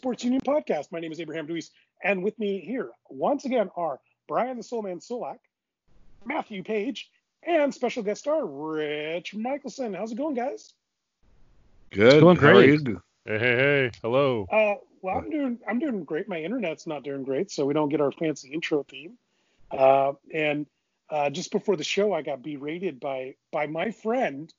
[0.00, 0.90] Sports Union podcast.
[0.92, 5.06] My name is Abraham DeWeese, and with me here once again are Brian the Soulman
[5.06, 5.40] Solack,
[6.24, 7.10] Matthew Paige,
[7.42, 9.92] and special guest star Rich Michelson.
[9.92, 10.72] How's it going, guys?
[11.90, 12.22] Good.
[12.22, 12.80] Going great.
[12.80, 12.94] Hey,
[13.26, 13.90] hey, hey.
[14.00, 14.46] Hello.
[14.50, 16.30] Uh, well, I'm doing I'm doing great.
[16.30, 19.18] My internet's not doing great, so we don't get our fancy intro theme.
[19.70, 20.64] Uh, and
[21.10, 24.50] uh, just before the show, I got berated by by my friend,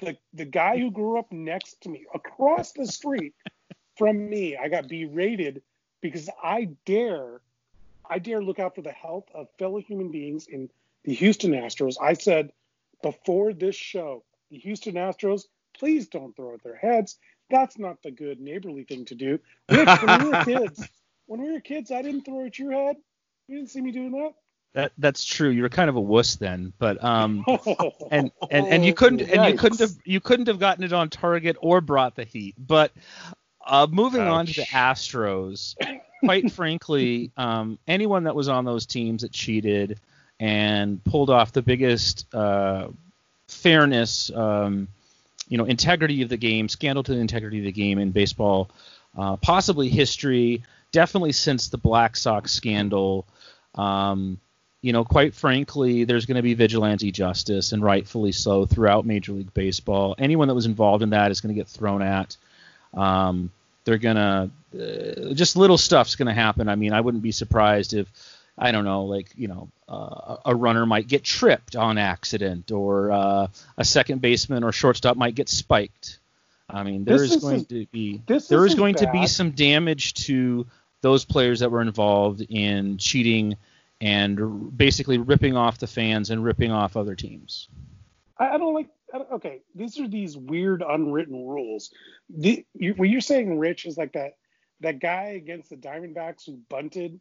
[0.00, 3.34] the the guy who grew up next to me across the street
[4.00, 4.56] from me.
[4.56, 5.60] I got berated
[6.00, 7.42] because I dare
[8.08, 10.70] I dare look out for the health of fellow human beings in
[11.04, 11.96] the Houston Astros.
[12.00, 12.50] I said
[13.02, 15.42] before this show, the Houston Astros,
[15.78, 17.18] please don't throw at their heads.
[17.50, 19.38] That's not the good neighborly thing to do.
[19.70, 20.88] Rich, when we were kids,
[21.26, 22.96] when we were kids, I didn't throw at your head.
[23.48, 24.32] You didn't see me doing that.
[24.72, 25.50] That that's true.
[25.50, 29.22] You were kind of a wuss then, but um, Oh, and and and you couldn't
[29.22, 32.54] and you couldn't have you couldn't have gotten it on target or brought the heat.
[32.56, 32.92] But
[33.66, 35.74] uh, moving on to the Astros,
[36.20, 39.98] quite frankly, um, anyone that was on those teams that cheated
[40.38, 42.88] and pulled off the biggest uh,
[43.48, 44.88] fairness, um,
[45.48, 48.70] you know, integrity of the game, scandal to the integrity of the game in baseball,
[49.18, 50.62] uh, possibly history,
[50.92, 53.26] definitely since the Black Sox scandal.
[53.74, 54.38] Um,
[54.82, 59.32] you know, quite frankly, there's going to be vigilante justice, and rightfully so, throughout Major
[59.32, 60.14] League Baseball.
[60.18, 62.36] Anyone that was involved in that is going to get thrown at.
[62.94, 63.50] Um,
[63.84, 66.68] they're gonna uh, just little stuff's going to happen.
[66.68, 68.10] I mean, I wouldn't be surprised if
[68.56, 73.10] I don't know, like you know, uh, a runner might get tripped on accident, or
[73.10, 76.18] uh, a second baseman or shortstop might get spiked.
[76.68, 80.66] I mean, there is going to be there is going to be some damage to
[81.00, 83.56] those players that were involved in cheating
[84.00, 87.68] and r- basically ripping off the fans and ripping off other teams.
[88.38, 88.88] I, I don't like.
[89.12, 91.90] I don't- okay, these are these weird unwritten rules.
[92.28, 94.32] The, you, what you're saying, Rich, is like that
[94.80, 97.20] that guy against the Diamondbacks who bunted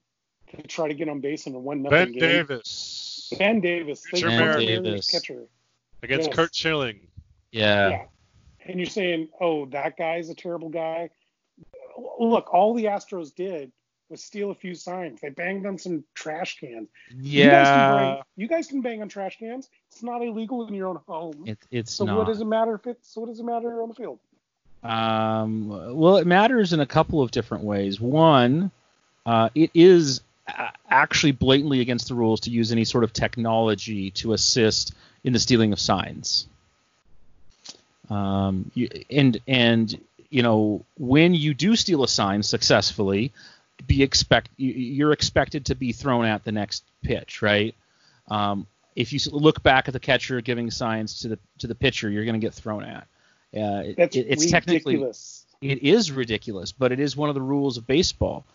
[0.56, 2.20] to try to get on base in a one nothing Ben game.
[2.20, 4.04] Davis Ben Davis.
[4.10, 5.10] Thank Pitcher Davis.
[5.10, 5.44] Catcher.
[6.02, 6.36] against Yes.
[6.36, 7.08] Curt Schilling.
[7.52, 7.90] Yeah.
[7.90, 8.06] Yeah.
[8.66, 11.10] And you're saying, oh, that guy's a terrible guy.
[12.20, 13.72] Look, all the Astros did
[14.10, 15.22] was steal a few signs.
[15.22, 16.90] They banged on some trash cans.
[17.10, 17.96] You guys, can Yeah.
[17.96, 19.70] bang, you guys can bang on trash cans.
[19.92, 21.44] It's not illegal in your own home.
[21.46, 22.18] It, it's so not.
[22.18, 24.20] what does it matter if it's so what does it matter on the field?
[24.84, 28.00] Um, well, it matters in a couple of different ways.
[28.00, 28.72] One,
[29.26, 30.22] uh, it is
[30.90, 34.94] actually blatantly against the rules to use any sort of technology to assist
[35.24, 36.48] in the stealing of signs.
[38.10, 43.32] Um, you, and and you know when you do steal a sign successfully,
[43.88, 47.76] be expect you- you're expected to be thrown at the next pitch, right?
[48.30, 52.10] Um, if you look back at the catcher giving signs to the to the pitcher,
[52.10, 53.08] you're going to get thrown at.
[53.56, 53.96] Uh, it-
[54.28, 55.46] it's technically ridiculous.
[55.62, 58.46] it is ridiculous, but it is one of the rules of baseball.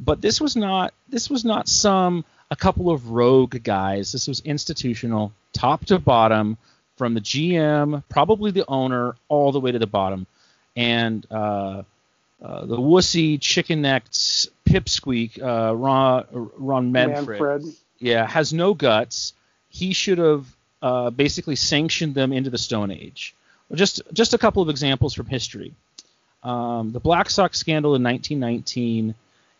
[0.00, 4.12] But this was not this was not some a couple of rogue guys.
[4.12, 6.58] This was institutional, top to bottom,
[6.96, 10.26] from the GM, probably the owner, all the way to the bottom.
[10.76, 11.82] And uh,
[12.42, 17.74] uh, the wussy, chicken-necked pipsqueak, uh, Ron, Ron Manfred, Manfred.
[17.98, 19.34] yeah, has no guts.
[19.68, 20.46] He should have
[20.80, 23.34] uh, basically sanctioned them into the Stone Age.
[23.74, 25.72] Just just a couple of examples from history.
[26.42, 29.14] Um, the Black Sox scandal in 1919.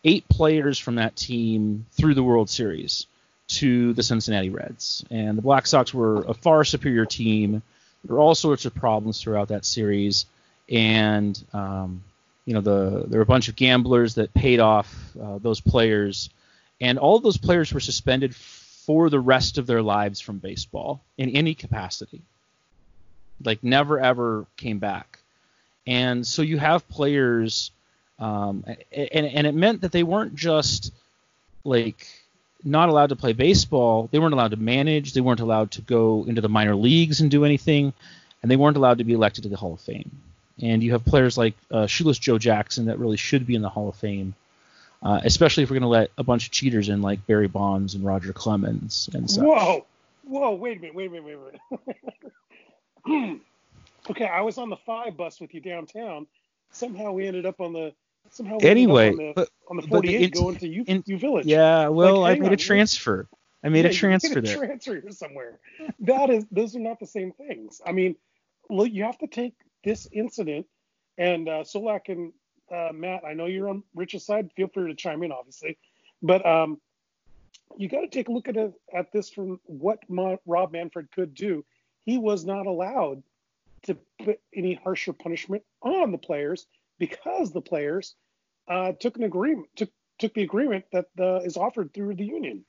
[0.04, 3.06] Eight players from that team threw the World Series
[3.48, 7.62] to the Cincinnati Reds, and the Black Sox were a far superior team.
[8.04, 10.26] There were all sorts of problems throughout that series,
[10.68, 12.02] and um,
[12.44, 16.30] you know the there were a bunch of gamblers that paid off uh, those players,
[16.80, 21.30] and all those players were suspended for the rest of their lives from baseball in
[21.30, 22.22] any capacity.
[23.44, 25.18] Like never ever came back,
[25.86, 27.70] and so you have players,
[28.18, 30.92] um, and and it meant that they weren't just
[31.64, 32.06] like
[32.64, 34.08] not allowed to play baseball.
[34.10, 35.12] They weren't allowed to manage.
[35.12, 37.92] They weren't allowed to go into the minor leagues and do anything,
[38.42, 40.10] and they weren't allowed to be elected to the Hall of Fame.
[40.60, 43.68] And you have players like uh, Shoeless Joe Jackson that really should be in the
[43.68, 44.34] Hall of Fame,
[45.02, 47.94] uh, especially if we're going to let a bunch of cheaters in like Barry Bonds
[47.94, 49.42] and Roger Clemens and such.
[49.44, 49.86] Whoa,
[50.24, 51.60] whoa, wait a minute, wait a minute, wait
[53.08, 53.40] a minute.
[54.10, 56.26] okay, I was on the five bus with you downtown.
[56.70, 57.92] Somehow we ended up on the
[58.30, 61.02] somehow we Anyway, ended up but, on the, on the 48 going to U, in-
[61.06, 61.46] U Village.
[61.46, 63.26] yeah, well, Like, I made on, a transfer.
[63.64, 64.56] I made Yeah, a you transfer made a there.
[64.56, 65.58] transfer here somewhere.
[66.00, 67.80] That is, those are not the same things.
[67.84, 68.16] I mean,
[68.68, 70.66] look, you have to take this incident,
[71.18, 72.32] and uh, Solack and
[72.70, 74.50] uh, Matt, I know you're on Rich's side.
[74.56, 75.78] Feel free to chime in, obviously,
[76.22, 76.80] but um,
[77.76, 81.34] you got to take a look at at this from what Ma- Rob Manfred could
[81.34, 81.64] do.
[82.04, 83.22] He was not allowed
[83.84, 86.66] to put any harsher punishment on the players
[86.98, 88.14] because the players
[88.68, 92.64] uh, took an agreement took took the agreement that uh, is offered through the union.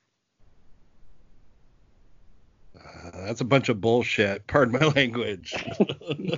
[2.75, 4.45] Uh, that's a bunch of bullshit.
[4.47, 5.53] Pardon my language.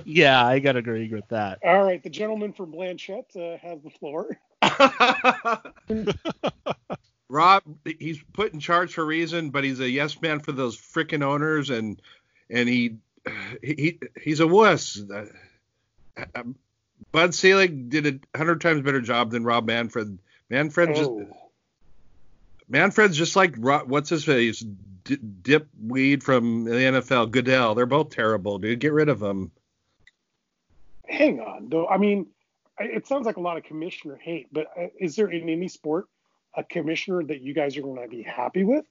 [0.04, 1.58] yeah, I gotta agree with that.
[1.64, 4.38] All right, the gentleman from Blanchet uh, has the floor.
[7.28, 7.62] Rob,
[7.98, 11.22] he's put in charge for a reason, but he's a yes man for those freaking
[11.24, 12.00] owners, and
[12.48, 12.96] and he
[13.62, 15.02] he he's a wuss.
[15.10, 15.26] Uh,
[17.12, 20.18] Bud Selig did a hundred times better job than Rob Manfred.
[20.48, 21.26] Manfred just Oh.
[22.68, 24.64] Manfred's just like Rob, what's his face,
[25.42, 27.74] Dip Weed from the NFL, Goodell.
[27.74, 28.80] They're both terrible, dude.
[28.80, 29.50] Get rid of them.
[31.08, 31.86] Hang on, though.
[31.86, 32.26] I mean,
[32.78, 36.06] it sounds like a lot of commissioner hate, but uh, is there in any sport
[36.56, 38.84] a commissioner that you guys are going to be happy with?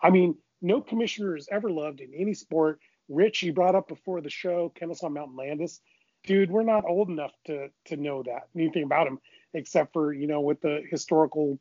[0.00, 2.80] I mean, no commissioner is ever loved in any sport.
[3.08, 5.80] Rich, you brought up before the show, Kennesaw Mountain Landis.
[6.24, 9.18] Dude, we're not old enough to to know that anything about him,
[9.54, 11.58] except for you know what the historical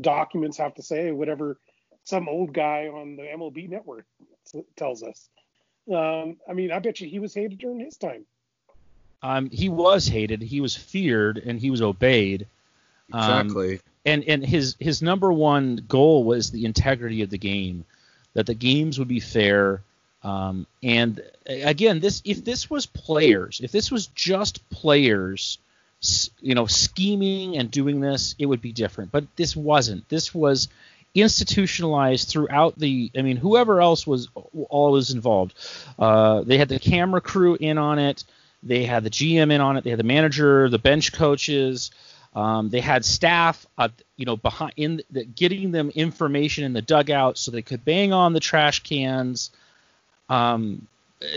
[0.00, 1.58] documents have to say, whatever
[2.08, 4.06] some old guy on the MLB network
[4.76, 5.28] tells us.
[5.92, 8.24] Um, I mean, I bet you he was hated during his time.
[9.22, 12.46] Um, he was hated, he was feared, and he was obeyed.
[13.12, 13.80] Um, Exactly.
[14.06, 17.84] and and his his number one goal was the integrity of the game,
[18.32, 19.82] that the games would be fair.
[20.22, 25.58] Um, and again, this if this was players, if this was just players,
[26.40, 29.10] you know, scheming and doing this, it would be different.
[29.10, 30.08] But this wasn't.
[30.08, 30.68] This was
[31.14, 33.10] institutionalized throughout the.
[33.16, 34.28] I mean, whoever else was
[34.68, 35.54] all was involved.
[35.98, 38.24] Uh, they had the camera crew in on it.
[38.62, 39.84] They had the GM in on it.
[39.84, 41.90] They had the manager, the bench coaches.
[42.34, 46.82] Um, they had staff, uh, you know, behind in the, getting them information in the
[46.82, 49.50] dugout so they could bang on the trash cans.
[50.28, 50.86] Um,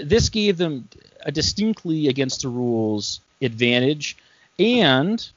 [0.03, 0.88] this gave them
[1.21, 4.17] a distinctly against the rules advantage,
[4.59, 5.27] and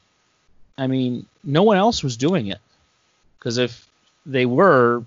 [0.77, 2.59] I mean, no one else was doing it
[3.39, 3.84] because if
[4.25, 5.03] they were,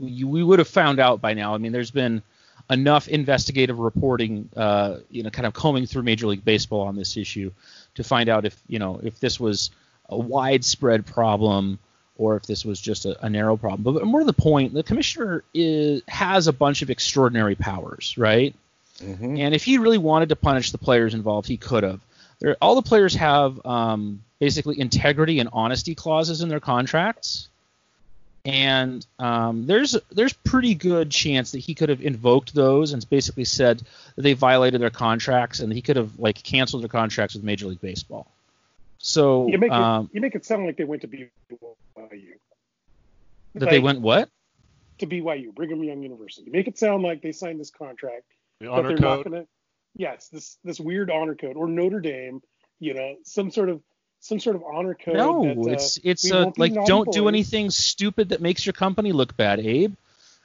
[0.00, 1.54] you, we would have found out by now.
[1.54, 2.22] I mean, there's been
[2.70, 7.16] enough investigative reporting, uh, you know, kind of combing through Major League Baseball on this
[7.16, 7.50] issue
[7.94, 9.70] to find out if you know if this was
[10.08, 11.78] a widespread problem
[12.16, 13.94] or if this was just a, a narrow problem.
[13.94, 18.54] But more to the point, the commissioner is, has a bunch of extraordinary powers, right?
[18.98, 19.38] Mhm.
[19.38, 22.00] And if he really wanted to punish the players involved, he could have.
[22.60, 27.48] All the players have um, basically integrity and honesty clauses in their contracts,
[28.48, 33.44] and um, there's there's pretty good chance that he could have invoked those and basically
[33.44, 33.82] said
[34.16, 37.66] that they violated their contracts and he could have like canceled their contracts with Major
[37.66, 38.26] League Baseball.
[38.96, 41.28] So You make um, it you make it sound like they went to BYU.
[43.54, 44.30] that they went what?
[44.98, 46.46] to BYU, Brigham Young University.
[46.46, 48.24] You make it sound like they signed this contract,
[48.60, 49.44] The but honor they're not gonna.
[49.94, 52.40] Yes, this this weird honor code or Notre Dame,
[52.80, 53.82] you know, some sort of
[54.20, 55.16] some sort of honor code.
[55.16, 59.12] No, that, uh, it's it's a, like don't do anything stupid that makes your company
[59.12, 59.94] look bad, Abe.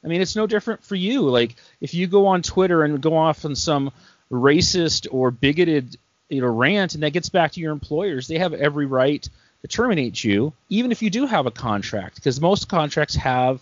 [0.03, 1.21] I mean, it's no different for you.
[1.21, 3.91] Like if you go on Twitter and go off on some
[4.31, 5.97] racist or bigoted
[6.29, 9.27] you know rant, and that gets back to your employers, they have every right
[9.61, 13.61] to terminate you, even if you do have a contract, because most contracts have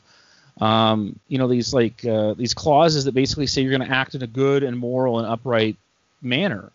[0.59, 4.15] um, you know these like uh, these clauses that basically say you're going to act
[4.15, 5.77] in a good and moral and upright
[6.21, 6.71] manner.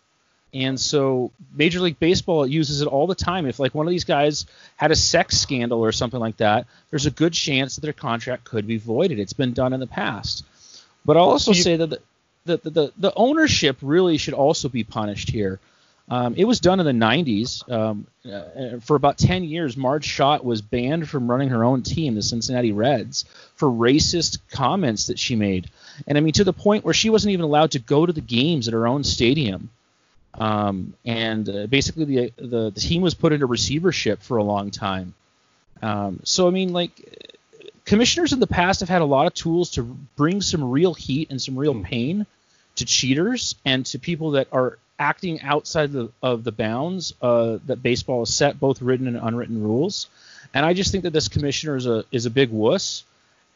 [0.57, 3.45] And so Major League Baseball uses it all the time.
[3.45, 4.45] If like one of these guys
[4.75, 8.43] had a sex scandal or something like that, there's a good chance that their contract
[8.43, 9.19] could be voided.
[9.19, 10.43] It's been done in the past.
[11.05, 11.99] But I'll also You- say that the,
[12.45, 15.59] the, the, the ownership really should also be punished here.
[16.09, 17.69] Um, it was done in the 90s.
[17.69, 22.15] Um, uh, for about 10 years, Marge Schott was banned from running her own team,
[22.15, 25.69] the Cincinnati Reds, for racist comments that she made.
[26.07, 28.21] And I mean, to the point where she wasn't even allowed to go to the
[28.21, 29.69] games at her own stadium.
[30.33, 34.71] Um, and uh, basically, the, the the team was put into receivership for a long
[34.71, 35.13] time.
[35.81, 37.27] Um, so I mean, like
[37.85, 39.83] commissioners in the past have had a lot of tools to
[40.15, 42.25] bring some real heat and some real pain
[42.75, 47.81] to cheaters and to people that are acting outside the, of the bounds uh, that
[47.81, 50.07] baseball has set, both written and unwritten rules.
[50.53, 53.03] And I just think that this commissioner is a is a big wuss.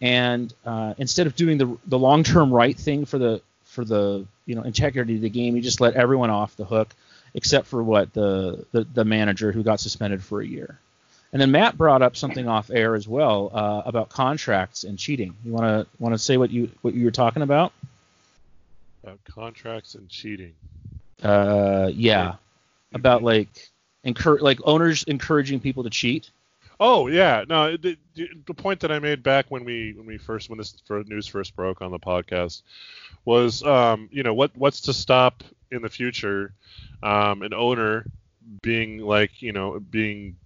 [0.02, 4.26] And uh, instead of doing the the long term right thing for the for the
[4.52, 6.94] you know integrity of the game, he just let everyone off the hook,
[7.34, 10.78] except for what the the, the manager who got suspended for a year.
[11.32, 15.34] And then Matt brought up something off air as well uh, about contracts and cheating.
[15.46, 17.72] You want to want to say what you what you were talking about?
[19.04, 20.54] About contracts and cheating.
[21.24, 22.36] Uh, yeah,
[22.94, 23.70] about like
[24.04, 26.30] encourage like owners encouraging people to cheat.
[26.84, 27.78] Oh yeah, no.
[27.78, 31.28] The, the point that I made back when we when we first when this news
[31.28, 32.64] first broke on the podcast
[33.24, 36.56] was, um, you know, what what's to stop in the future,
[37.04, 38.06] um, an owner
[38.64, 40.38] being like, you know, being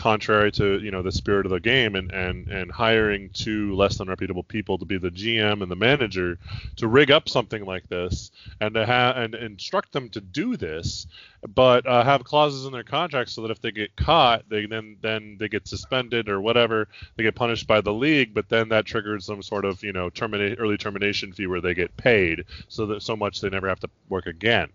[0.00, 3.98] contrary to you know the spirit of the game and and and hiring two less
[3.98, 6.38] than reputable people to be the GM and the manager
[6.76, 8.30] to rig up something like this
[8.60, 11.06] and to have and instruct them to do this
[11.54, 14.96] but uh, have clauses in their contracts so that if they get caught they then
[15.02, 18.86] then they get suspended or whatever they get punished by the league but then that
[18.86, 22.86] triggers some sort of you know terminate early termination fee where they get paid so
[22.86, 24.68] that so much they never have to work again.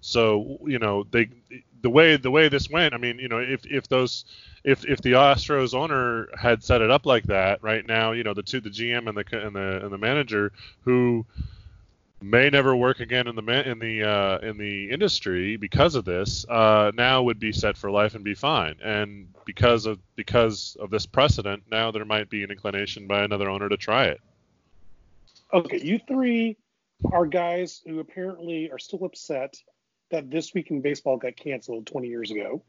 [0.00, 1.28] So you know they
[1.82, 4.24] the way the way this went, I mean, you know, if if those
[4.64, 8.34] if if the Astros owner had set it up like that, right now, you know,
[8.34, 11.26] the two the GM and the and the and the manager who
[12.22, 16.46] may never work again in the in the uh, in the industry because of this,
[16.48, 18.76] uh, now would be set for life and be fine.
[18.82, 23.50] And because of because of this precedent, now there might be an inclination by another
[23.50, 24.20] owner to try it.
[25.52, 26.56] Okay, you three
[27.12, 29.56] are guys who apparently are still upset
[30.12, 32.62] that this week in baseball got canceled 20 years ago.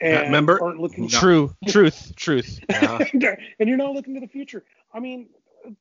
[0.00, 0.62] And Remember?
[0.62, 1.18] aren't looking No.
[1.18, 2.60] True, truth, truth.
[2.68, 2.92] Yeah.
[2.92, 3.34] Uh-huh.
[3.58, 4.64] and you're not looking to the future.
[4.92, 5.28] I mean,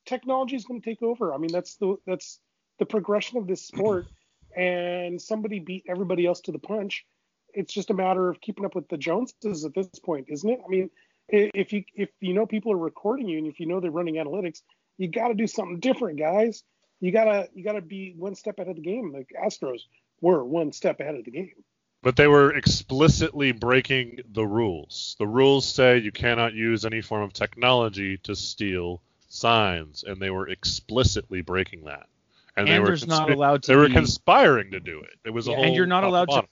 [0.06, 1.34] technology is going to take over.
[1.34, 2.40] I mean, that's the that's
[2.80, 4.06] the progression of this sport.
[4.56, 7.06] And somebody beat everybody else to the punch.
[7.54, 10.60] It's just a matter of keeping up with the Joneses at this point, isn't it?
[10.66, 10.90] I mean,
[11.30, 14.16] if you if you know people are recording you and if you know they're running
[14.16, 14.62] analytics,
[14.98, 16.64] you got to do something different, guys.
[17.00, 19.14] You gotta you gotta be one step ahead of the game.
[19.14, 19.82] Like Astros
[20.22, 21.64] were one step ahead of the game.
[22.04, 25.16] But they were explicitly breaking the rules.
[25.20, 30.30] The rules say you cannot use any form of technology to steal signs, and they
[30.30, 32.08] were explicitly breaking that.
[32.56, 35.16] And, they were there's not allowed to they were be, conspiring to do it.
[35.26, 36.44] It was a Yeah, whole and you're not top allowed to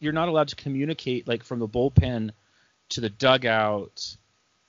[0.00, 2.30] you're not allowed to communicate like from the bullpen
[2.90, 4.16] to the dugout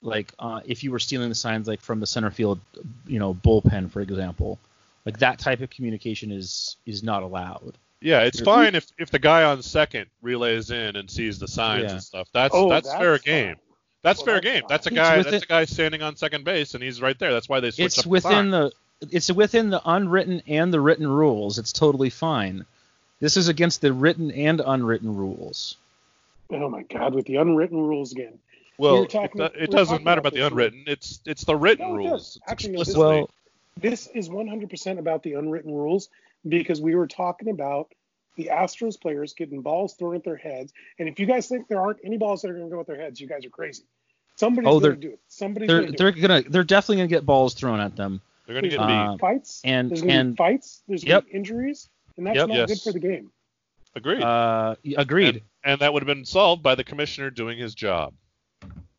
[0.02, 2.60] like uh, if you were stealing the signs like from the center field
[3.06, 4.58] you know bullpen for example
[5.04, 9.10] like that type of communication is is not allowed Yeah, it's You're- fine if, if
[9.10, 11.90] the guy on second relays in and sees the signs Yeah.
[11.92, 12.28] and stuff.
[12.32, 13.24] That's Oh, that's, that's fair fine.
[13.24, 13.56] game.
[14.02, 14.60] That's Well, fair that's game.
[14.62, 14.68] fine.
[14.68, 15.16] That's a guy.
[15.18, 17.32] within- That's a guy standing on second base, and he's right there.
[17.32, 18.50] That's why they switched it's up the within sign.
[18.50, 18.72] the
[19.12, 22.66] it's within the unwritten and the written rules it's totally fine
[23.20, 25.76] this is against the written and unwritten rules
[26.50, 28.38] Oh my God, with the unwritten rules again.
[28.76, 30.84] Well, talking- it, it doesn't matter about about the this, unwritten.
[30.88, 32.10] It's it's the written No, it does.
[32.10, 32.40] rules.
[32.48, 33.16] Actually, no, this- explicitly.
[33.20, 33.30] well
[33.76, 36.08] This is 100% about the unwritten rules
[36.48, 37.92] because we were talking about
[38.36, 40.72] the Astros players getting balls thrown at their heads.
[40.98, 42.86] And if you guys think there aren't any balls that are going to go at
[42.86, 43.82] their heads, you guys are crazy.
[44.36, 45.20] Somebody's Oh, going to they're- do it.
[45.28, 46.20] Somebody's they're going to do they're it.
[46.20, 49.10] gonna they're definitely gonna get balls thrown at them They're going to get There's gonna
[49.10, 49.60] Uh, be fights.
[49.64, 50.82] and- there's going to be fights.
[50.86, 51.24] There's going Yep.
[51.24, 51.88] to be injuries.
[52.16, 52.48] And that's Yep.
[52.48, 52.68] not Yes.
[52.68, 53.30] good for the game.
[53.96, 54.22] Agreed.
[54.22, 58.14] uh agreed and, and that would have been solved by the commissioner doing his job.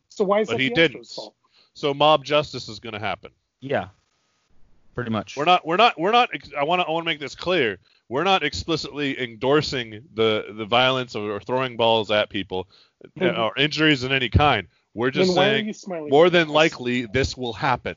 [0.09, 1.01] So why is But that he the didn't.
[1.03, 1.35] Astros' fault?
[1.73, 3.31] So mob justice is going to happen.
[3.61, 3.89] yeah
[4.99, 5.65] pretty much We're not.
[5.65, 5.99] We're not.
[5.99, 6.29] We're not.
[6.57, 6.87] I want to.
[6.87, 7.77] I want to make this clear.
[8.07, 12.67] We're not explicitly endorsing the the violence or, or throwing balls at people
[13.15, 14.67] Then- uh, or injuries in any kind.
[14.93, 16.09] We're just Then why are saying you smiling?
[16.09, 17.95] more than likely this will happen.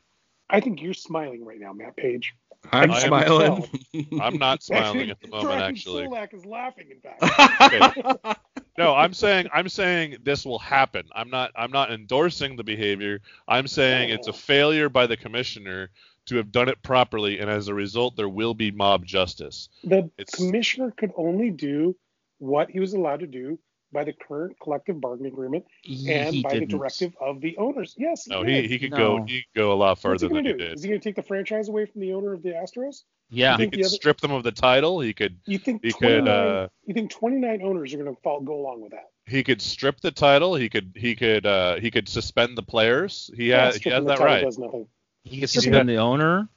[0.49, 2.35] I think you're smiling right now, Matt Paige.
[2.71, 3.65] I'm I am smiling.
[4.21, 6.07] I'm not smiling at the moment, Brian actually.
[6.07, 8.39] Solack is laughing, in fact.
[8.79, 11.05] No, I'm saying I'm saying this will happen.
[11.15, 13.21] I'm not I'm not endorsing the behavior.
[13.47, 15.91] I'm saying it's a failure by the commissioner
[16.27, 19.69] to have done it properly, and as a result, there will be mob justice.
[19.85, 21.97] The It's- commissioner could only do
[22.39, 23.59] what he was allowed to do
[23.93, 26.71] by the current collective bargaining agreement He- and he by didn't.
[26.71, 27.95] the directive of the owners.
[27.99, 28.65] Yes, No, did.
[28.65, 29.19] he, he could No.
[29.19, 30.65] go he could go a lot What's further he than going he to do?
[30.65, 30.75] did.
[30.77, 33.03] Is he going to take the franchise away from the owner of the Astros?
[33.29, 35.01] yeah He could the other- strip them of the title.
[35.01, 38.21] He could You think He 29, could, uh, you think 29 owners are going to
[38.23, 39.11] go along with that?
[39.27, 40.55] he could strip the title.
[40.55, 43.31] He could he could uh, he could suspend the players.
[43.37, 44.43] He Yeah, has he has that title right.
[44.45, 44.87] Does nothing.
[45.25, 46.49] He could Stripping suspend the owner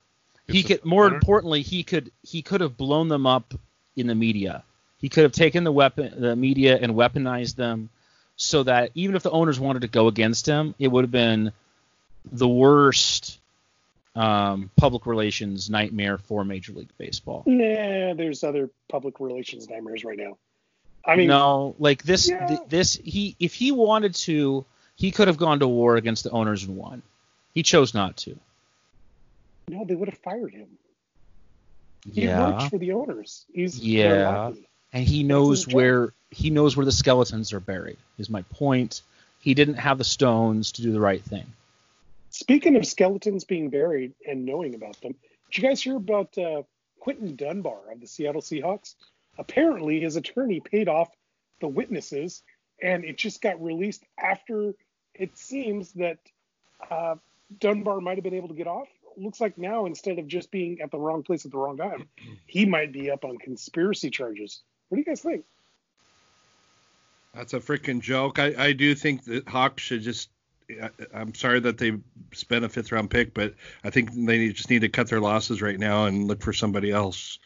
[0.47, 1.15] he could more owner.
[1.15, 3.53] importantly he could he could have blown them up
[3.95, 4.63] in the media
[4.99, 7.89] he could have taken the weapon the media and weaponized them
[8.37, 11.51] so that even if the owners wanted to go against him it would have been
[12.31, 13.39] the worst
[14.15, 20.17] um, public relations nightmare for major league baseball Nah, there's other public relations nightmares right
[20.17, 20.37] now.
[21.05, 22.47] I mean, no like this Yeah.
[22.47, 26.29] th- this he if he wanted to he could have gone to war against the
[26.31, 27.01] owners and won
[27.53, 28.37] he chose not to
[29.69, 30.67] no, they would have fired him.
[32.11, 33.45] He yeah works for the owners.
[33.53, 34.53] He's Yeah.
[34.93, 35.73] and he knows his job.
[35.75, 37.97] where he knows where the skeletons are buried.
[38.17, 39.01] Is my point.
[39.39, 41.45] He didn't have the stones to do the right thing.
[42.29, 45.15] Speaking of skeletons being buried and knowing about them,
[45.51, 46.63] did you guys hear about uh,
[46.99, 48.95] Quinton Dunbar of the Seattle Seahawks?
[49.37, 51.09] Apparently, his attorney paid off
[51.61, 52.41] the witnesses,
[52.81, 54.73] and it just got released after
[55.13, 56.17] it seems that
[56.89, 57.15] uh,
[57.59, 58.89] Dunbar might have been able to get off.
[59.17, 62.07] Looks like now, instead of just being at the wrong place at the wrong time,
[62.45, 64.61] he might be up on conspiracy charges.
[64.89, 65.45] What do you guys think?
[67.33, 68.39] That's a freaking joke.
[68.39, 70.29] I, I do think that Hawks should just
[70.69, 71.93] I, I'm sorry that they
[72.33, 73.53] spent a fifth round pick, but
[73.83, 76.91] I think they just need to cut their losses right now and look for somebody
[76.91, 77.39] else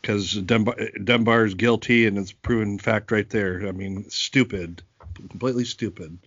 [0.00, 3.66] because Dunbar, Dunbar is guilty and it's proven fact right there.
[3.66, 4.82] I mean, stupid,
[5.14, 6.18] completely stupid.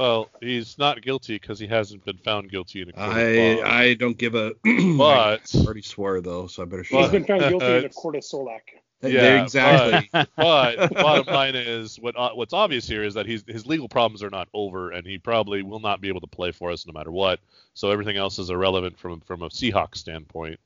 [0.00, 3.34] Well, he's not guilty because he hasn't been found guilty in a court of I
[3.34, 3.62] law.
[3.66, 4.54] I don't give a.
[4.96, 7.88] But- I already swore though, so I better He's shut been found guilty in a
[7.90, 8.60] court of Solack.
[9.02, 10.08] Yeah, exactly.
[10.36, 13.90] but the bottom line is what uh, what's obvious here is that he's his legal
[13.90, 16.86] problems are not over, and he probably will not be able to play for us
[16.86, 17.38] no matter what.
[17.74, 20.60] So everything else is irrelevant from from a Seahawks standpoint.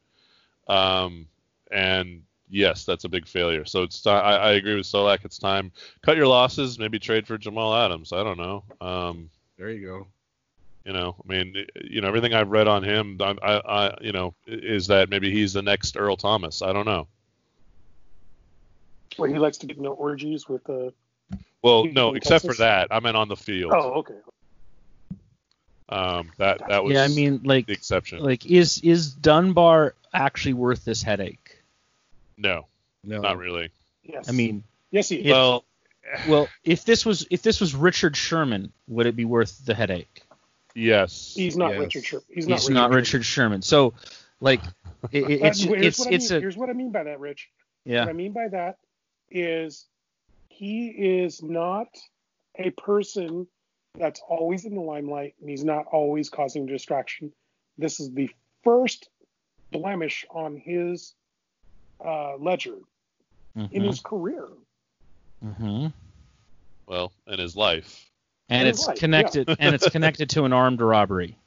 [0.69, 1.27] Um,
[1.73, 2.23] and
[2.55, 3.65] yes, that's a big failure.
[3.65, 5.25] So it's ti- I, I agree with Solack.
[5.25, 8.13] It's time cut your losses, maybe trade for Jamal Adams.
[8.13, 8.65] I don't know.
[8.81, 10.07] Um, there you go.
[10.87, 14.13] you know, I mean, you know, everything I've read on him, I, I, I you
[14.13, 16.63] know, is that maybe he's the next Earl Thomas.
[16.63, 17.09] I don't know.
[19.19, 20.91] Well, he likes to get into orgies with uh
[21.63, 23.73] Well, no, from except for that, I meant on the field.
[23.75, 24.15] Oh, okay.
[25.89, 28.21] Um, that that was yeah, I mean, like, the exception.
[28.21, 31.44] like is is Dunbar actually worth this headache?
[32.37, 32.67] No,
[33.03, 33.71] No, not really.
[34.03, 34.29] Yes.
[34.29, 35.31] I mean, yes, he is.
[35.33, 35.65] Well,
[36.29, 40.23] well, if this was if this was Richard Sherman, would it be worth the headache?
[40.75, 41.33] yes.
[41.37, 41.81] he's not Yes.
[41.81, 42.25] Richard Sherman.
[42.35, 42.75] He's not He's Richard.
[42.75, 42.97] not Sherman.
[42.97, 43.63] Richard Sherman.
[43.63, 43.95] So,
[44.41, 44.61] like,
[45.13, 46.37] it, it- it's here's it's what I it's mean.
[46.37, 47.51] a here's what I mean by that, Rich.
[47.85, 48.05] What yeah.
[48.07, 48.79] I mean by that
[49.31, 49.87] is
[50.49, 51.89] he is not
[52.57, 53.47] a person
[53.99, 57.33] that's always in the limelight and he's not always causing distraction.
[57.79, 58.31] This is the
[58.63, 59.09] first
[59.73, 61.15] blemish on his
[62.05, 62.77] uh, ledger
[63.57, 64.49] in Mhm, his career.
[65.45, 65.93] mhm.
[66.87, 68.11] Well, in his life,
[68.51, 69.01] And In it's life, yeah.
[69.01, 71.39] connected and it's connected to an armed robbery,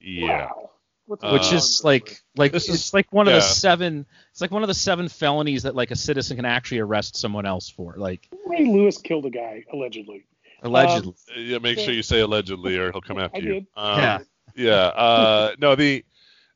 [0.00, 0.46] yeah.
[0.46, 0.70] Wow.
[1.06, 4.40] What's Uh, which is like like This it's is- like one of the seven it's
[4.40, 7.68] like one of the seven felonies that like a citizen can actually arrest someone else
[7.68, 10.24] for, like Ray Lewis killed a guy allegedly.
[10.62, 11.14] allegedly.
[11.36, 13.56] Uh, Yeah, make sure you say allegedly, or he'll come after I you.
[13.76, 14.18] Um, Yeah.
[14.54, 14.74] Yeah.
[14.74, 16.04] Uh, no, the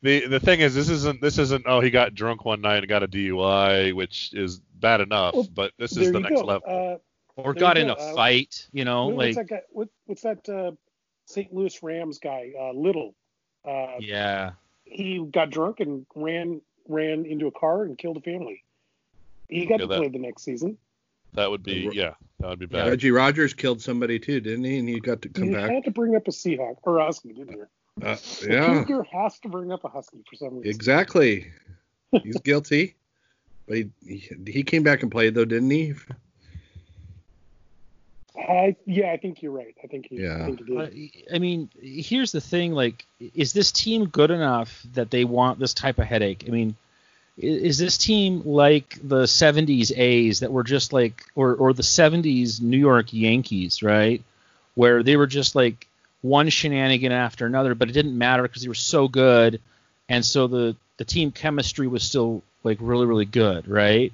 [0.06, 1.64] the the thing is, this isn't this isn't.
[1.66, 5.34] Oh, he got drunk one night and got a DUI, which is bad enough.
[5.34, 6.46] Well, but this is the next go.
[6.46, 7.00] level.
[7.36, 7.94] Uh, or got you in go.
[7.94, 9.62] a Uh, fight, you know, what- like what's that guy?
[9.70, 10.72] What, what's that uh,
[11.26, 11.52] St.
[11.52, 12.52] Louis Rams guy?
[12.58, 13.14] Uh, Little.
[13.64, 14.52] Uh, yeah.
[14.84, 18.62] he got drunk and ran ran into a car and killed a family.
[19.48, 20.78] He got Yeah, to that- play the next season.
[21.34, 22.14] that would be yeah.
[22.40, 22.88] That would be bad.
[22.88, 24.78] Reggie Rogers killed somebody too, didn't he?
[24.78, 25.70] And he got to come you back.
[25.70, 27.66] had to bring up a Seahawk or a Husky, didn't you?
[28.02, 30.70] Uh, yeah, Cougar has to bring up a Husky for some reason.
[30.70, 31.46] exactly.
[32.22, 32.94] He's guilty,
[33.66, 35.94] but he, he he came back and played though, didn't he?
[38.36, 39.74] I, yeah, I think you're right.
[39.82, 40.42] I think he, Yeah.
[40.42, 41.34] I think he did.
[41.34, 45.72] I mean, here's the thing: like, is this team good enough that they want this
[45.74, 46.44] type of headache?
[46.46, 46.76] I mean,
[47.42, 51.82] i- is this team like the '70s A's that were just like, or or the
[51.82, 54.22] '70s New York Yankees, right?
[54.74, 55.88] Where they were just like
[56.26, 59.60] one shenanigan after another, but it didn't matter because they were so good,
[60.08, 64.12] and so the the team chemistry was still like really really good, right?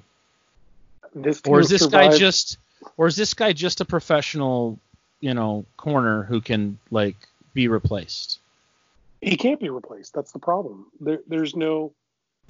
[1.15, 2.57] This Or is this guy just,
[2.97, 4.79] or is this guy just a professional,
[5.19, 7.15] you know, corner who can like
[7.53, 8.39] be replaced?
[9.21, 10.13] He can't be replaced.
[10.13, 10.87] That's the problem.
[10.99, 11.93] There, there's no,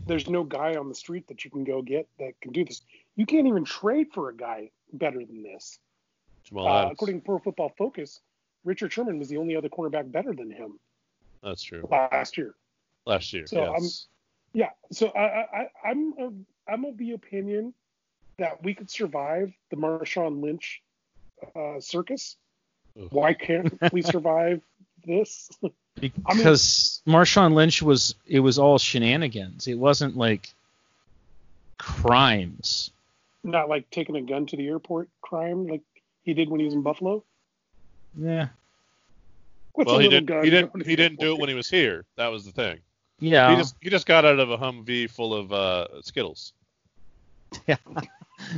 [0.07, 2.81] there's no guy on the street that you can go get that can do this.
[3.15, 5.77] You can't even trade for a guy better than this.
[6.45, 8.21] Jamal Uh, according to Pro Football Focus,
[8.63, 10.79] Richard Sherman was the only other cornerback better than him
[11.41, 11.87] That's true.
[11.89, 12.55] last year.
[13.05, 13.47] Last year.
[13.47, 14.07] So, um, yes.
[14.53, 16.33] Yeah, so I, I, I'm of,
[16.67, 17.73] I'm of the opinion
[18.37, 20.81] that we could survive the Marshawn Lynch
[21.55, 22.37] uh, circus.
[22.99, 23.07] Ugh.
[23.11, 24.61] Why can't we survive
[25.05, 25.49] this?
[25.95, 29.67] Because Marshawn Lynch was, it was all shenanigans.
[29.67, 30.51] It wasn't like
[31.77, 32.89] crimes.
[33.43, 35.83] Not like taking a gun to the airport crime like
[36.23, 37.23] he did when he was in Buffalo.
[38.17, 38.47] Yeah,
[39.73, 40.43] What's well, he didn't.
[40.43, 40.75] He didn't.
[40.77, 42.05] He the didn't do it when he was here.
[42.15, 42.79] That was the thing.
[43.19, 43.51] yeah.
[43.51, 46.53] He just he just got out of a Humvee full of uh, Skittles.
[47.67, 47.77] yeah.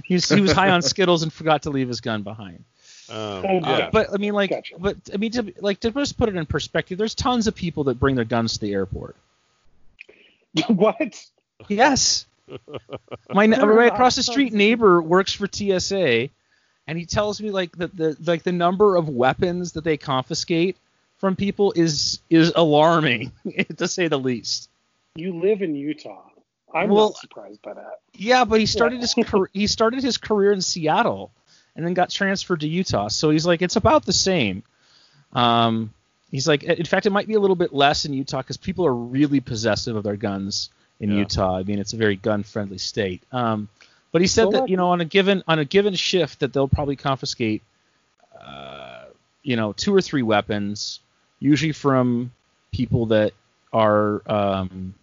[0.05, 2.63] he, was, he was high on Skittles and forgot to leave his gun behind.
[3.09, 3.89] Um, Oh, Uh, yeah.
[3.91, 4.75] but I mean, like, Gotcha.
[4.79, 7.83] but I mean, to, like to just put it in perspective, there's tons of people
[7.85, 9.15] that bring their guns to the airport.
[10.67, 11.23] what?
[11.67, 12.25] Yes.
[13.33, 16.29] My ne- right across the street neighbor works for TSA,
[16.87, 20.77] and he tells me like the, the like the number of weapons that they confiscate
[21.17, 23.31] from people is is alarming
[23.77, 24.69] to say the least.
[25.15, 26.21] You live in Utah.
[26.73, 27.99] I'm Well- not surprised by that.
[28.13, 31.31] Yeah, but he started his car- he started his career in Seattle
[31.75, 33.07] and then got transferred to Utah.
[33.09, 34.63] So he's like it's about the same.
[35.33, 35.93] Um,
[36.31, 38.85] he's like in fact it might be a little bit less in Utah because people
[38.85, 40.69] are really possessive of their guns
[40.99, 41.19] in Yeah.
[41.19, 41.57] Utah.
[41.57, 43.23] I mean it's a very gun friendly state.
[43.31, 43.67] Um,
[44.15, 46.39] but he said So that what- you know on a given on a given shift
[46.39, 47.61] that they'll probably confiscate
[48.39, 49.07] uh,
[49.43, 51.01] you know two or three weapons.
[51.39, 52.31] usually from
[52.71, 53.33] people that
[53.73, 54.93] are, um,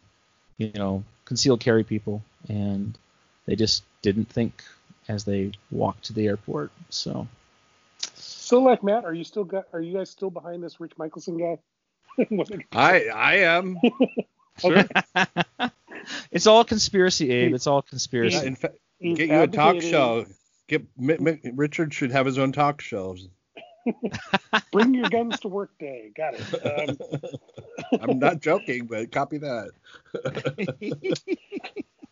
[0.56, 2.96] you know, concealed carry people, and
[3.44, 4.64] they just didn't think
[5.08, 6.70] as they walked to the airport.
[6.88, 7.28] So,
[8.14, 9.66] So, like Matt, are you still got?
[9.74, 11.58] Are you guys still behind this Rich Michelson guy?
[12.72, 13.78] I I am.
[14.58, 14.84] Sure.
[16.30, 17.54] it's all conspiracy, Abe.
[17.54, 18.36] It's all conspiracy.
[18.36, 20.24] Yeah, in fact, He's get you a talk show.
[20.68, 23.28] Get M- M- Richard should have his own talk shows.
[24.72, 26.12] Bring your guns to work day.
[26.16, 26.88] Got it.
[26.88, 26.96] Um,
[28.00, 29.70] I'm not joking, but copy that.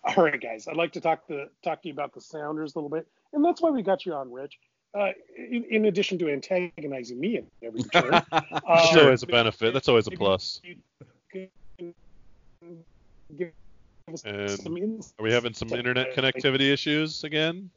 [0.05, 0.67] all right, guys.
[0.67, 3.45] I'd like to talk to talk to you about the Sounders a little bit, and
[3.45, 4.59] that's why we got you on, Rich.
[4.93, 9.73] Uh, in, in addition to antagonizing me in every turn, uh, That's always a benefit.
[9.73, 10.61] That's always a plus.
[10.65, 10.75] you
[11.31, 11.95] can
[13.39, 13.55] give us
[14.25, 15.05] And.
[15.19, 17.71] Are we having some internet connectivity issues again?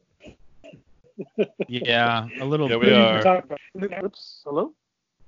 [1.68, 2.86] yeah, a little Yeah, bit.
[2.86, 3.22] we You are.
[3.22, 4.42] can talk about- Oops.
[4.44, 4.72] Hello.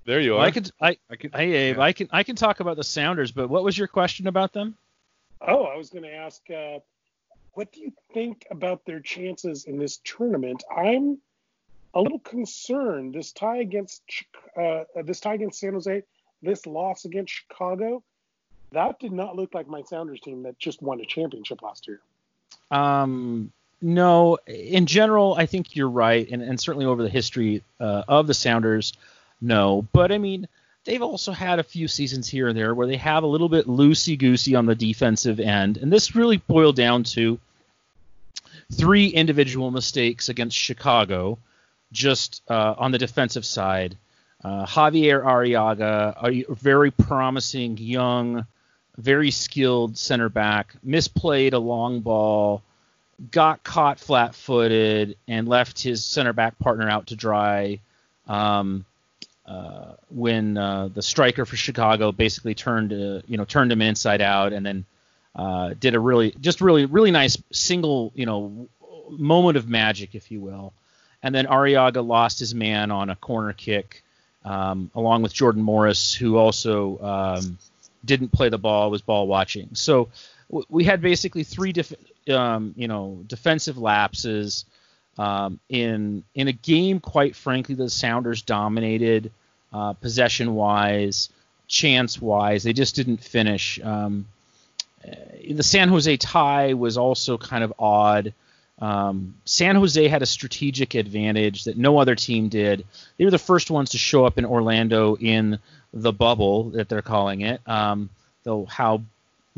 [0.05, 0.47] There you Well, are.
[0.47, 1.83] I could, I, I could, hey Abe, yeah.
[1.83, 4.77] I can, I can talk about the Sounders, but what was your question about them?
[5.41, 6.79] Oh, I was going to ask, uh,
[7.53, 10.63] what do you think about their chances in this tournament?
[10.75, 11.19] I'm
[11.95, 13.15] a little concerned.
[13.15, 14.03] This tie against
[14.57, 16.03] uh, this tie against San Jose,
[16.43, 18.03] this loss against Chicago,
[18.73, 22.01] that did not look like my Sounders team that just won a championship last year.
[22.71, 28.03] Um, no, in general, I think you're right, and, and certainly over the history uh,
[28.09, 28.93] of the Sounders,
[29.41, 29.87] no.
[29.93, 30.49] But I mean,
[30.85, 33.67] they've also had a few seasons here and there where they have a little bit
[33.67, 37.39] loosey goosey on the defensive end, and this really boiled down to
[38.73, 41.39] three individual mistakes against Chicago,
[41.93, 43.97] just uh, on the defensive side.
[44.43, 48.47] Uh, Javier Arreaga, a very promising young,
[48.99, 52.63] very skilled center back, misplayed a long ball,
[53.31, 57.79] got caught flat-footed, and left his center back partner out to dry.
[58.27, 58.85] Um,
[59.47, 64.21] uh, when uh, the striker for Chicago basically turned, uh, you know, turned him inside
[64.21, 64.85] out, and then
[65.37, 68.69] uh, did a really, just really, really nice single, you know,
[69.11, 70.73] moment of magic, if you will.
[71.23, 74.03] And then Arreaga lost his man on a corner kick,
[74.45, 77.59] um, along with Jordan Morris, who also um,
[78.07, 79.71] didn't play the ball, was ball watching.
[79.75, 80.09] So
[80.49, 81.93] w- we had basically three, def-
[82.31, 84.65] um, you know, defensive lapses
[85.19, 87.01] um, in in a game.
[87.01, 89.31] Quite frankly, the Sounders dominated
[89.73, 91.29] uh, possession wise,
[91.69, 92.63] chance wise.
[92.63, 93.81] They just didn't finish.
[93.83, 94.27] Um,
[95.07, 95.15] uh,
[95.51, 98.33] the San Jose tie was also kind of odd.
[98.79, 102.85] Um, San Jose had a strategic advantage that no other team did.
[103.17, 105.59] They were the first ones to show up in Orlando in
[105.93, 107.61] the bubble that they're calling it.
[107.67, 108.11] Um,
[108.45, 109.03] though how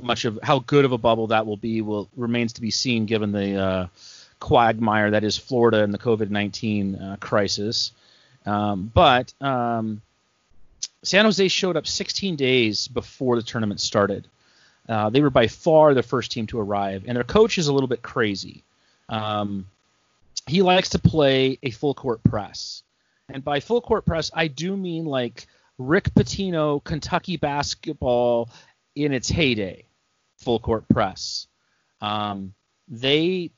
[0.00, 3.06] much of how good of a bubble that will be will remains to be seen
[3.06, 3.86] given the uh,
[4.40, 7.92] quagmire that is Florida and the COVID-19 uh, crisis.
[8.46, 10.00] Um, but um,
[11.02, 14.26] San Jose showed up 16 days before the tournament started.
[14.88, 17.72] Uh, they were by far the first team to arrive, and their coach is a
[17.72, 18.62] little bit crazy.
[19.08, 19.66] Um,
[20.46, 22.82] he likes to play a full court press,
[23.28, 25.46] and by full court press, I do mean like
[25.78, 28.50] Rick Pitino Kentucky basketball
[28.94, 29.84] in its heyday,
[30.38, 31.46] full court press.
[32.00, 32.54] Um,
[32.88, 33.50] they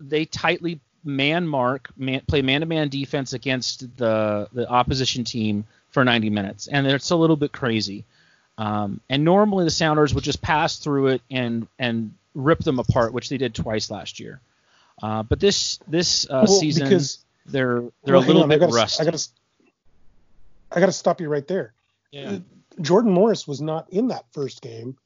[0.00, 5.64] they tightly man mark, man, play man to man defense against the the opposition team
[5.90, 8.04] for 90 minutes, and it's a little bit crazy.
[8.58, 13.12] Um, and normally the Sounders would just pass through it and and rip them apart,
[13.12, 14.40] which they did twice last year.
[15.00, 18.54] Uh, but this this uh, Well, season because- they're they're Well, a little on, I
[18.54, 19.02] bit gotta, rusty.
[19.02, 19.28] I gotta,
[20.70, 21.74] I gotta stop you right there.
[22.10, 22.38] yeah.
[22.80, 24.96] Jordan Morris was not in that first game,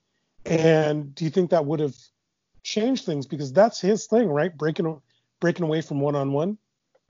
[0.45, 1.97] and do you think that would have
[2.63, 4.57] changed things because that's his thing, right?
[4.57, 5.01] Breaking
[5.41, 6.59] breaking away from one on one.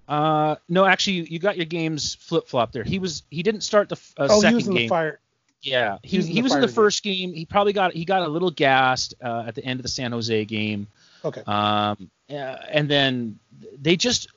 [0.09, 2.85] Uh, no, actually, you, you got your games flip flop there.
[2.85, 4.83] He was he didn't start the f- uh, Oh, he second was in game.
[4.85, 5.21] the fire.
[5.61, 6.75] Yeah, he, He was in he the was in the fire game.
[6.75, 7.33] first game.
[7.35, 10.13] He probably got he got a little gassed uh, at the end of the San
[10.13, 10.87] Jose game.
[11.27, 11.43] Okay.
[11.47, 13.39] Um, uh, and then
[13.81, 14.29] they just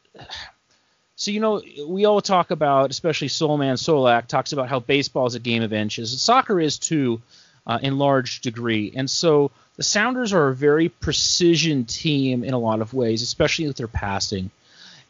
[1.15, 5.35] so you know we all talk about, especially Soulman Solack talks about how baseball is
[5.35, 6.19] a game of inches.
[6.21, 7.21] Soccer is too,
[7.67, 8.91] uh, in large degree.
[8.95, 13.67] And so the Sounders are a very precision team in a lot of ways, especially
[13.67, 14.49] with their passing.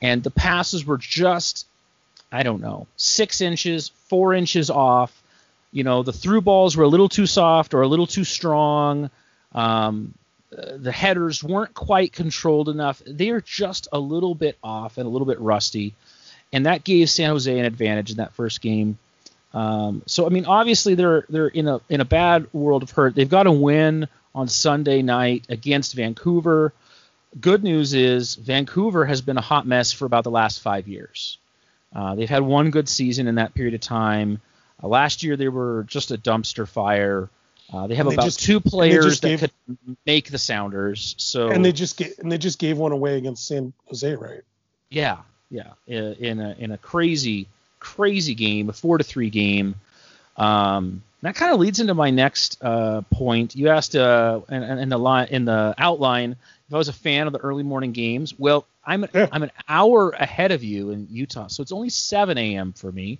[0.01, 1.65] And the passes were just,
[2.31, 5.15] I don't know, six inches, four inches off.
[5.71, 9.09] You know, the through balls were a little too soft or a little too strong.
[9.53, 10.13] Um,
[10.51, 13.01] the headers weren't quite controlled enough.
[13.05, 15.93] They are just a little bit off and a little bit rusty,
[16.51, 18.97] and that gave San Jose an advantage in that first game.
[19.53, 23.15] Um, so I mean, obviously they're they're in a in a bad world of hurt.
[23.15, 26.73] They've got to win on Sunday night against Vancouver.
[27.39, 31.37] Good news is Vancouver has been a hot mess for about the last five years.
[31.95, 34.41] Uh, they've had one good season in that period of time.
[34.81, 37.29] Uh, last year they were just a dumpster fire.
[37.71, 39.51] Uh, they have they about just- two players that gave- could
[40.05, 41.15] make the Sounders.
[41.17, 44.41] So And they just get and they just gave one away against San Jose, right?
[44.89, 45.17] Yeah,
[45.51, 47.47] yeah, in a in a crazy
[47.79, 49.75] crazy game, a four to three game.
[50.37, 53.55] Um, that kind of leads into my next uh, point.
[53.55, 56.31] You asked uh, in, in the line in the outline
[56.67, 58.33] if I was a fan of the early morning games.
[58.39, 59.27] Well, I'm Yeah.
[59.31, 62.73] I'm an hour ahead of you in Utah, so it's only 7 a.m.
[62.73, 63.19] for me,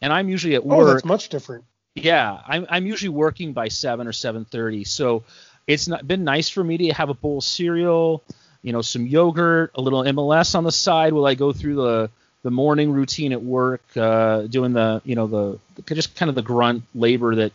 [0.00, 0.88] and I'm usually at Oh, work.
[0.94, 1.64] that's much different.
[1.94, 5.24] Yeah, I'm I'm usually working by seven or seven thirty, so
[5.66, 8.22] it's not been nice for me to have a bowl of cereal,
[8.62, 12.10] you know, some yogurt, a little MLS on the side while I go through the
[12.42, 15.58] the morning routine at work, uh, doing the you know the,
[15.94, 17.52] just kind of the grunt labor that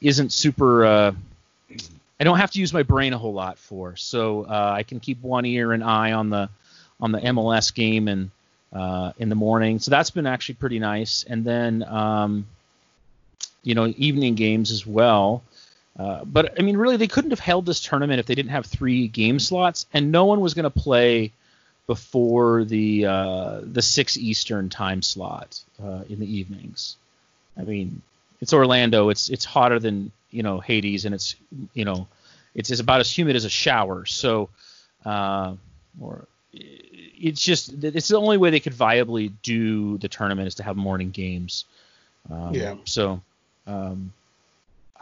[0.00, 0.84] isn't super.
[0.84, 1.12] Uh,
[2.18, 4.98] I don't have to use my brain a whole lot for, so uh, I can
[4.98, 6.48] keep one ear and eye on the
[7.00, 8.30] on the MLS game and
[8.72, 9.78] uh, in the morning.
[9.78, 11.24] So that's been actually pretty nice.
[11.28, 12.46] And then um,
[13.64, 15.42] you know evening games as well.
[15.98, 18.66] Uh, but I mean, really, they couldn't have held this tournament if they didn't have
[18.66, 21.32] three game slots, and no one was going to play
[21.86, 26.96] before the uh, the six Eastern time slot uh, in the evenings.
[27.56, 28.02] I mean,
[28.40, 29.08] it's Orlando.
[29.08, 31.36] It's it's hotter than you know Hades, and it's
[31.74, 32.06] you know
[32.54, 34.04] it's, it's about as humid as a shower.
[34.06, 34.48] So,
[35.04, 35.54] uh,
[36.00, 40.62] or it's just it's the only way they could viably do the tournament is to
[40.62, 41.64] have morning games.
[42.30, 42.74] Um, Yeah.
[42.84, 43.20] So,
[43.66, 44.12] um,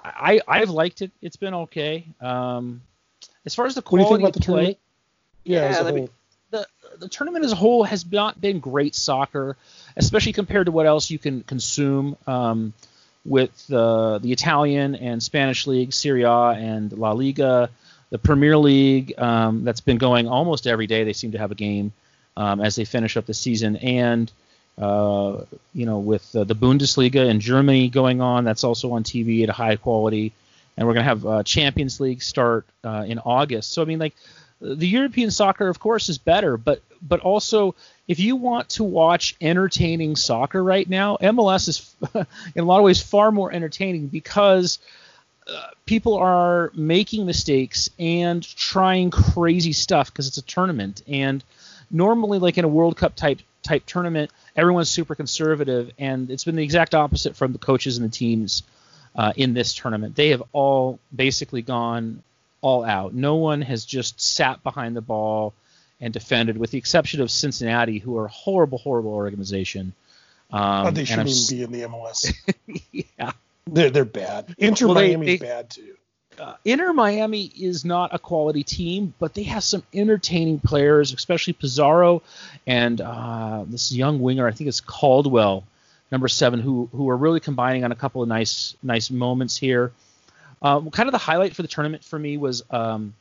[0.04, 1.10] I I've liked it.
[1.20, 2.06] It's been okay.
[2.20, 2.82] Um,
[3.46, 4.78] as far as the What do you think quality about the of play, tournament?
[5.44, 6.10] Yeah, Yeah, as a I whole.
[6.50, 6.66] the
[6.98, 9.56] the tournament as a whole has not been great soccer,
[9.96, 12.72] especially compared to what else you can consume um,
[13.24, 17.70] with uh, the Italian and Spanish league, Serie A and La Liga,
[18.10, 21.04] the Premier League um, that's been going almost every day.
[21.04, 21.92] They seem to have a game
[22.36, 24.30] um, as they finish up the season, and
[24.78, 29.42] uh, you know with uh, the Bundesliga in Germany going on, that's also on TV
[29.42, 30.32] at a high quality,
[30.76, 33.72] and we're gonna have uh, Champions League start uh, in August.
[33.72, 34.14] So I mean, like
[34.60, 37.74] the European soccer, of course, is better, but but also
[38.08, 41.94] if you want to watch entertaining soccer right now, MLS is
[42.54, 44.78] in a lot of ways far more entertaining because
[45.48, 51.02] uh, people are making mistakes and trying crazy stuff because it's a tournament.
[51.08, 51.42] And
[51.90, 56.56] normally, like in a World Cup type type tournament, everyone's super conservative, and it's been
[56.56, 58.62] the exact opposite from the coaches and the teams
[59.16, 60.16] uh, in this tournament.
[60.16, 62.22] They have all basically gone
[62.60, 63.14] all out.
[63.14, 65.54] No one has just sat behind the ball
[66.00, 69.92] and defended, with the exception of Cincinnati, who are a horrible, horrible organization.
[70.50, 72.34] Um, Oh, they shouldn't even be in the MLS.
[72.92, 73.32] yeah.
[73.66, 74.54] they're they're bad.
[74.58, 75.94] Inter Well, Miami's bad too.
[76.38, 82.22] Uh, Miami is not a quality team, but they have some entertaining players, especially Pizarro
[82.66, 84.46] and uh, this young winger.
[84.46, 85.64] I think it's Caldwell,
[86.10, 89.92] number seven, who who are really combining on a couple of nice nice moments here.
[90.60, 93.14] Um, kind of the highlight for the tournament for me was um,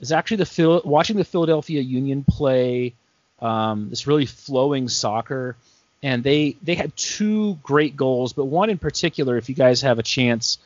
[0.00, 2.94] is actually the Phil, watching the Philadelphia Union play
[3.40, 5.56] um, this really flowing soccer,
[6.02, 9.98] and they they had two great goals, but one in particular, if you guys have
[9.98, 10.58] a chance.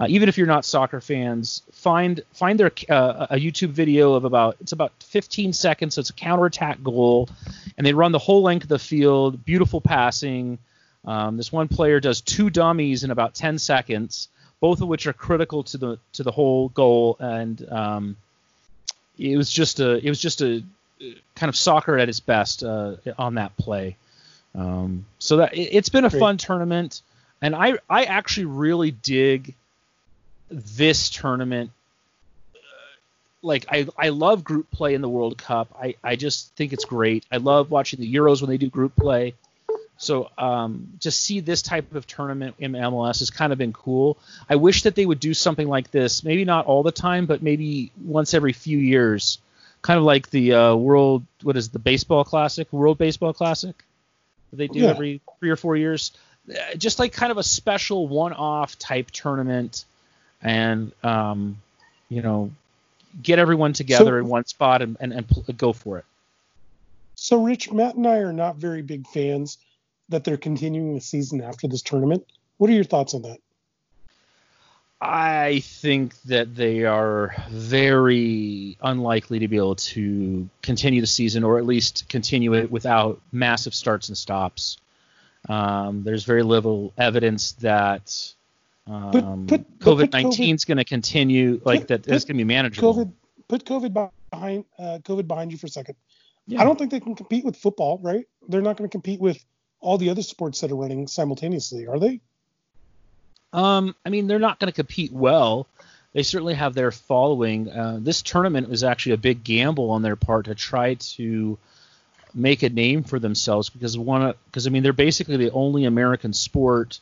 [0.00, 4.24] Uh, even if you're not soccer fans, find find their uh, a YouTube video of
[4.24, 5.94] about it's about 15 seconds.
[5.94, 7.28] So it's a counterattack goal,
[7.76, 9.44] and they run the whole length of the field.
[9.44, 10.58] Beautiful passing.
[11.04, 14.28] Um, this one player does two dummies in about 10 seconds,
[14.60, 17.16] both of which are critical to the to the whole goal.
[17.18, 18.16] And um,
[19.18, 20.62] it was just a it was just a
[21.34, 23.96] kind of soccer at its best uh, on that play.
[24.54, 26.20] Um, so that it, it's been a Great.
[26.20, 27.02] fun tournament,
[27.42, 29.54] and I I actually really dig
[30.50, 31.70] this tournament
[32.54, 32.58] uh,
[33.42, 35.68] like I, I love group play in the World Cup.
[35.80, 37.24] I, I just think it's great.
[37.30, 39.34] I love watching the Euros when they do group play.
[40.00, 44.16] So um, to see this type of tournament in MLS has kind of been cool.
[44.48, 47.42] I wish that they would do something like this, maybe not all the time, but
[47.42, 49.38] maybe once every few years,
[49.82, 53.74] kind of like the uh, World what is it, the baseball classic, World Baseball Classic
[54.50, 54.90] that they do Yeah.
[54.90, 56.12] every three or four years.
[56.48, 59.84] Uh, Just like kind of a special one-off type tournament
[60.42, 61.58] and um,
[62.08, 62.50] you know
[63.22, 66.04] get everyone together So- in one spot and, and, and pl- go for it.
[67.14, 69.58] So, Rich, Matt and I are not very big fans
[70.08, 72.24] that they're continuing the season after this tournament.
[72.58, 73.38] What are your thoughts on that?
[75.00, 81.58] I think that they are very unlikely to be able to continue the season, or
[81.58, 84.76] at least continue it without massive starts and stops.
[85.48, 88.32] Um, there's very little evidence that
[88.88, 92.02] um, Put- put- COVID nineteen is going to continue, like put- that.
[92.04, 92.94] put It's going to be manageable.
[92.94, 93.12] COVID,
[93.48, 95.96] put COVID behind uh, COVID behind you for a second.
[96.46, 96.62] Yeah.
[96.62, 98.26] I don't think they can compete with football, right?
[98.48, 99.44] They're not going to compete with
[99.80, 102.20] all the other sports that are running simultaneously, are they?
[103.52, 105.66] Um, I mean, they're not going to compete well.
[106.14, 107.70] They certainly have their following.
[107.70, 111.58] Uh, this tournament was actually a big gamble on their part to try to
[112.34, 116.32] make a name for themselves because one because I mean they're basically the only American
[116.32, 117.00] sport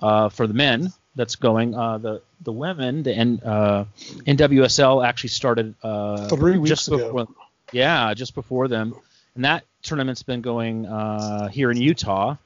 [0.00, 1.74] uh, for the men that's going.
[1.74, 3.84] Uh, the the women the N, uh,
[4.26, 7.12] NWSL actually started uh, Three weeks just ago.
[7.12, 7.28] before,
[7.72, 8.94] yeah, just before them,
[9.34, 12.36] and that tournament's been going uh, here in Utah,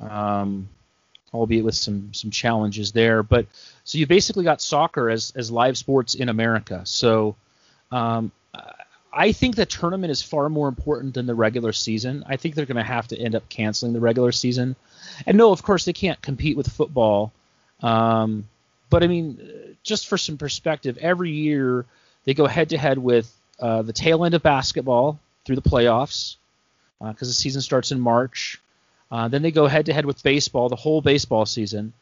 [0.00, 0.68] um,
[1.32, 3.22] albeit with some some challenges there.
[3.22, 3.46] But
[3.84, 6.82] so you basically got soccer as as live sports in America.
[6.84, 7.36] So
[7.92, 8.32] um,
[9.12, 12.24] I think the tournament is far more important than the regular season.
[12.26, 14.76] I think they're going to have to end up canceling the regular season.
[15.26, 17.32] And no, of course they can't compete with football.
[17.82, 18.48] Um,
[18.90, 21.86] but I mean, just for some perspective, every year
[22.24, 26.36] they go head to head with uh, the tail end of basketball through the playoffs
[27.00, 28.60] because the season starts in March.
[29.10, 31.92] Uh, then they go head to head with baseball the whole baseball season,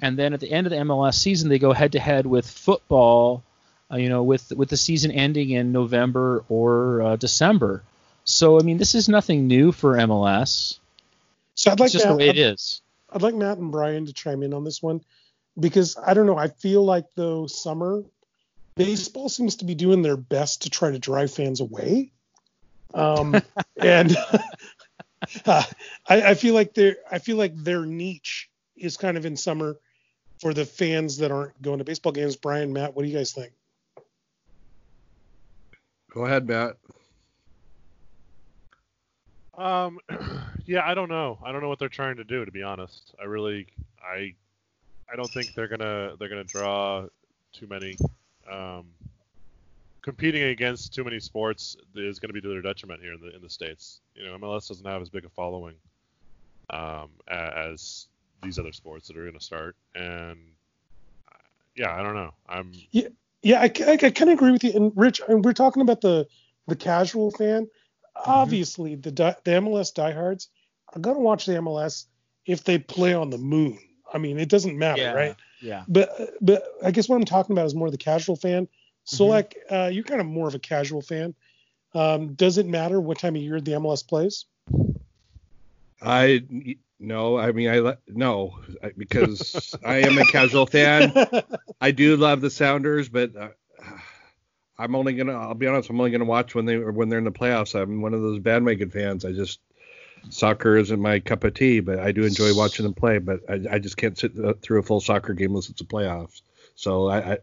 [0.00, 2.48] and then at the end of the MLS season they go head to head with
[2.48, 3.42] football.
[3.90, 7.82] Uh, you know, with with the season ending in November or uh, December.
[8.24, 10.78] So I mean, this is nothing new for MLS.
[11.54, 12.80] So I'd like it's just Matt, the way I'd, it is.
[13.10, 15.02] I'd like Matt and Brian to chime in on this one
[15.58, 16.36] because I don't know.
[16.36, 18.02] I feel like though summer
[18.76, 22.12] baseball seems to be doing their best to try to drive fans away,
[22.94, 23.40] um,
[23.80, 24.16] and
[25.46, 25.62] uh,
[26.08, 29.78] I, I feel like their I feel like their niche is kind of in summer
[30.40, 32.36] for the fans that aren't going to baseball games.
[32.36, 33.52] Brian, Matt, what do you guys think?
[36.12, 36.76] Go ahead, Matt.
[39.56, 39.98] Um,
[40.66, 41.38] yeah, I don't know.
[41.44, 43.14] I don't know what they're trying to do, to be honest.
[43.20, 43.66] I really,
[44.02, 44.34] I,
[45.12, 47.06] I don't think they're gonna they're gonna draw
[47.52, 47.96] too many.
[48.50, 48.86] Um,
[50.02, 53.34] competing against too many sports is going to be to their detriment here in the
[53.34, 54.00] in the states.
[54.14, 55.74] You know, MLS doesn't have as big a following
[56.70, 58.08] um, as
[58.42, 60.38] these other sports that are going to start, and
[61.76, 62.34] yeah, I don't know.
[62.48, 62.72] I'm
[63.42, 64.72] Yeah, I, I, I kind of agree with you.
[64.74, 66.26] And Rich, and we're talking about the
[66.68, 67.68] the casual fan.
[68.26, 70.48] Obviously, the the MLS diehards
[70.94, 72.06] are gonna watch the MLS
[72.46, 73.78] if they play on the moon.
[74.12, 75.36] I mean, it doesn't matter, right?
[75.60, 75.84] Yeah.
[75.88, 78.68] But but I guess what I'm talking about is more the casual fan.
[79.04, 79.28] So Mhm.
[79.28, 81.34] like, uh, you're kind of more of a casual fan.
[81.94, 84.46] Um, does it matter what time of year the MLS plays?
[86.00, 86.44] I
[86.98, 88.58] no, I mean I le- no
[88.96, 91.12] because I am a casual fan.
[91.80, 93.48] I do love the Sounders, but uh,
[94.78, 95.38] I'm only gonna.
[95.38, 95.90] I'll be honest.
[95.90, 97.80] I'm only gonna watch when they when they're in the playoffs.
[97.80, 99.24] I'm one of those bandwagon fans.
[99.24, 99.60] I just
[100.30, 103.18] soccer isn't my cup of tea, but I do enjoy watching them play.
[103.18, 104.32] But I, I just can't sit
[104.62, 106.42] through a full soccer game unless it's a playoffs.
[106.74, 107.38] So I, I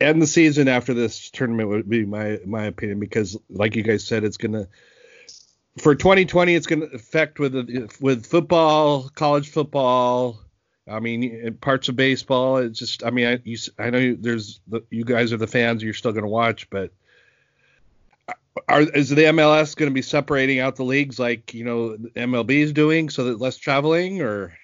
[0.00, 4.06] end the season after this tournament would be my my opinion because, like you guys
[4.06, 4.68] said, it's gonna
[5.78, 7.54] for 2020 it's gonna affect with
[8.00, 10.40] with football, college football.
[10.86, 12.58] I mean, parts of baseball.
[12.58, 15.46] It's just, I mean, I, you, I know you, there's the, you guys are the
[15.46, 15.82] fans.
[15.82, 16.92] You're still going to watch, but
[18.68, 22.50] are is the MLS going to be separating out the leagues like you know MLB
[22.50, 24.56] is doing, so that less traveling, or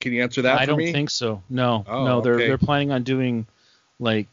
[0.00, 0.92] can you answer that I don't me?
[0.92, 1.42] think so.
[1.48, 2.46] No, Oh, no, they're okay.
[2.48, 3.46] they're planning on doing
[3.98, 4.26] like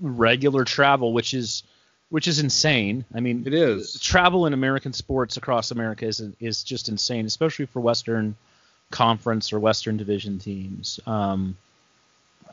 [0.00, 1.62] regular travel, which is
[2.10, 3.04] which is insane.
[3.14, 3.98] I mean, It is.
[4.00, 8.36] travel in American sports across America is is just insane, especially for Western
[8.90, 11.00] Conference or Western Division teams.
[11.06, 11.56] Um,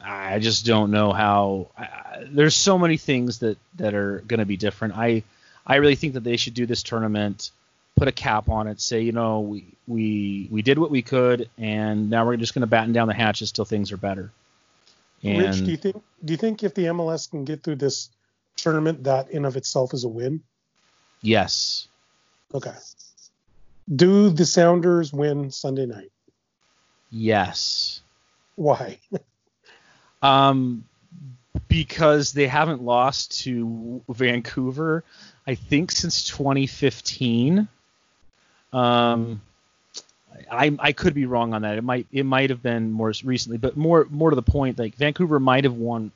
[0.05, 1.67] I just don't know how.
[1.77, 4.95] I, there's so many things that that are going to be different.
[4.95, 5.23] I
[5.65, 7.51] I really think that they should do this tournament,
[7.95, 11.49] put a cap on it, say you know we we we did what we could,
[11.57, 14.31] and now we're just going to batten down the hatches till things are better.
[15.23, 18.09] And Rich, do you think do you think if the MLS can get through this
[18.55, 20.41] tournament, that in of itself is a win?
[21.21, 21.87] yes,
[22.53, 22.73] Okay.
[23.93, 26.11] Do the Sounders win Sunday night?
[27.11, 28.01] yes.
[28.55, 28.99] Why?
[30.25, 30.85] Um,
[31.67, 35.03] because they haven't lost to Vancouver,
[35.45, 37.67] I think since 2015.
[38.73, 39.41] Um,
[40.51, 41.77] I I could be wrong on that.
[41.77, 44.95] It might it might have been more recently, but more more to the point, like
[44.95, 46.11] Vancouver might have won.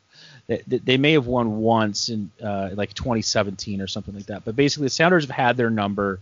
[0.47, 4.45] They, may have won once in uh, like 2017 or something like that.
[4.45, 6.19] But basically, the Sounders have had their number.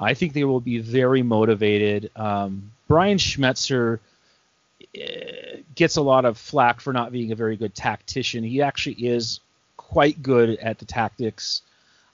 [0.00, 2.10] I think they will be very motivated.
[2.16, 4.00] Um, Brian Schmetzer
[5.74, 8.44] gets a lot of flack for not being a very good tactician.
[8.44, 9.40] He actually is
[9.76, 11.62] quite good at the tactics,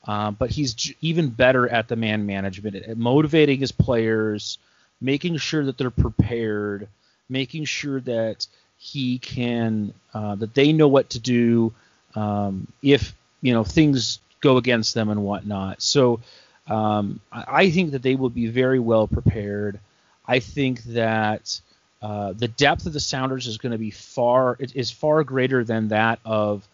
[0.04, 4.58] um, but he's j- even better at the man management, at motivating his players,
[5.00, 6.88] making sure that they're prepared,
[7.28, 8.46] making sure that
[8.78, 11.72] he can uh, that they know what to do
[12.14, 15.82] um, if you know things go against them and whatnot.
[15.82, 16.20] So
[16.68, 19.80] um, I I think that they will be very well prepared.
[20.26, 21.60] I think that
[22.00, 25.88] uh, the depth of the Sounders is going to be far is far greater than
[25.88, 26.66] that of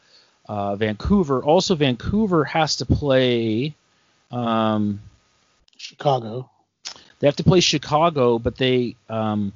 [0.48, 1.42] uh, Vancouver.
[1.42, 3.74] Also, Vancouver has to play.
[4.30, 5.00] Um,
[5.76, 6.50] Chicago.
[7.20, 9.52] they have to play Chicago, but they um,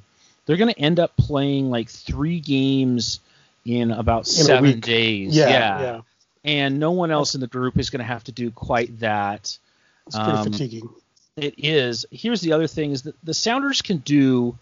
[0.47, 3.21] they're going to end up playing like three games
[3.65, 5.37] in about In seven days.
[5.37, 5.49] Yeah,
[5.81, 6.01] yeah.
[6.45, 9.59] and no one else in the group is going to have to do quite that.
[10.07, 10.89] It's pretty Um, fatiguing.
[11.37, 12.07] It is.
[12.11, 14.57] Here's the other thing: is that the Sounders can do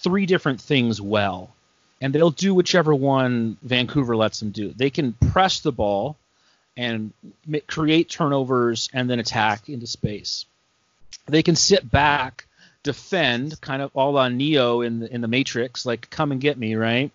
[0.00, 1.54] three different things well,
[2.00, 4.72] and they'll do whichever one Vancouver lets them do.
[4.76, 6.16] They can press the ball
[6.76, 7.12] and
[7.66, 10.46] create turnovers and then attack into space.
[11.26, 12.46] They can sit back,
[12.82, 16.56] defend, kind of all on Neo in the in the Matrix, like come and get
[16.56, 17.10] me, right?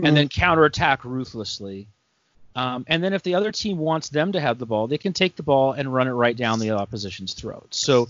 [0.00, 1.88] And then counterattack ruthlessly.
[2.54, 5.12] Um, and then if the other team wants them to have the ball, they can
[5.12, 7.68] take the ball and run it right down the opposition's throat.
[7.70, 8.08] So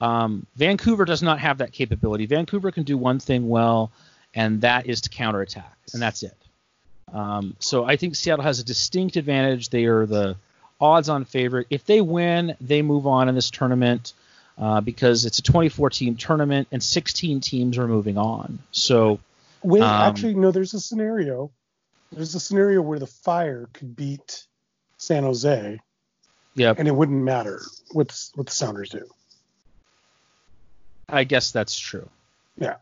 [0.00, 2.26] um, Vancouver does not have that capability.
[2.26, 3.90] Vancouver can do one thing well,
[4.34, 6.36] and that is to counterattack, and that's it.
[7.12, 9.70] Um, so I think Seattle has a distinct advantage.
[9.70, 10.36] They are the
[10.80, 11.66] odds-on favorite.
[11.70, 14.12] If they win, they move on in this tournament
[14.58, 18.58] uh, because it's a 24-team tournament and 16 teams are moving on.
[18.72, 19.20] So
[19.62, 20.50] Wait, um, actually, no.
[20.50, 21.50] There's a scenario.
[22.12, 24.46] There's a scenario where the Fire could beat
[24.98, 25.78] San Jose,
[26.54, 29.04] yeah, and it wouldn't matter what what the Sounders do.
[31.08, 32.08] I guess that's true.
[32.58, 32.76] Yeah.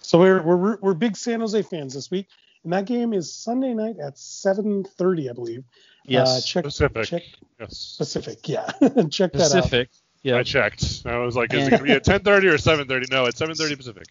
[0.00, 2.26] So we're we're we're big San Jose fans this week,
[2.64, 5.64] and that game is Sunday night at 7:30, I believe.
[6.04, 7.04] Yes, Uh, check Pacific.
[7.06, 7.22] check
[7.58, 7.96] Yes.
[7.98, 8.48] Pacific.
[8.48, 8.66] Yeah,
[9.10, 9.62] check that out.
[9.62, 9.88] Pacific.
[10.22, 11.02] Yeah, I checked.
[11.06, 13.10] I was like, is it gonna be at 10:30 or 7:30?
[13.10, 14.06] No, it's 7:30 Pacific.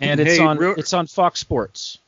[0.00, 1.98] and it's Hey, on real- it's on Fox Sports.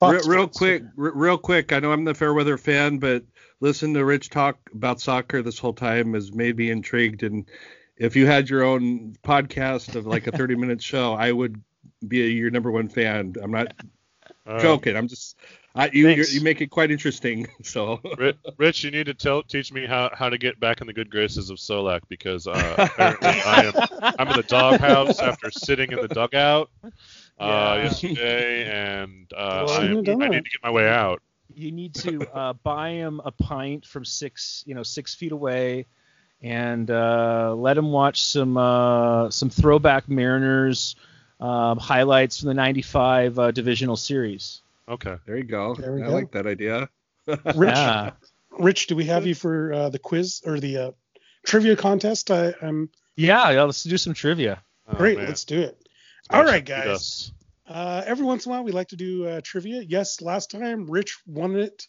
[0.00, 0.58] real, Fox real Sports.
[0.58, 1.72] quick, r- real quick.
[1.72, 3.22] I know I'm the Fairweather fan, but
[3.60, 7.22] listen to Rich talk about soccer this whole time has made me intrigued.
[7.22, 7.44] And
[8.00, 11.62] if you had your own podcast of like a 30 minute show, I would
[12.08, 13.36] be a, your number one fan.
[13.42, 13.68] I'm not
[14.46, 14.96] Uh, joking.
[14.96, 15.36] I'm just,
[15.74, 17.46] I, you, you're, you make it quite interesting.
[17.64, 18.02] So
[18.58, 21.10] Rich, you need to tell teach me how, how to get back in the good
[21.10, 23.74] graces of Solack because uh, apparently I am
[24.18, 26.70] I'm in the doghouse after sitting in the dugout
[27.38, 27.82] uh, Yeah.
[27.82, 31.22] yesterday, and uh, Well, I, am, I need to get my way out.
[31.54, 35.86] you need to uh, buy him a pint from six, you know, six feet away,
[36.42, 40.96] and uh, let him watch some uh, some throwback Mariners
[41.40, 44.62] um, highlights from the '95 uh, divisional series.
[44.88, 45.16] Okay.
[45.26, 45.74] there you go.
[45.74, 46.12] There we I go.
[46.12, 46.88] like that idea.
[47.26, 48.10] Rich, Yeah,
[48.58, 50.90] Rich, do we have you for uh, the quiz or the uh,
[51.46, 52.30] trivia contest?
[52.30, 53.62] I, I'm yeah, yeah.
[53.62, 54.62] Let's do some trivia.
[54.88, 55.18] Oh, great.
[55.18, 55.26] man.
[55.28, 55.76] Let's do it.
[56.26, 56.86] Smash All right, guys.
[56.86, 57.32] us.
[57.68, 59.82] Uh, every once in a while, we like to do uh, trivia.
[59.82, 61.86] Yes, last time Rich won it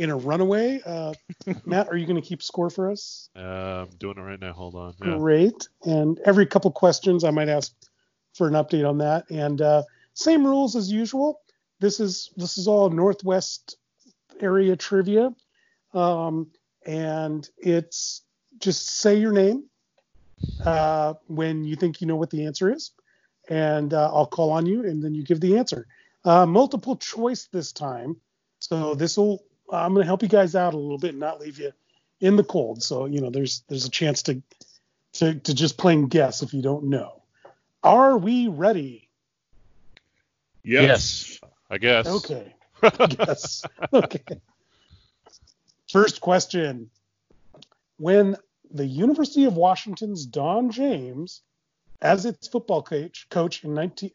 [0.00, 0.80] in a runaway.
[0.84, 1.12] Uh,
[1.66, 3.28] Matt, are you going to keep score for us?
[3.36, 4.54] Uh, I'm doing it right now.
[4.54, 4.94] Hold on.
[5.04, 5.18] Yeah.
[5.18, 5.68] Great.
[5.84, 7.72] And every couple questions, I might ask
[8.32, 9.30] for an update on that.
[9.30, 9.82] And uh,
[10.14, 11.40] same rules as usual.
[11.80, 13.76] This is this is all Northwest
[14.40, 15.34] area trivia,
[15.94, 16.50] um,
[16.84, 18.22] and it's
[18.58, 19.64] just say your name
[20.64, 22.92] uh, when you think you know what the answer is,
[23.48, 25.86] and uh, I'll call on you, and then you give the answer.
[26.22, 28.16] Uh, multiple choice this time,
[28.58, 29.42] so this will
[29.72, 31.72] I'm going to help you guys out a little bit and not leave you
[32.20, 32.82] in the cold.
[32.82, 34.42] So you know there's there's a chance to
[35.14, 37.22] to, to just plain guess if you don't know.
[37.82, 39.08] Are we ready?
[40.62, 41.40] Yes.
[41.70, 42.06] I guess.
[42.06, 42.54] Okay.
[42.82, 43.62] yes.
[43.92, 44.40] Okay.
[45.90, 46.90] First question.
[47.96, 48.36] When
[48.70, 51.42] the University of Washington's Don James,
[52.00, 54.10] as its football coach, coach in 19,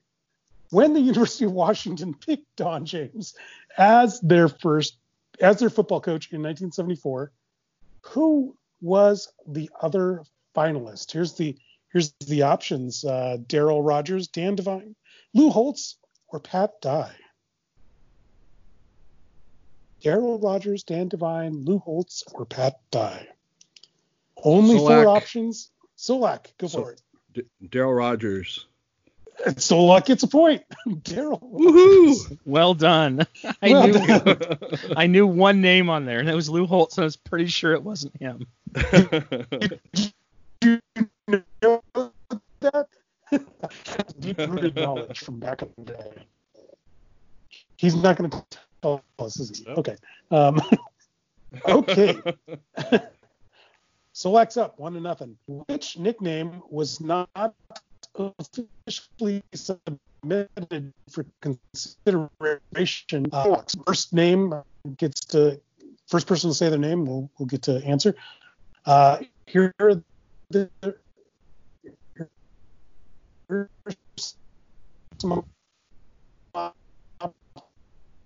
[0.71, 3.35] when the University of Washington picked Don James
[3.77, 4.97] as their first,
[5.39, 7.31] as their football coach in 1974,
[8.01, 10.23] who was the other
[10.55, 11.11] finalist?
[11.11, 11.55] Here's the
[11.91, 14.95] here's the options: uh, Darryl Rogers, Dan Devine,
[15.33, 17.15] Lou Holtz, or Pat Dye.
[20.03, 23.27] Darryl Rogers, Dan Devine, Lou Holtz, or Pat Dye.
[24.43, 25.71] Only four options.
[25.97, 27.01] Solack, go So- for it.
[27.33, 28.67] D- Darryl Rogers.
[29.43, 30.63] And Solack gets a point.
[30.87, 31.41] Darryl.
[31.41, 32.37] Woohoo!
[32.45, 33.25] Well done.
[33.61, 34.57] I Well knew done.
[34.95, 37.47] I knew one name on there, and it was Lou Holtz, and I was pretty
[37.47, 38.47] sure it wasn't him.
[40.61, 40.79] you
[41.61, 41.81] know
[42.59, 42.87] that?
[44.19, 46.25] Deep rooted knowledge from back in the day.
[47.77, 48.43] He's not going to
[48.81, 49.65] tell us, is he?
[49.65, 49.73] No.
[49.75, 49.95] Okay.
[50.31, 50.61] Um,
[51.67, 52.21] okay.
[54.13, 55.37] Solack's up one to nothing.
[55.47, 57.29] Which nickname was not
[58.17, 63.27] officially submitted for consideration?
[63.31, 64.53] Uh, first name
[64.97, 65.59] gets to
[66.07, 68.15] first person to say their name will will get to answer.
[68.85, 70.01] Uh, here are
[70.49, 70.69] the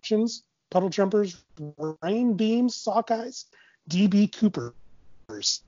[0.04, 1.44] options: puddle jumpers,
[2.02, 3.46] rain beams, sockeyes,
[3.90, 5.64] DB Coopers.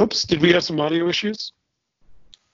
[0.00, 1.52] Oops, did we have some audio issues?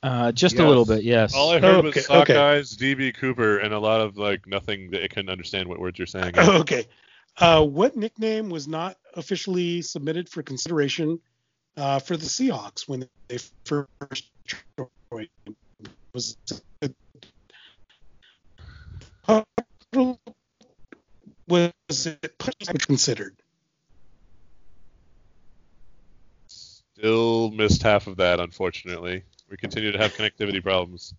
[0.02, 1.34] Uh, just a little bit, yes.
[1.34, 2.34] All I heard Okay, was okay.
[2.34, 5.98] Sockeyes, DB Cooper, and a lot of like nothing that I couldn't understand what words
[5.98, 6.32] you're saying.
[6.38, 6.86] okay.
[7.38, 11.18] Uh, what nickname was not officially submitted for consideration
[11.78, 14.30] uh, for the Seahawks when they first
[15.10, 15.28] joined?
[16.12, 16.62] Was it
[21.88, 23.36] was it considered?
[27.08, 29.24] Still missed half of that, unfortunately.
[29.50, 31.12] We continue to have connectivity problems.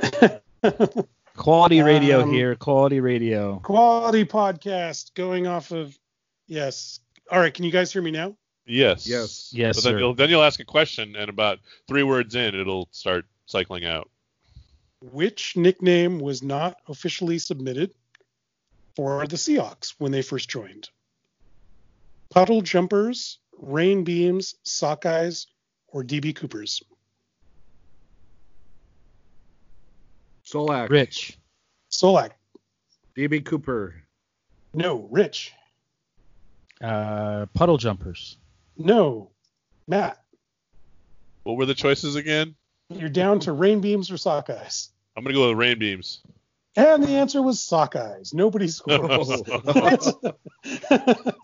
[1.36, 2.54] Quality radio Um, here.
[2.54, 3.58] Quality radio.
[3.58, 5.98] Quality podcast going off of
[6.46, 7.00] yes.
[7.32, 8.36] All right, can you guys hear me now?
[8.64, 9.08] Yes.
[9.08, 9.50] Yes.
[9.52, 9.98] Yes, But then sir.
[9.98, 11.58] you'll then you'll ask a question, and about
[11.88, 14.08] three words in, it'll start cycling out.
[15.00, 17.92] Which nickname was not officially submitted
[18.94, 20.90] for the Seahawks when they first joined?
[22.30, 25.46] Puddle jumpers, rain beams, sockeyes,
[25.88, 26.82] or DB Coopers?
[30.44, 30.90] Solack.
[30.90, 31.38] Rich.
[31.90, 32.30] Solack.
[33.16, 33.94] DB Cooper.
[34.72, 35.08] No.
[35.10, 35.52] Rich.
[36.80, 38.36] Uh, puddle jumpers.
[38.76, 39.30] No.
[39.86, 40.22] Matt.
[41.44, 42.54] What were the choices again?
[42.90, 44.88] You're down to rain beams or sockeyes.
[45.16, 46.20] I'm gonna go with rain beams.
[46.76, 48.34] And the answer was sockeyes.
[48.34, 49.02] Nobody scored.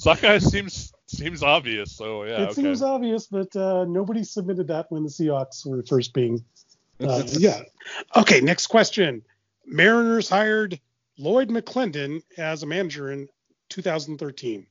[0.02, 2.42] Sockeyes seems seems obvious, so yeah.
[2.42, 2.52] it okay.
[2.54, 6.44] seems obvious, but uh, nobody submitted that when the Seahawks were first being.
[7.00, 7.60] Uh, yeah.
[8.16, 8.40] Okay.
[8.40, 9.22] Next question.
[9.66, 10.80] Mariners hired
[11.18, 13.28] Lloyd McClendon as a manager in
[13.68, 14.66] 2013.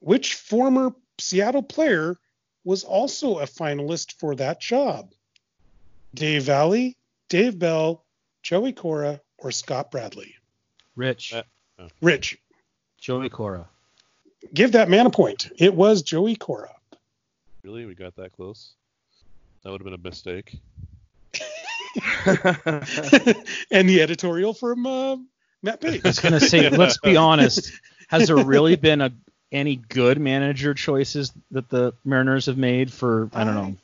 [0.00, 2.16] Which former Seattle player
[2.64, 5.12] was also a finalist for that job?
[6.14, 6.92] Dave Valle,
[7.28, 8.04] Dave Bell,
[8.42, 10.34] Joey Cora, or Scott Bradley?
[10.96, 11.32] Rich.
[11.32, 11.42] Uh,
[12.00, 12.38] Rich,
[12.98, 13.68] Joey Cora.
[14.52, 15.50] Give that man a point.
[15.58, 16.70] It was Joey Cora.
[17.62, 18.72] Really, we got that close.
[19.62, 20.58] That would have been a mistake.
[23.70, 25.16] and the editorial from uh,
[25.62, 26.00] Matt Paige.
[26.04, 27.70] I was gonna say, let's be honest.
[28.08, 29.12] Has there really been a
[29.50, 33.76] any good manager choices that the Mariners have made for I don't know,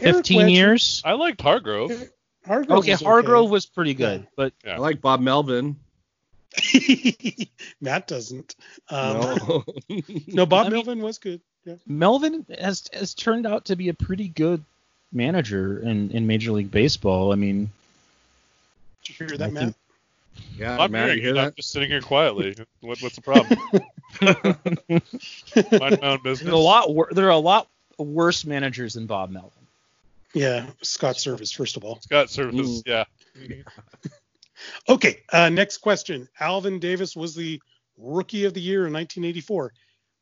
[0.00, 1.02] Eric 15 Wedge- years?
[1.04, 1.92] I liked Hargrove.
[2.44, 4.74] Hargrove Okay, was Hargrove was pretty good, but Yeah.
[4.74, 5.76] I like Bob Melvin.
[7.80, 8.54] Matt doesn't.
[8.90, 9.16] Um,
[9.48, 9.64] no.
[10.28, 10.46] no.
[10.46, 11.40] Bob I mean- Melvin was good.
[11.64, 11.74] Yeah.
[11.86, 14.64] Melvin has has turned out to be a pretty good
[15.12, 17.32] manager in, in Major League Baseball.
[17.32, 17.70] I mean,
[19.04, 19.62] Did you hear I that, Matt?
[19.64, 19.76] think-
[20.56, 21.38] yeah, I'm Matt, hearing you hear it.
[21.38, 21.56] I'm that?
[21.56, 22.56] just sitting here quietly.
[22.80, 23.58] What, what's the problem?
[25.80, 26.40] Mind my own business.
[26.40, 29.50] there's a lot wor- there are a lot worse managers than Bob Melvin.
[30.34, 32.00] Yeah, Scott Servais, first of all.
[32.00, 32.82] Scott Servais, Mm.
[32.86, 33.04] yeah.
[34.88, 36.28] Okay, uh, next question.
[36.40, 37.60] Alvin Davis was the
[37.96, 39.72] rookie of the year in 1984,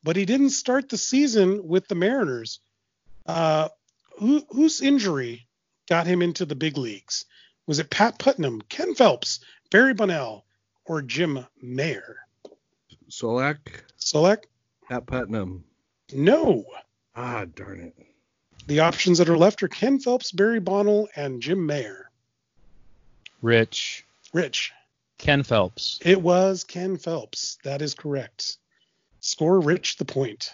[0.02, 2.60] but he didn't start the season with the Mariners.
[3.26, 3.68] Uh,
[4.18, 5.46] who, whose injury
[5.88, 7.24] got him into the big leagues?
[7.66, 10.44] Was it Pat Putnam, Ken Phelps, Barry Bonnell,
[10.84, 12.16] or Jim Maler?
[13.08, 13.58] Solack.
[13.98, 14.44] Solack?
[14.88, 15.64] Pat Putnam.
[16.12, 16.64] No.
[17.14, 18.06] Ah, darn it.
[18.66, 22.10] The options that are left are Ken Phelps, Barry Bonnell, and Jim Maler.
[23.42, 24.72] Rich, Rich.
[25.18, 25.98] Ken Phelps.
[26.02, 27.58] It was Ken Phelps.
[27.64, 28.56] That is correct.
[29.20, 30.52] Score Rich the point.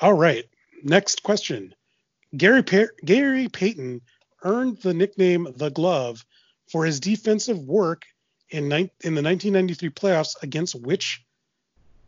[0.00, 0.44] All right.
[0.82, 1.74] Next question.
[2.36, 4.00] Gary pa- Gary Payton
[4.42, 6.24] earned the nickname the Glove
[6.70, 8.06] for his defensive work
[8.50, 11.24] in, ni- in the 1993 playoffs against which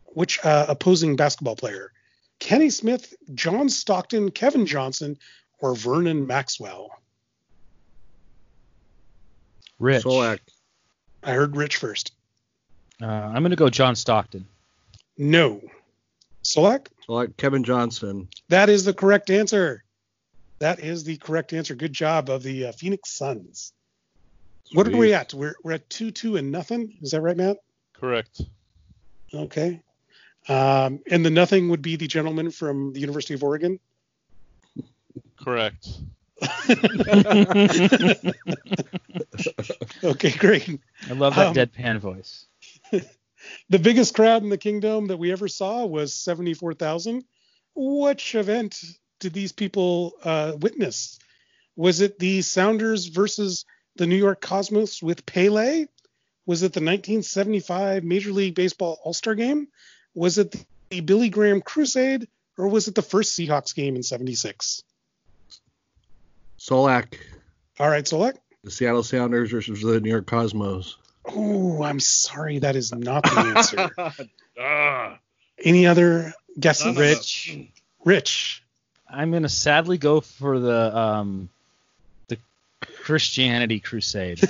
[0.07, 1.91] which uh, opposing basketball player?
[2.39, 5.17] Kenny Smith, John Stockton, Kevin Johnson,
[5.59, 6.89] or Vernon Maxwell?
[9.79, 10.03] Rich.
[10.03, 10.39] Solack.
[11.23, 12.13] I heard Rich first.
[13.01, 14.47] Uh, I'm going to go John Stockton.
[15.17, 15.61] No.
[16.43, 16.87] Solack?
[17.07, 17.35] Solack.
[17.37, 18.29] Kevin Johnson.
[18.49, 19.83] That is the correct answer.
[20.59, 21.75] That is the correct answer.
[21.75, 23.73] Good job of the uh, Phoenix Suns.
[24.73, 25.33] What are we at?
[25.33, 26.97] We're, we're at 2 2 and nothing.
[27.01, 27.57] Is that right, Matt?
[27.93, 28.41] Correct.
[29.33, 29.81] Okay.
[30.47, 33.79] Um, and the nothing would be the gentleman from the University of Oregon.
[35.39, 35.87] Correct.
[40.03, 40.79] Okay, great.
[41.09, 42.45] I love that Um, deadpan voice.
[43.69, 47.23] The biggest crowd in the kingdom that we ever saw was 74,000.
[47.75, 48.81] Which event
[49.19, 51.19] did these people uh, witness?
[51.75, 53.65] Was it the Sounders versus
[53.97, 55.85] the New York Cosmos with Pele?
[56.47, 59.67] Was it the 1975 Major League Baseball All Star game?
[60.15, 60.55] Was it
[60.89, 62.27] the Billy Graham Crusade?
[62.57, 64.81] Or was it the first Seahawks game in 76?
[66.65, 67.17] Solack.
[67.79, 68.35] All right, Solack.
[68.63, 70.97] The Seattle Sounders versus the New York Cosmos.
[71.25, 74.27] Oh, I'm sorry, that is not the answer.
[74.57, 75.19] Ah.
[75.61, 76.95] Any other guesses?
[76.95, 77.57] Rich.
[78.05, 78.63] Rich.
[79.09, 81.49] I'm gonna sadly go for the um
[82.29, 82.37] the
[83.03, 84.39] Christianity Crusade.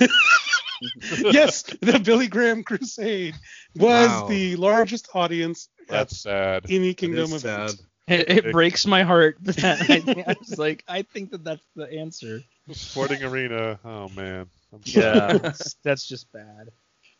[1.24, 3.34] yes, the Billy Graham Crusade
[3.74, 4.28] was Wow.
[4.28, 6.66] the largest audience That's sad.
[6.66, 7.70] at any Kingdom is of sad.
[8.08, 11.64] It, it breaks my heart that I, think- I was like, I think that that's
[11.74, 12.42] the answer.
[12.72, 13.78] Sporting arena.
[13.84, 14.46] Oh man.
[14.84, 16.68] Yeah, that's, that's just bad.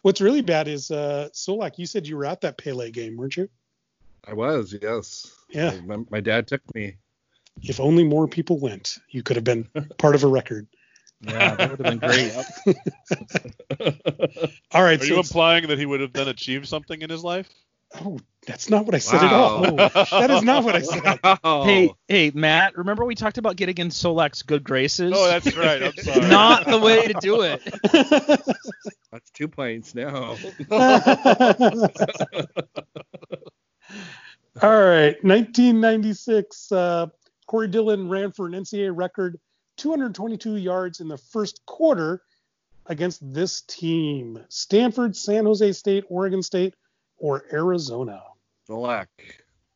[0.03, 3.37] What's really bad is uh Solack, you said you were at that Pele game, weren't
[3.37, 3.49] you?
[4.28, 5.32] I was, yes.
[5.51, 5.72] Yeah.
[5.84, 6.97] My, my dad took me.
[7.62, 9.68] If only more people went, you could have been
[9.99, 10.66] part of a record.
[11.22, 12.32] Yeah, that would have been great.
[14.72, 17.24] All right, Are so you implying that he would have then achieved something in his
[17.24, 17.49] life?
[17.95, 19.61] Oh, that's not what I said at all.
[19.76, 21.18] That is not what I said.
[21.45, 21.64] Oh.
[21.64, 25.12] Hey, hey, Matt, remember we talked about getting in Solack's good graces?
[25.14, 25.82] Oh, that's right.
[25.82, 26.28] I'm sorry.
[26.28, 27.62] not the way to do it.
[29.12, 30.37] That's two points now.
[34.62, 36.72] All right, 1996.
[36.72, 37.07] Uh,
[37.47, 39.39] Corey Dillon ran for an NCAA record
[39.76, 42.22] 222 yards in the first quarter
[42.87, 46.74] against this team: Stanford, San Jose State, Oregon State,
[47.19, 48.23] or Arizona.
[48.69, 49.07] Solack.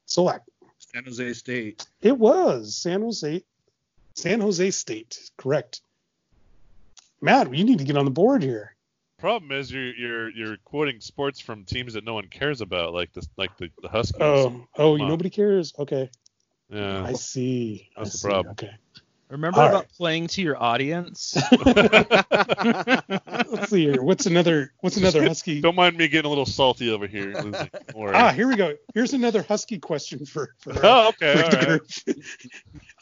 [0.07, 0.41] Solack.
[0.79, 1.87] San Jose State.
[2.03, 3.45] It was San Jose,
[4.15, 5.31] San Jose State.
[5.37, 5.81] Correct.
[7.21, 8.75] Matt, you need to get on the board here.
[9.19, 13.13] Problem is you're you're you're quoting sports from teams that no one cares about, like
[13.13, 14.17] the like the, the Huskies.
[14.21, 15.09] Oh, oh, Come on.
[15.09, 15.75] nobody cares.
[15.79, 16.11] Okay,
[16.71, 17.05] yeah.
[17.05, 17.91] I see.
[17.97, 18.29] I That's the see.
[18.29, 18.53] problem.
[18.53, 18.71] Okay.
[19.31, 19.93] Remember All about right.
[19.97, 21.37] playing to your audience?
[21.65, 24.03] Let's see here.
[24.03, 24.73] What's another?
[24.81, 25.61] What's another Husky?
[25.61, 27.35] Don't mind me getting a little salty over here.
[27.35, 27.71] Lizzie.
[27.97, 28.75] Ah, here we go.
[28.95, 31.37] Here's another Husky question for, for, oh, okay.
[31.37, 31.87] for All the group.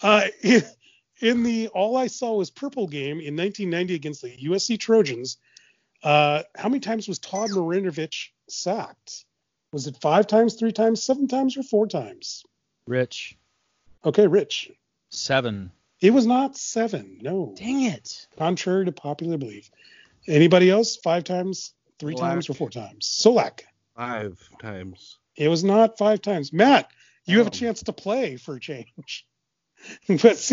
[0.03, 0.63] Uh, in,
[1.21, 5.39] in the All I Saw Was Purple game in 1990 against the USC Trojans,
[6.03, 9.25] uh, how many times was Todd Marinovich sacked?
[9.73, 12.45] Was it five times, three times, seven times, or four times?
[12.87, 13.37] Rich,
[14.05, 14.71] Okay, Rich.
[15.11, 15.73] seven.
[16.01, 17.19] It was not seven.
[17.21, 18.27] No, Dang it.
[18.39, 19.71] contrary to popular belief.
[20.29, 20.97] Anybody else?
[20.97, 22.19] Five times, three Solack.
[22.21, 23.07] times, or four times?
[23.25, 23.61] Solack.
[23.97, 25.19] Five times.
[25.37, 26.53] It was not five times.
[26.53, 26.91] Matt,
[27.25, 29.27] you have a chance to play for a change.
[30.09, 30.53] but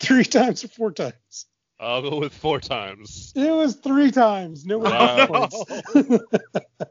[0.00, 1.46] three times or four times?
[1.80, 3.32] I'll go with four times.
[3.34, 4.64] It was three times.
[4.64, 5.26] No Wow.
[5.26, 5.64] points.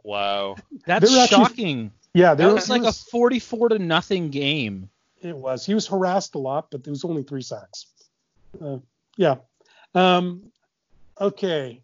[0.04, 0.56] Wow.
[0.86, 1.92] That's They're actually- shocking.
[2.14, 4.89] yeah, there That was was like a 44 to nothing game.
[5.22, 5.65] It was.
[5.65, 7.88] He was harassed a lot, but there was only three sacks.
[8.63, 8.78] Uh,
[9.17, 9.36] yeah.
[9.93, 10.51] Um,
[11.19, 11.82] okay.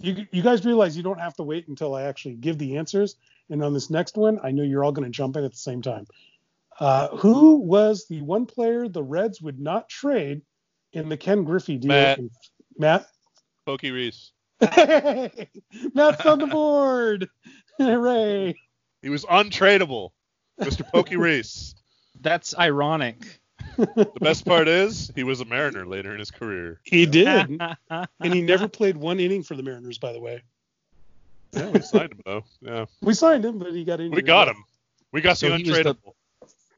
[0.00, 3.16] You, you guys realize you don't have to wait until I actually give the answers.
[3.50, 5.58] And on this next one, I know you're all going to jump in at the
[5.58, 6.06] same time.
[6.78, 10.40] Uh, who was the one player the Reds would not trade
[10.92, 11.88] in the Ken Griffey deal?
[11.88, 12.20] Matt.
[12.78, 13.06] Matt?
[13.66, 14.32] Pokey Reese.
[14.60, 17.28] Matt's on the board.
[17.78, 18.54] Hooray.
[19.02, 20.10] He was untradeable.
[20.60, 20.86] Mr.
[20.90, 21.74] Pokey Reese.
[22.20, 23.16] That's ironic.
[23.76, 26.80] The best part is he was a Mariner later in his career.
[26.84, 27.60] He did.
[27.90, 30.42] and he never played one inning for the Mariners, by the way.
[31.52, 32.44] Yeah, we signed him though.
[32.60, 34.16] Yeah, We signed him, but he got injured.
[34.16, 34.64] we got him.
[35.12, 36.14] We got So the he was the- untradeable.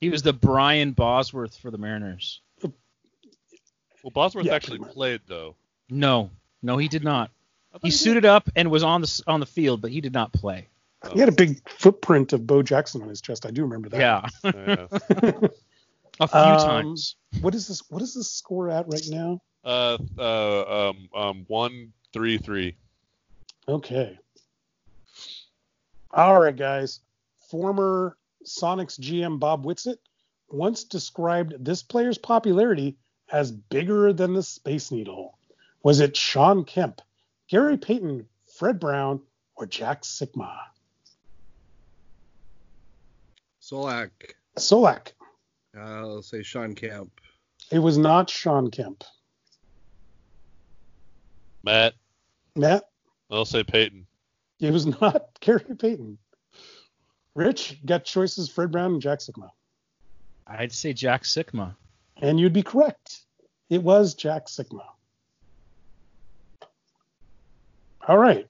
[0.00, 2.40] He was the Brian Bosworth for the Mariners.
[2.62, 5.54] Well, Bosworth Yeah, actually played though.
[5.90, 6.30] No,
[6.62, 7.30] no, he did not.
[7.72, 7.96] I thought He did.
[7.96, 10.68] suited up and was on the on the field, but he did not play.
[11.12, 13.44] He had a big footprint of Bo Jackson on his chest.
[13.46, 13.98] I do remember that.
[13.98, 15.48] Yeah, Yeah.
[16.20, 17.16] a few Um, times.
[17.40, 17.82] What is this?
[17.90, 19.40] What is this score at right now?
[19.64, 22.76] Uh, uh, um, um, one, three, three.
[23.68, 24.18] Okay.
[26.12, 27.00] All right, guys.
[27.50, 29.98] Former Sonics GM Bob Whitsitt
[30.50, 32.96] once described this player's popularity
[33.30, 35.38] as bigger than the Space Needle.
[35.82, 37.00] Was it Shawn Kemp,
[37.48, 38.26] Gary Payton,
[38.56, 39.20] Fred Brown,
[39.56, 40.52] or Jack Sikma?
[43.62, 44.10] Solack.
[44.56, 45.12] Solack.
[45.76, 47.20] Uh, I'll say Shawn Kemp.
[47.70, 49.04] It was not Shawn Kemp.
[51.64, 51.94] Matt,
[52.56, 52.84] Matt,
[53.30, 54.04] I'll say Payton.
[54.60, 56.18] it was not Gary Payton.
[57.34, 59.50] Rich got choices Fred Brown and Jack Sikma.
[60.46, 61.76] I'd say Jack Sikma.
[62.20, 63.20] And you'd be correct.
[63.70, 64.82] It was Jack Sikma.
[68.06, 68.48] All right.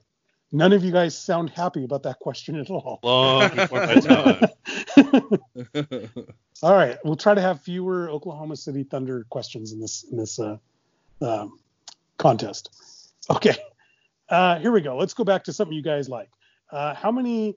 [0.51, 2.99] None of you guys sound happy about that question at all.
[3.03, 4.47] Long before my time.
[6.63, 6.97] all right.
[7.03, 10.57] We'll try to have fewer Oklahoma City Thunder questions in this in this uh,
[11.21, 11.59] um,
[12.17, 12.69] contest.
[13.29, 13.55] Okay.
[14.29, 14.97] Uh, here we go.
[14.97, 16.29] Let's go back to something you guys like.
[16.71, 17.55] Uh, how many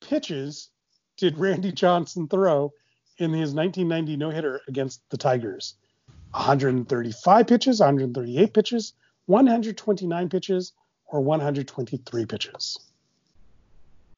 [0.00, 0.70] pitches
[1.16, 2.72] did Randy Johnson throw
[3.18, 5.74] in his 1990 no hitter against the Tigers?
[6.32, 8.92] 135 pitches, 138 pitches,
[9.26, 10.72] 129 pitches
[11.06, 12.78] or 123 pitches?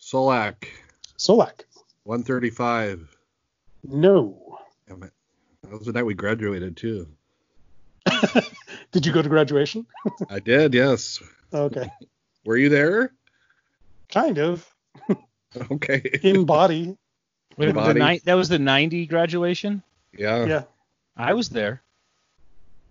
[0.01, 0.69] Solack,
[1.19, 1.65] Solack.
[2.09, 3.07] 135.
[3.85, 4.59] No.
[4.89, 5.13] Damn it.
[5.63, 7.07] That was the night we graduated too.
[8.93, 9.85] Did you go to graduation?
[10.31, 11.23] I did, yes.
[11.53, 11.91] Okay.
[12.47, 13.13] Were you there?
[14.11, 14.67] Kind of.
[15.73, 16.03] Okay.
[16.23, 16.95] In body.
[17.57, 18.01] Wait, the Body.
[18.01, 19.83] ni- that was the 90 graduation?
[20.17, 20.45] Yeah.
[20.45, 20.63] Yeah.
[21.17, 21.81] I was there.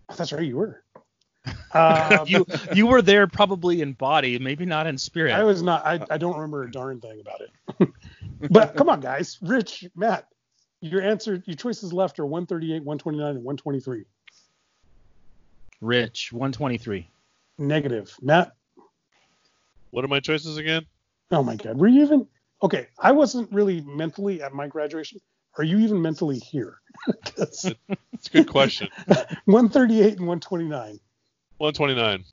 [0.10, 0.82] Oh, that's right, you were.
[1.74, 5.34] Um, you you were there probably in body, maybe not in spirit.
[5.34, 5.86] I was not.
[5.86, 7.90] I, I don't remember a darn thing about it.
[8.52, 9.38] but come on, guys.
[9.42, 10.28] Rich, Matt,
[10.82, 14.06] your answer, your choices left are 138, 129, and 123.
[15.82, 17.08] Rich, 123.
[17.60, 18.16] Negative.
[18.22, 18.54] Matt,
[19.92, 20.86] What are my choices again?
[21.32, 21.78] oh my God.
[21.78, 22.28] Were you even?
[22.64, 25.20] Okay, I wasn't really mentally at my graduation.
[25.58, 26.80] Are you even mentally here?
[27.38, 28.90] It's a good question.
[29.46, 31.00] 138 and 129.
[31.58, 32.24] 129.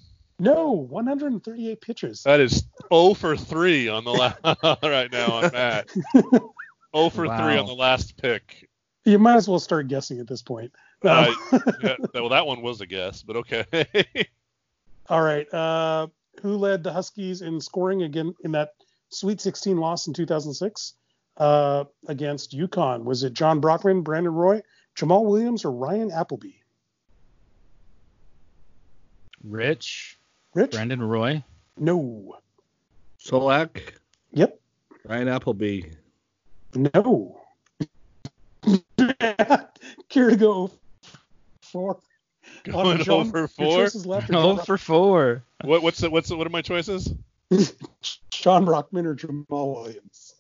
[0.41, 2.23] No, 138 pitches.
[2.25, 5.91] That is 0 for 3 on the la- right now on Matt.
[6.13, 6.53] 0
[7.11, 8.69] for 3 on the last pick.
[9.05, 10.73] You might as well start guessing at this point.
[11.05, 13.65] Uh, Um, yeah, well, that one was a guess, but okay.
[15.09, 15.53] All right.
[15.53, 16.09] Uh,
[16.43, 18.71] who led the Huskies in scoring again in that
[19.11, 20.95] Sweet 16 loss in 2006
[21.37, 23.05] uh, against UConn?
[23.05, 24.63] Was it Jon Brockman, Brandon Roy,
[24.97, 26.55] Jamaal Williams, or Ryan Appleby?
[29.45, 30.19] Rich,
[30.55, 30.71] Rich?
[30.73, 31.45] Brandon Roy.
[31.77, 32.37] No.
[33.23, 33.81] Solack,
[34.33, 34.59] Yep.
[35.07, 35.83] Ryan Appleby.
[36.75, 37.41] No.
[40.09, 40.71] Care to go
[41.61, 41.99] four?
[42.65, 43.67] Going John, over 4.
[43.67, 45.45] choices left Oh for four.
[45.63, 47.13] What, what's the, what's the, what are my choices?
[48.33, 50.35] Sean Brockman or Jamal Williams.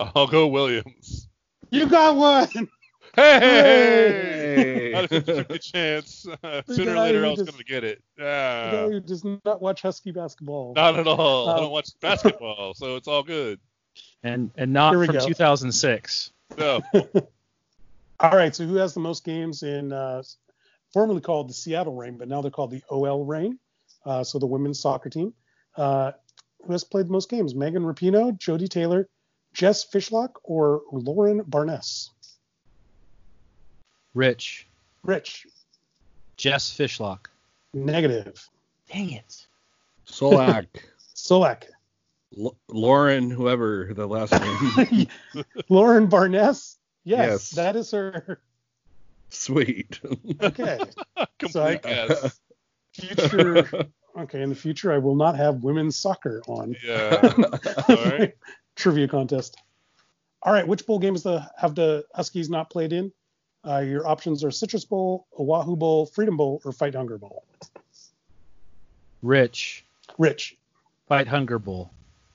[0.00, 1.28] I'll go Williams.
[1.70, 2.68] You got one.
[3.14, 3.38] Hey!
[4.56, 4.92] Hey!
[4.94, 6.26] Not a 50 chance.
[6.44, 8.02] Uh, sooner or later, who I was going to get it.
[8.16, 8.88] The guy Yeah.
[8.88, 10.72] who does not watch Husky basketball.
[10.74, 11.48] Not at all.
[11.48, 13.60] I Uh, don't watch basketball, so it's all good.
[14.22, 15.26] And and not Here we from go.
[15.26, 16.32] 2006.
[16.58, 16.80] No.
[18.20, 20.22] All right, so who has the most games in uh,
[20.92, 23.58] formerly called the Seattle Reign, but now they're called the OL Reign?
[24.06, 25.34] Uh, so the women's soccer team.
[25.76, 26.12] Uh,
[26.64, 27.54] who has played the most games?
[27.54, 29.08] Megan Rapinoe, Jodie Taylor,
[29.54, 32.10] Jess Fishlock, or Lauren Barnes?
[34.14, 34.66] Rich,
[35.02, 35.46] Rich,
[36.36, 37.26] Jess Fishlock.
[37.72, 38.48] negative.
[38.92, 39.46] Dang it.
[40.06, 40.66] Solack,
[41.14, 41.64] Solack,
[42.38, 45.06] L- Lauren, whoever the last name.
[45.68, 46.76] Lauren Barnes.
[47.04, 47.50] Yes, Yes.
[47.50, 48.40] that is her.
[49.30, 49.98] Sweet.
[50.42, 50.78] Okay.
[51.38, 52.40] Complete I- guess.
[52.92, 53.86] Future.
[54.18, 56.76] Okay, in the future, I will not have women's soccer on.
[56.84, 57.32] Yeah.
[57.88, 58.34] All right.
[58.76, 59.56] Trivia contest.
[60.42, 63.10] All right, which bowl games the have the Huskies not played in?
[63.66, 67.44] Uh, your options are Citrus Bowl, Oahu Bowl, Freedom Bowl, or Fight Hunger Bowl.
[69.22, 69.84] Rich,
[70.18, 70.56] Rich.
[71.08, 71.90] Fight Hunger Bowl.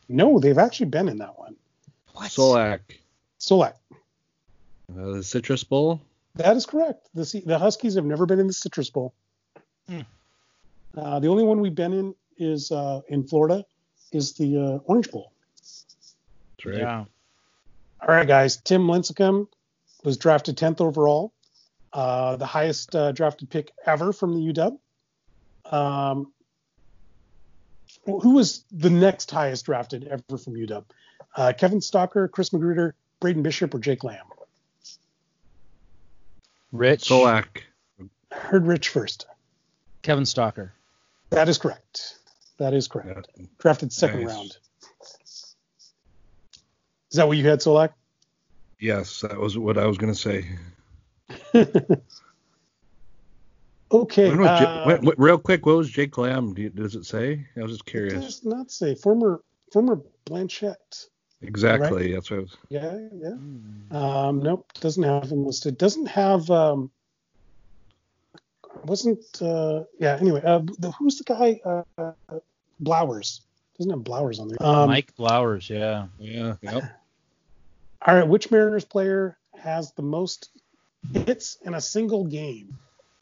[0.08, 1.56] No, they've actually been in that one.
[2.14, 2.30] What?
[2.30, 2.80] Solack,
[3.40, 3.74] Solack.
[4.98, 6.02] uh, the Citrus Bowl.
[6.36, 7.10] That is correct.
[7.14, 9.14] The C- the Huskies have never been in the Citrus Bowl.
[9.90, 10.02] Hmm.
[10.96, 13.66] Uh, the only one we've been in is uh, in Florida,
[14.12, 15.32] is the uh, Orange Bowl.
[15.58, 16.78] That's right.
[16.78, 17.06] Yeah.
[18.02, 18.58] All right, guys.
[18.58, 19.48] Tim Lincecum
[20.08, 21.34] was drafted 10th overall,
[21.92, 24.80] uh, the highest uh, drafted pick ever from the UW.
[25.70, 26.32] Um,
[28.06, 30.86] who was the next highest drafted ever from UW?
[31.36, 34.28] Uh, Kevin Stocker, Chris Magruder, Braden Bishop, or Jake Lamb?
[36.72, 37.64] Rich, Solack.
[38.32, 39.26] Heard Rich first.
[40.04, 40.70] Kevin Stocker.
[41.32, 42.16] That is correct.
[42.60, 43.28] That is correct.
[43.38, 43.46] Yeah.
[43.60, 44.30] Drafted second Nice.
[44.34, 44.58] round.
[47.12, 47.90] Is that what you had, Solack?
[48.80, 50.46] Yes, that was what I was gonna say.
[53.92, 54.30] okay.
[54.30, 56.54] When was Ja- uh, when- real quick, what was Jake Lamb?
[56.54, 57.46] Do you- Does it say?
[57.56, 58.14] I was just it curious.
[58.14, 61.08] does not say former former Blanchet.
[61.42, 62.14] Exactly.
[62.14, 62.58] That's what I was.
[62.70, 63.36] Yeah, yeah.
[63.92, 65.78] Um, nope, doesn't have him listed.
[65.78, 66.50] Doesn't have.
[66.50, 66.90] Um,
[68.84, 69.24] wasn't.
[69.42, 70.18] Uh, yeah.
[70.20, 71.60] Anyway, uh, the, who's the guy?
[71.64, 72.40] Uh, uh,
[72.80, 73.42] Blowers.
[73.78, 74.58] Doesn't have Blowers on there.
[74.62, 76.08] Um, Mike Blowers, yeah.
[76.20, 76.56] Yeah.
[76.62, 76.84] Yep.
[78.06, 78.28] All right.
[78.28, 80.50] Which Mariners player has the most
[81.14, 82.78] hits in a single game?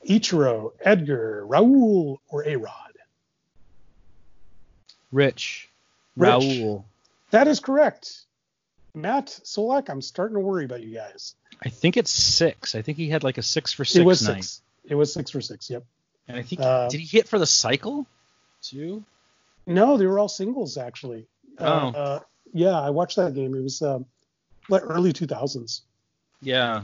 [0.07, 2.71] Ichiro, Edgar, Raul, or A Rod?
[5.11, 5.69] Rich,
[6.17, 6.29] Rich.
[6.29, 6.83] Raul.
[7.31, 8.21] That is correct.
[8.93, 11.35] Matt Solack, I'm starting to worry about you guys.
[11.63, 12.75] I think it's six.
[12.75, 14.43] I think he had like a six for six it was night.
[14.43, 14.61] six.
[14.85, 15.69] It was six for six.
[15.69, 15.83] Yep.
[16.27, 18.05] And I think Uh, did he hit for the cycle
[18.61, 19.03] too?
[19.65, 21.27] No, they were all singles actually.
[21.57, 21.63] Uh,
[21.93, 21.97] Oh.
[21.99, 22.19] uh,
[22.53, 23.55] yeah, I watched that game.
[23.55, 24.05] It was um,
[24.71, 25.81] early 2000s.
[26.41, 26.83] Yeah.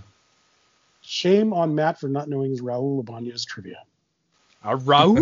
[1.02, 3.84] Shame on Matt for not knowing his Raul Ibanez trivia.
[4.64, 5.16] Uh, Raul.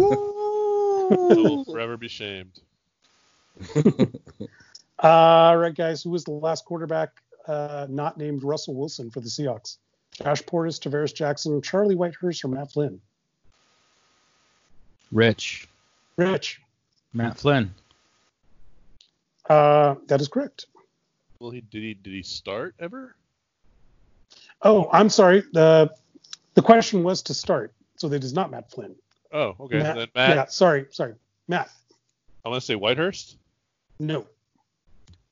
[1.10, 2.60] will forever be shamed.
[5.00, 6.04] All right, guys.
[6.04, 7.12] Who was the last quarterback
[7.48, 9.78] uh, not named Russell Wilson for the Seahawks?
[10.14, 13.00] Josh Portis, Tarvaris Jackson, Charlie Whitehurst, or Matt Flynn?
[15.12, 15.68] Rich.
[16.18, 16.62] Rich.
[17.14, 17.74] Matt Flynn.
[19.50, 20.68] Uh, that is correct.
[21.40, 23.16] Well, he did he did he start ever?
[24.62, 25.44] Oh, I'm sorry.
[25.54, 25.94] The
[26.54, 28.96] the question was to start, so that is not Matt Flynn.
[29.32, 29.80] Oh, okay.
[29.80, 31.16] Matt, then Matt, Yeah, sorry, sorry.
[31.48, 31.70] Matt.
[32.46, 33.38] I want to say Whitehurst.
[34.00, 34.28] No.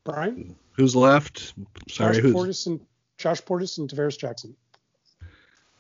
[0.03, 0.55] Brian.
[0.73, 1.53] Who's left?
[1.89, 2.33] Sorry, Josh who's?
[2.33, 2.79] Portis and
[3.17, 4.55] Josh Portis and Tarvaris Jackson.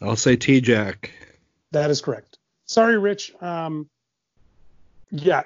[0.01, 1.11] I'll say T Jack.
[1.71, 2.37] That is correct.
[2.65, 3.33] Sorry, Rich.
[3.41, 3.89] Um,
[5.11, 5.43] yeah,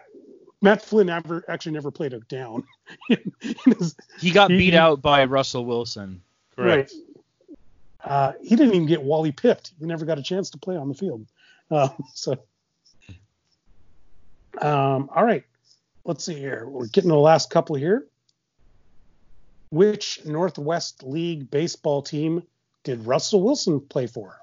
[0.62, 2.64] Matt Flynn never actually never played a down.
[3.39, 6.22] his- He got He- beat out by Russell Wilson.
[6.55, 6.93] Correct.
[6.93, 7.51] Right.
[8.03, 9.74] Uh, he didn't even get Wally pipped.
[9.80, 11.26] He never got a chance to play on the field.
[11.70, 12.34] Uh, so,
[14.59, 15.43] um, all right.
[16.03, 16.68] Let's see here.
[16.68, 18.07] We're getting to the last couple here.
[19.70, 22.43] Which Northwest League baseball team
[22.84, 24.38] did Russell Wilson play for?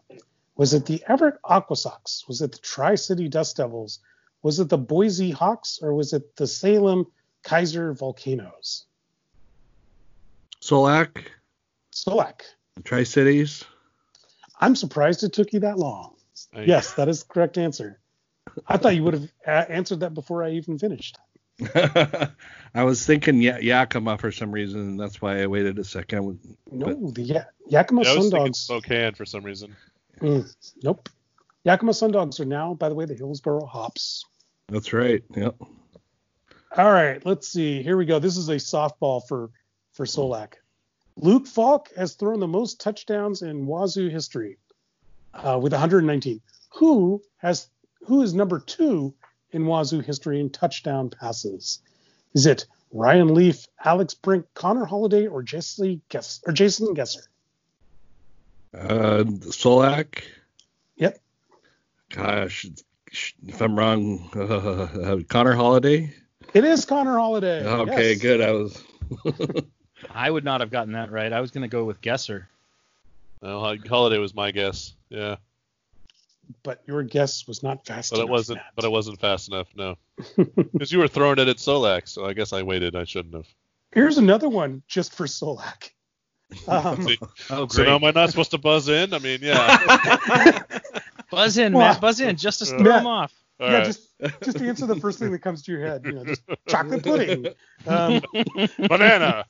[0.57, 2.27] Was it the Everett Aqua Sox?
[2.29, 3.99] Was it the Tri City Dust Devils?
[4.43, 5.81] Was it the Boise Hawks?
[5.83, 7.07] Or was it the Salem
[7.45, 8.85] Keizer Volcanoes?
[10.63, 11.27] Solack,
[11.93, 12.43] Solack.
[12.85, 13.65] Tri Cities.
[14.61, 16.17] I'm surprised it took you that long.
[16.55, 18.01] I- Yes, that is the correct answer.
[18.67, 21.17] I thought you would have a- answered that before I even finished.
[21.75, 26.39] I was thinking ya- Yakima for some reason, and that's why I waited a second.
[26.71, 28.59] No, the ya- Yakima Yeah, I was Sun thinking Dogs.
[28.61, 29.77] Spokane for some reason.
[30.21, 31.09] Mm, nope.
[31.65, 34.25] Yakima Sun Dogs are now, by the way, the Hillsboro Hops.
[34.69, 35.23] That's right.
[35.35, 35.57] Yep.
[36.77, 37.83] All right, let's see.
[37.83, 38.19] Here we go.
[38.19, 39.51] This is a softball for
[39.93, 40.55] for Solack.
[41.17, 44.59] Luke Falk has thrown the most touchdowns in Wazoo history
[45.35, 46.41] uh, with 119.
[46.75, 47.69] Who has
[48.07, 49.15] who is number two
[49.51, 51.81] in Wazoo history in touchdown passes?
[52.35, 57.27] Is it Ryan Leaf, Alex Brink, Connor Halliday, or Jesse Guess or Jason Gesser?
[58.75, 60.23] Uh, Solack.
[60.97, 61.19] Yep.
[62.11, 62.67] Gosh,
[63.47, 66.15] if I'm wrong, uh, Connor Halliday.
[66.55, 67.65] It is Connor Halliday.
[67.67, 68.23] Okay, yes.
[68.23, 68.41] good.
[68.41, 68.83] I was.
[70.15, 71.33] I would not have gotten that right.
[71.33, 72.47] I was going to go with Gesser.
[73.43, 74.95] No, Halliday was my guess.
[75.11, 75.37] Yeah,
[76.63, 78.59] But your guess was not fast but it wasn't.
[78.59, 78.73] Matt.
[78.75, 79.69] But it wasn't fast enough.
[79.77, 79.97] No,
[80.37, 82.97] because you were throwing it at Solack, so I guess I waited.
[82.97, 83.47] I shouldn't have.
[83.93, 85.91] Here's another one just for Solack.
[86.67, 87.19] Um, See,
[87.51, 89.13] Oh, so now am I not supposed to buzz in?
[89.13, 90.63] I mean, yeah.
[91.31, 92.01] Buzz in, Well, Matt.
[92.01, 93.35] Buzz in, just to throw Matt- him off.
[93.61, 93.87] All yeah, right.
[93.87, 94.09] just
[94.43, 96.03] just answer the first thing that comes to your head.
[96.05, 97.49] You know, just chocolate pudding.
[97.89, 98.23] Um,
[98.89, 99.47] banana.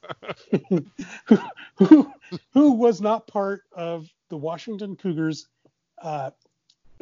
[1.76, 2.10] who,
[2.54, 5.46] who was not part of the Washington Cougars
[6.02, 6.30] uh,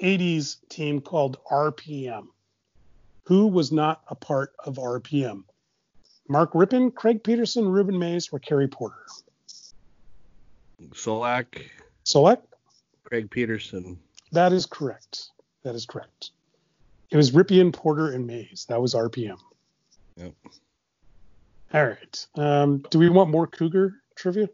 [0.02, 2.26] 80s team called RPM?
[3.24, 5.44] Who was not a part of RPM?
[6.28, 8.96] Mark Rypien, Craig Peterson, Rueben Mayes, or Kerry Porter?
[10.92, 11.62] Solack,
[12.04, 12.38] Solack.
[13.04, 13.98] Craig Peterson.
[14.36, 15.30] That is correct.
[15.62, 16.30] That is correct.
[17.10, 18.66] It was Rypien, Porter, and Mayes.
[18.68, 19.38] That was RPM.
[20.18, 20.34] Yep.
[21.72, 22.26] All right.
[22.36, 24.50] Um, do we want more Cougar trivia?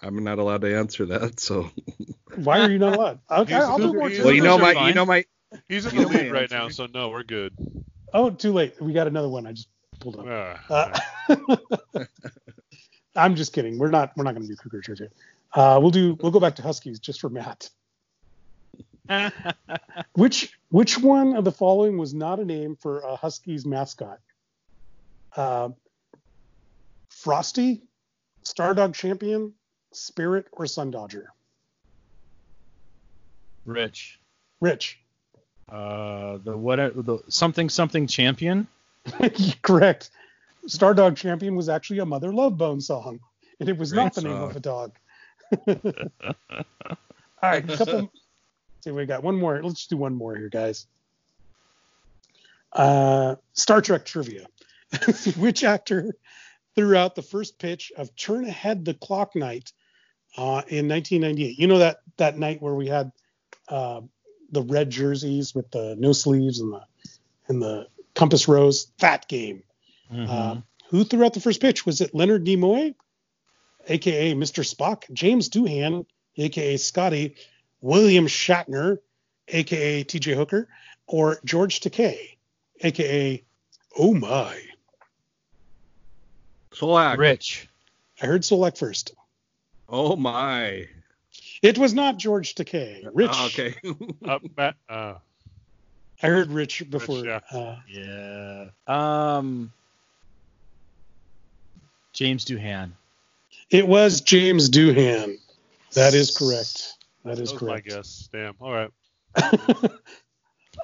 [0.00, 1.68] I'm not allowed to answer that, so.
[2.36, 3.18] Why are you not allowed?
[3.30, 4.08] Okay, I'll do Cougar- more.
[4.08, 4.42] Well, you trivia.
[4.42, 5.24] know Those are my, you know my.
[5.68, 7.52] He's in the know lead right now, so no, we're good.
[8.14, 8.80] Oh, too late.
[8.80, 9.48] We got another one.
[9.48, 10.26] I just pulled up.
[10.70, 12.04] Ah, Uh,
[13.16, 13.78] I'm just kidding.
[13.80, 14.12] We're not.
[14.16, 15.08] We're not going to do Cougar trivia.
[15.52, 16.16] Uh, we'll do.
[16.20, 17.70] We'll go back to Huskies just for Matt.
[20.14, 24.20] Which which one of the following was not a name for a Huskies mascot?
[25.34, 25.70] Uh,
[27.08, 27.82] Frosty,
[28.44, 29.54] Stardog Champion,
[29.92, 31.32] Spirit, or Sun Dodger?
[33.64, 34.20] Rich.
[34.60, 35.00] Rich.
[35.68, 36.76] Uh, the what?
[36.76, 38.68] The something something champion.
[39.62, 40.10] Correct.
[40.66, 43.20] Stardog Champion was actually a Mother Love Bone song,
[43.58, 44.92] and it was not the Great name of a dog.
[45.66, 45.74] All
[47.42, 48.12] right, a couple.
[48.82, 49.62] see, we got one more.
[49.62, 50.86] Let's do one more here, guys.
[52.72, 54.46] Uh, Star Trek trivia.
[55.36, 56.14] Which actor
[56.74, 59.72] threw out the first pitch of "Turn Ahead the Clock" night
[60.36, 61.58] uh, in 1998?
[61.58, 63.12] You know that that night where we had
[63.68, 64.00] uh,
[64.50, 66.82] the red jerseys with the no sleeves and the
[67.48, 68.90] and the compass rose.
[68.98, 69.62] That game.
[70.12, 70.28] Mhm.
[70.28, 71.86] Uh, who threw out the first pitch?
[71.86, 72.94] Was it Leonard Nimoy,
[73.88, 74.64] aka Mr.
[74.64, 76.04] Spock, James Doohan,
[76.36, 77.34] aka Scotty,
[77.80, 78.98] William Shatner,
[79.48, 80.68] aka TJ Hooker,
[81.06, 82.36] or George Takei,
[82.82, 83.42] aka
[83.98, 84.56] Oh My?
[86.72, 87.18] Solack.
[87.18, 87.68] Rich.
[88.22, 89.12] I heard Solack first.
[89.88, 90.86] Oh my.
[91.62, 93.08] It was not George Takei.
[93.12, 93.30] Rich.
[93.34, 93.74] Oh, okay.
[94.24, 95.14] uh, Matt, uh,
[96.22, 97.24] I heard Rich before.
[97.24, 97.40] yeah.
[97.50, 98.66] Uh, Yeah.
[98.86, 99.72] Um.
[102.12, 102.92] James Doohan.
[103.70, 105.36] It was James Doohan.
[105.94, 106.94] That is correct.
[107.24, 108.28] That is That was my guess.
[108.32, 108.54] Damn.
[108.60, 108.90] All right.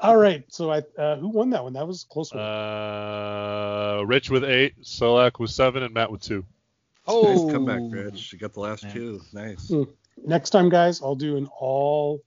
[0.02, 0.44] All right.
[0.48, 1.72] So I uh, who won that one?
[1.72, 2.42] That was a close one.
[2.42, 6.44] Uh, Rich with eight, Solack with seven, and Matt with two.
[7.06, 8.32] Oh, Nice comeback, Rich.
[8.32, 8.92] You got the last Yeah.
[8.92, 9.20] two.
[9.32, 9.68] Nice.
[9.68, 9.84] Hmm.
[10.24, 12.22] Next time, guys, I'll do an all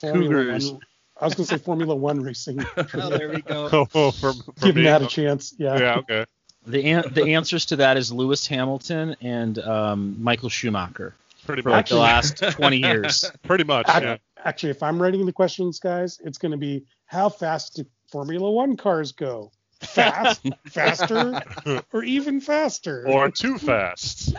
[0.00, 0.72] Formula Cougars.
[0.72, 0.80] One.
[1.20, 2.64] I was gonna say Formula One racing.
[2.94, 3.68] Oh, there we go.
[3.94, 4.82] Oh, from, from Give me.
[4.84, 5.54] Matt a chance.
[5.58, 5.78] Yeah.
[5.78, 5.94] Yeah.
[5.98, 6.24] Okay.
[6.68, 11.14] The an- the answers to that is Lewis Hamilton and um, Michael Schumacher
[11.46, 11.90] Pretty for like much.
[11.90, 13.24] the last 20 years.
[13.42, 13.88] Pretty much.
[13.88, 14.16] Ac- Yeah.
[14.44, 18.50] Actually, if I'm writing the questions, guys, it's going to be how fast do Formula
[18.50, 19.50] One cars go?
[19.80, 21.40] Fast, faster,
[21.92, 23.04] or even faster?
[23.08, 24.34] Or too fast.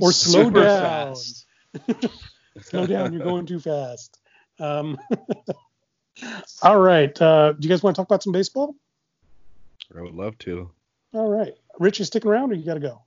[0.00, 1.14] Or slow Super down.
[1.14, 1.46] fast.
[2.62, 4.18] Slow down, you're going too fast.
[4.58, 4.98] Um,
[6.62, 7.20] all right.
[7.20, 8.74] Uh, do you guys want to talk about some baseball?
[9.96, 10.70] I would love to.
[11.14, 11.54] All right.
[11.78, 13.02] Rich, you sticking around or you got to go?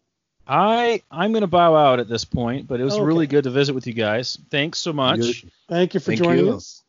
[0.47, 3.04] I I'm gonna bow out at this point, but it was Okay.
[3.04, 4.39] really good to visit with you guys.
[4.49, 5.20] Thanks so much.
[5.20, 5.52] Good.
[5.70, 6.54] Thank you for Thank joining you.
[6.54, 6.82] us.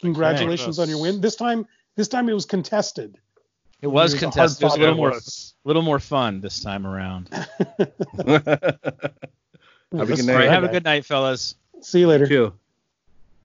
[0.00, 0.84] Congratulations Okay.
[0.84, 1.20] on your win.
[1.20, 1.66] This time,
[1.96, 3.18] this time it was contested.
[3.82, 4.62] It was It was a contested.
[4.62, 5.20] It was a little more
[5.64, 7.28] little more fun this time around.
[8.26, 8.78] Have
[9.92, 10.32] a good night.
[10.32, 11.56] All right, have a good night, fellas.
[11.82, 12.26] See you later.
[12.26, 12.52] Too.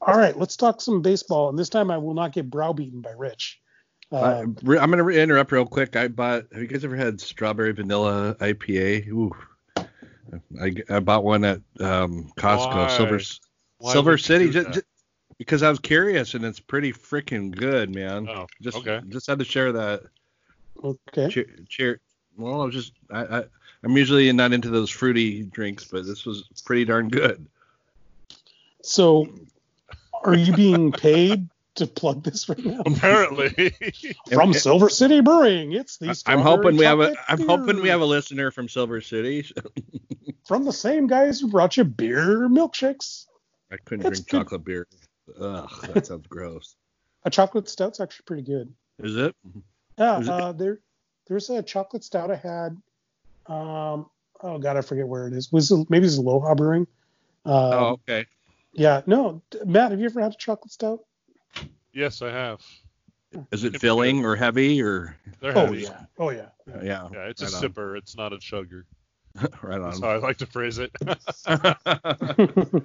[0.01, 3.11] All right, let's talk some baseball, and this time I will not get browbeaten by
[3.11, 3.59] Rich.
[4.11, 5.95] I, Uh, I'm going to interrupt real quick.
[5.95, 6.45] I bought.
[6.51, 9.07] Have you guys ever had strawberry vanilla IPA?
[9.09, 9.35] Ooh.
[10.61, 12.87] I, I bought one at um, Costco, Why?
[12.97, 13.19] Silver
[13.79, 14.73] Why Silver City, do ju- that?
[14.73, 14.81] ju-
[15.37, 18.27] because I was curious and it's pretty freaking good, man.
[18.29, 19.01] Oh, just okay.
[19.09, 20.03] just had to share that.
[20.83, 21.29] okay.
[21.29, 21.99] Cheer, cheer.
[22.37, 23.43] Well, I was just I, I
[23.83, 27.45] I'm usually not into those fruity drinks, but this was pretty darn good.
[28.81, 29.27] So,
[30.23, 32.81] are you being paid to plug this right now?
[32.85, 33.49] Apparently.
[34.31, 36.21] From And- Silver City Brewing, it's the.
[36.25, 39.01] I'm hoping we have a strawberry I'm chocolate hoping we have a listener from Silver
[39.01, 39.45] City.
[40.47, 43.25] from the same guys who brought you beer milkshakes.
[43.71, 44.37] I couldn't It's drink good.
[44.39, 44.87] chocolate beer.
[45.39, 46.75] Ugh, that sounds gross.
[47.23, 48.73] A chocolate stout's actually pretty good.
[48.99, 49.35] Is it?
[49.97, 50.79] Yeah, Is it- uh, there,
[51.27, 52.77] there's a chocolate stout I had.
[53.47, 54.07] Um,
[54.41, 55.51] oh god, I forget where it is.
[55.51, 56.87] Was it, maybe it's Aloha Brewing?
[57.45, 58.25] Uh, oh, okay.
[58.73, 61.04] Yeah, no, Matt, have you ever had a chocolate stout?
[61.95, 62.61] Yes, I have.
[63.51, 65.15] Is it filling or heavy or?
[65.41, 65.81] They're Oh heavy.
[65.81, 66.49] yeah, oh yeah.
[66.83, 67.09] Yeah.
[67.11, 67.61] Yeah, it's a right on.
[67.63, 67.97] sipper.
[67.97, 68.83] It's not a chugger.
[69.61, 69.89] right on.
[69.89, 70.03] That's on.
[70.03, 70.91] how I like to phrase it.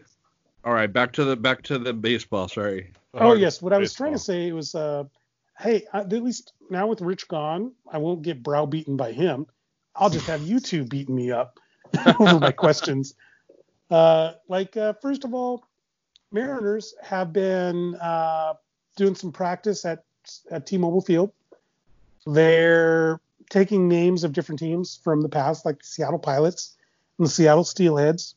[0.64, 2.48] All right, back to the back to the baseball.
[2.48, 2.92] Sorry.
[3.14, 4.34] oh yes, what I was trying to Baseball.
[4.34, 5.04] say was, uh,
[5.58, 9.46] hey, at least now with Rich gone, I won't get browbeaten by him.
[9.96, 11.58] I'll just have you two beating me up
[12.20, 13.14] over my questions.
[13.90, 15.64] Uh, like uh, first of all,
[16.30, 18.54] Mariners have been uh,
[18.96, 20.04] doing some practice at
[20.50, 21.32] at T-Mobile Field.
[22.26, 26.76] They're taking names of different teams from the past, like the Seattle Pilots
[27.18, 28.34] and the Seattle Steelheads.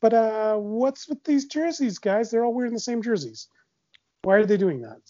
[0.00, 2.30] But uh, what's with these jerseys, guys?
[2.30, 3.48] They're all wearing the same jerseys.
[4.22, 5.00] Why are they doing that?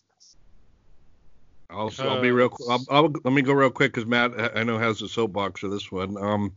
[1.71, 2.51] I'll, I'll be real.
[2.51, 5.09] qu- I'll, I'll, let me go real quick because Matt, I I know has a
[5.09, 6.17] soapbox for this one.
[6.23, 6.53] Um,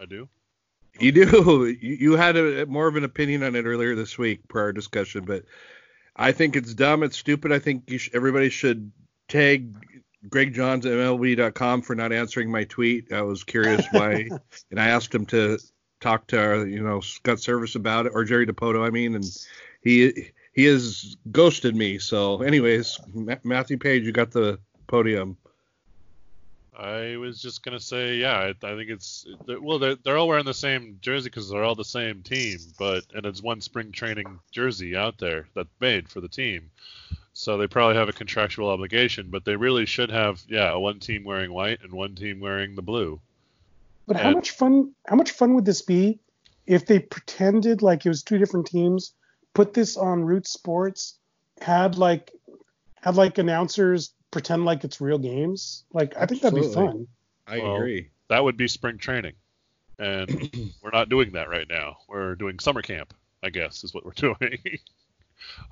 [0.00, 0.28] I do.
[0.98, 1.76] you do.
[1.80, 5.24] You, you had a, more of an opinion on it earlier this week prior discussion,
[5.24, 5.44] but
[6.18, 7.02] I think it's dumb.
[7.02, 7.52] It's stupid.
[7.52, 8.90] I think you sh- everybody should
[9.28, 9.74] tag
[10.28, 13.12] Greg Johns at MLB.com for not answering my tweet.
[13.12, 14.28] I was curious why,
[14.70, 15.58] and I asked him to
[16.00, 19.24] talk to our, you know Scott Servais about it or Jerry Dipoto, I mean, and
[19.82, 21.98] he he has ghosted me.
[21.98, 24.58] So, anyways, Ma- Matthew Paige, you got the
[24.88, 25.36] podium.
[26.78, 29.26] I was just gonna say, yeah, I, I think it's
[29.60, 33.04] well, they're, they're all wearing the same jersey because they're all the same team, but
[33.14, 36.70] and it's one spring training jersey out there that's made for the team,
[37.32, 41.24] so they probably have a contractual obligation, but they really should have, yeah, one team
[41.24, 43.20] wearing white and one team wearing the blue.
[44.06, 44.92] But how much fun?
[45.06, 46.20] How much fun would this be
[46.66, 49.12] if they pretended like it was two different teams,
[49.54, 51.14] put this on Root Sports,
[51.60, 52.32] had like
[53.00, 55.84] had like announcers pretend like it's real games?
[55.92, 57.06] Like I think that'd be fun.
[57.46, 58.10] I Well, agree.
[58.28, 59.32] That would be spring training,
[59.98, 60.50] and
[60.82, 61.96] we're not doing that right now.
[62.08, 64.58] We're doing summer camp, I guess, is what we're doing.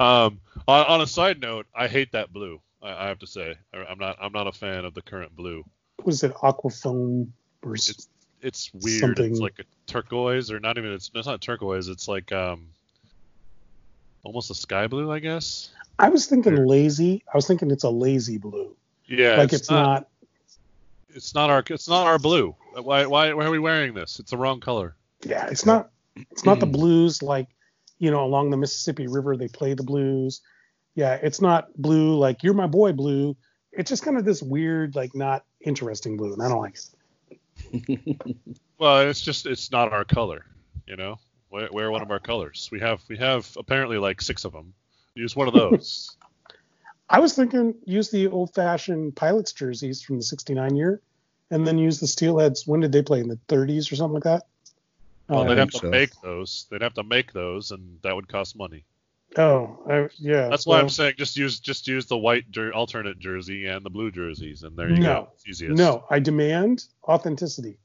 [0.01, 2.61] um, on, on a side note, I hate that blue.
[2.83, 5.37] I, I have to say, I, I'm not I'm not a fan of the current
[5.37, 5.65] blue.
[6.03, 6.33] What is it?
[6.35, 7.29] Aquafoam
[7.63, 8.09] or s- It's
[8.43, 9.01] it's weird.
[9.01, 10.93] Something- It's like a turquoise, or not even.
[10.93, 11.89] It's, it's not turquoise.
[11.89, 12.69] It's like um,
[14.23, 15.71] almost a sky blue, I guess.
[15.99, 16.67] I was thinking hmm.
[16.67, 17.25] lazy.
[17.33, 18.77] I was thinking it's a lazy blue.
[19.07, 20.09] Yeah, like it's, not,
[21.11, 21.63] It's not our.
[21.69, 22.55] It's not our blue.
[22.75, 23.07] Why?
[23.07, 23.33] Why?
[23.33, 24.19] Why are we wearing this?
[24.19, 24.97] It's the wrong color.
[25.23, 25.91] Yeah, it's not.
[26.31, 26.73] It's not the hmm.
[26.73, 27.49] blues like
[27.99, 30.43] you know along the Mississippi River they play the blues.
[30.95, 33.37] Yeah, it's not blue like you're my boy blue.
[33.73, 36.79] it's just kind of this weird, like not interesting blue, and I don't like
[37.31, 38.37] it.
[38.79, 40.45] Well, it's just it's not our color,
[40.87, 41.19] you know.
[41.51, 42.69] Wear, wear one of our colors.
[42.71, 44.75] We have we have apparently like six of them.
[45.17, 46.15] Use one of those.
[47.09, 51.01] I was thinking use the old-fashioned pilots jerseys from the '69 year,
[51.51, 52.67] and then use the steelheads.
[52.67, 54.43] When did they play in the 30s or something like that?
[55.29, 55.89] well, Oh, they'd have to so.
[55.89, 56.67] make those.
[56.71, 58.85] They'd have to make those, and that would cost money.
[59.39, 60.49] oh, I, yeah.
[60.49, 63.85] That's why well, I'm saying just use just use the white jer- alternate jersey and
[63.85, 65.03] the blue jerseys, and there you No.
[65.03, 65.29] go.
[65.35, 65.77] It's easiest.
[65.79, 67.79] No, I demand authenticity.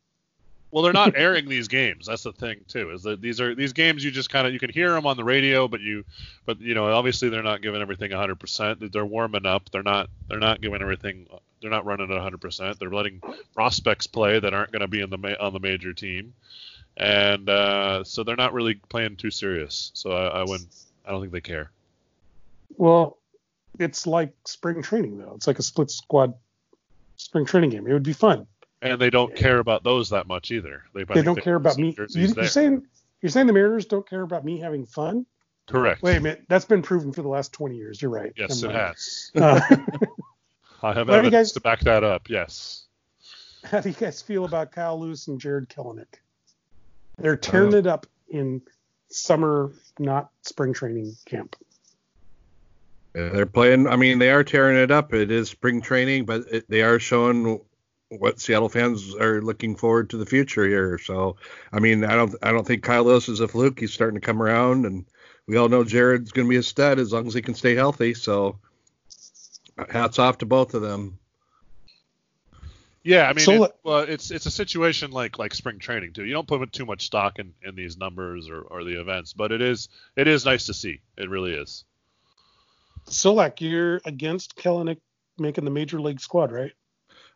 [0.71, 2.07] Well, they're not airing these games.
[2.07, 2.91] That's the thing too.
[2.91, 5.17] Is that these are these games you just kind of you can hear them on
[5.17, 6.03] the radio, but you
[6.45, 8.91] but you know obviously they're not giving everything 100%.
[8.91, 9.69] They're warming up.
[9.71, 11.27] They're not they're not giving everything.
[11.61, 12.79] They're not running at 100%.
[12.79, 13.21] They're letting
[13.53, 16.33] prospects play that aren't going to be in the ma- on the major team,
[16.97, 19.91] and uh, so they're not really playing too serious.
[19.93, 20.73] So I, I wouldn't.
[21.05, 21.71] I don't think they care.
[22.77, 23.17] Well,
[23.79, 25.33] it's like spring training though.
[25.35, 26.33] It's like a split squad
[27.17, 27.87] spring training game.
[27.87, 28.47] It would be fun.
[28.81, 30.83] And they don't care about those that much either.
[30.93, 31.87] They, they don't care about me.
[31.89, 32.47] You, jerseys you're there.
[32.47, 32.87] saying
[33.21, 35.25] you're saying the Mariners don't care about me having fun?
[35.67, 36.01] correct?
[36.01, 38.01] Wait a minute, that's been proven for the last 20 years.
[38.01, 38.33] You're right.
[38.35, 38.87] Yes, it Never mind.
[38.87, 39.31] has.
[39.35, 39.61] Uh,
[40.83, 42.29] I have Well, have evidence guys- to back that up.
[42.29, 42.85] Yes.
[43.63, 46.15] how do you guys feel about Kyle Lewis and Jarred Kelenic?
[47.19, 48.61] They're tearing it up in
[49.09, 51.55] summer, not spring training camp.
[53.13, 53.87] They're playing.
[53.87, 55.13] I mean, they are tearing it up.
[55.13, 57.59] It is spring training, but it, they are showing
[58.11, 60.97] what Seattle fans are looking forward to the future here.
[60.97, 61.37] So,
[61.71, 63.79] I mean, I don't, I don't think Kyle Lewis is a fluke.
[63.79, 65.05] He's starting to come around, and
[65.47, 67.73] we all know Jarred's going to be a stud as long as he can stay
[67.73, 68.13] healthy.
[68.13, 68.59] So,
[69.77, 71.17] uh, hats off to both of them.
[73.03, 76.13] Yeah, I mean, So it- let- well, it's it's a situation like like spring training
[76.13, 76.25] too.
[76.25, 79.51] You don't put too much stock in, in these numbers or, or the events, but
[79.51, 81.01] it is it is nice to see.
[81.17, 81.83] It really is.
[83.07, 84.97] Solack, you're against Kelenic
[85.39, 86.73] making the major league squad, right?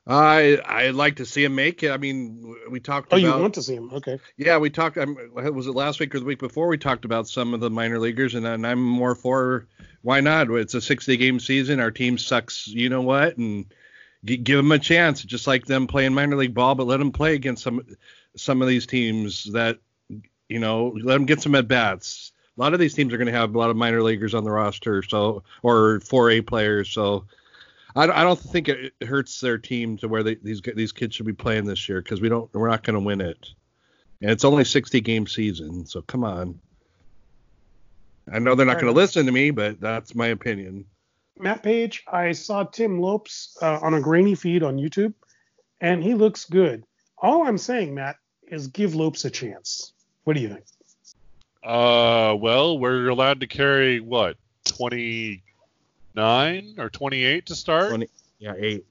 [0.07, 1.89] I I'd like to see him make it.
[1.91, 3.35] I mean, we talked about Oh, about.
[3.37, 3.89] you want to see him?
[3.91, 4.19] Okay.
[4.37, 4.97] Yeah, we talked.
[4.97, 6.67] Um, was it last week or the week before?
[6.67, 9.67] We talked about some of the minor leaguers, and, and I'm more for
[10.03, 10.51] why not?
[10.51, 11.79] It's a 60 game season.
[11.79, 12.67] Our team sucks.
[12.67, 13.37] You know what?
[13.37, 13.65] And
[14.23, 17.11] g- give them a chance, just like them playing minor league ball, but let them
[17.11, 17.81] play against some
[18.37, 19.79] some of these teams that
[20.49, 22.31] you know let them get some at bats.
[22.57, 24.43] A lot of these teams are going to have a lot of minor leaguers on
[24.43, 26.89] the roster, so or 4A players.
[26.91, 27.25] So
[27.95, 31.15] I, I don't think it it hurts their team to where they, these these kids
[31.15, 33.49] should be playing this year because we don't we're not going to win it,
[34.21, 35.85] and it's only 60 game season.
[35.85, 36.59] So come on.
[38.31, 40.85] I know they're not going to listen to me, but that's my opinion.
[41.37, 45.13] Matt Paige, I saw Tim Lopes uh, on a grainy feed on YouTube,
[45.79, 46.85] and he looks good.
[47.19, 48.15] All I'm saying, Matt,
[48.47, 49.93] is give Lopes a chance.
[50.23, 50.65] What do you think?
[51.63, 54.37] Uh, well, we're allowed to carry what
[56.15, 57.89] 29 or 28 to start.
[57.89, 58.07] 20
[58.39, 58.85] Yeah, eight.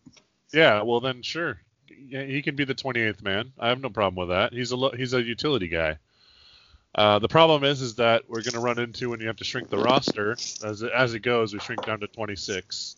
[0.52, 1.58] Yeah, well then sure.
[2.06, 3.52] Yeah, he can be the 28th man.
[3.58, 4.52] I have no problem with that.
[4.52, 5.98] He's a lo- he's a utility guy.
[6.94, 9.44] Uh, the problem is is that we're going to run into when you have to
[9.44, 11.52] shrink the roster as it, as it goes.
[11.52, 12.96] We shrink down to 26,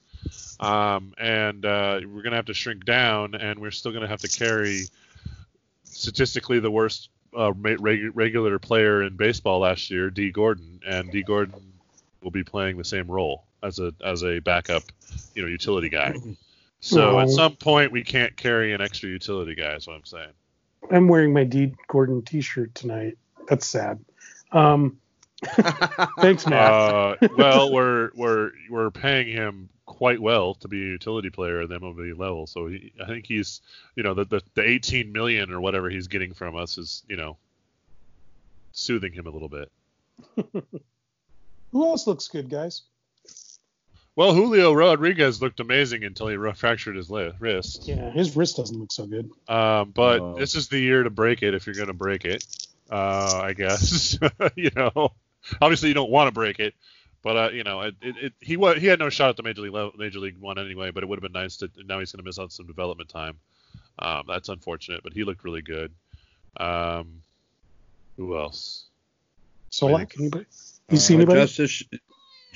[0.61, 4.09] um, and uh, we're going to have to shrink down, and we're still going to
[4.09, 4.83] have to carry
[5.85, 11.23] statistically the worst uh, regu- regular player in baseball last year, Dee Gordon, and Dee
[11.23, 11.73] Gordon
[12.23, 14.83] will be playing the same role as a as a backup,
[15.35, 16.15] you know, utility guy.
[16.79, 19.75] So at some point we can't carry an extra utility guy.
[19.75, 20.31] Is what I'm saying.
[20.91, 23.19] I'm wearing my Dee Gordon T-shirt tonight.
[23.49, 23.99] That's sad.
[24.53, 24.99] Um,
[26.21, 26.73] thanks, Matt.
[26.73, 31.69] Uh, well, we're we're we're paying him quite well to be a utility player at
[31.69, 32.47] the MLB level.
[32.47, 33.61] So he, I think he's,
[33.95, 37.17] you know, the, the the 18 million or whatever he's getting from us is, you
[37.17, 37.37] know,
[38.73, 39.71] soothing him a little bit.
[41.73, 42.83] Who else looks good, guys?
[44.17, 47.87] Well, Julio Rodriguez looked amazing until he fractured his wrist.
[47.87, 49.31] Yeah, his wrist doesn't look so good.
[49.47, 50.39] Um, but Oh.
[50.39, 52.45] this is the year to break it if you're going to break it.
[52.91, 54.19] Uh, I guess
[54.57, 55.13] you know.
[55.61, 56.75] Obviously, you don't want to break it,
[57.23, 59.43] but uh, you know, it, it, it, he was he had no shot at the
[59.43, 60.91] major league level, major league one anyway.
[60.91, 61.71] But it would have been nice to.
[61.85, 63.37] Now he's going to miss out some development time.
[63.99, 65.93] Um, that's unfortunate, but he looked really good.
[66.57, 67.23] Um,
[68.17, 68.87] who else?
[69.71, 70.47] Solack, anybody?
[70.91, 71.41] You Uh, see anybody?
[71.41, 71.83] Justice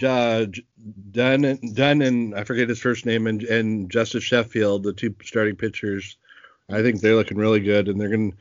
[0.02, 0.64] uh, J-
[1.10, 5.14] Dunn and Dunn and I forget his first name and and Justice Sheffield, the two
[5.22, 6.16] starting pitchers.
[6.68, 8.36] I think they're looking really good, and they're going to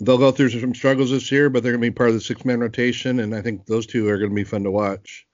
[0.00, 2.20] they'll go through some struggles this year, but they're going to be part of the
[2.20, 5.26] six man rotation, and I think those two are going to be fun to watch.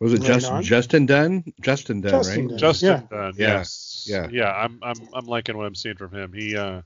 [0.00, 0.62] Was it Right just on.
[0.62, 1.44] Justin Dunn?
[1.60, 2.48] Justin Dunn, Justin right?
[2.50, 2.58] Dunn.
[2.58, 3.02] Justin Yeah.
[3.10, 3.34] Dunn.
[3.36, 3.46] Yeah.
[3.46, 4.06] Yes.
[4.08, 4.28] Yeah.
[4.30, 4.52] Yeah.
[4.52, 6.32] I'm I'm I'm liking what I'm seeing from him.
[6.32, 6.82] He uh,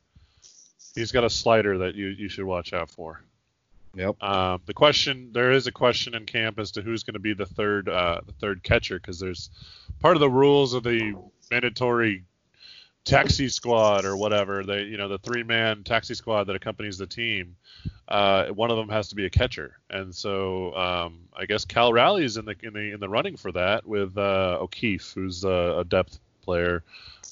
[0.94, 3.22] he's got a slider that you you should watch out for.
[3.94, 4.22] Yep.
[4.22, 7.34] Um, the question there is a question in camp as to who's going to be
[7.34, 9.50] the third uh, the third catcher because there's
[10.00, 11.14] part of the rules of the
[11.50, 12.24] mandatory
[13.04, 17.06] taxi squad or whatever they you know the three man taxi squad that accompanies the
[17.06, 17.56] team
[18.08, 21.92] uh, one of them has to be a catcher and so um, I guess Cal
[21.92, 25.78] Raleigh's in the in the in the running for that with uh, O'Keefe who's a,
[25.78, 26.82] a depth player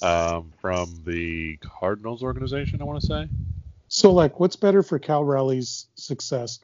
[0.01, 3.28] um, from the Cardinals organization I want to say
[3.89, 6.61] So, like, what's better for Cal Raleigh's success?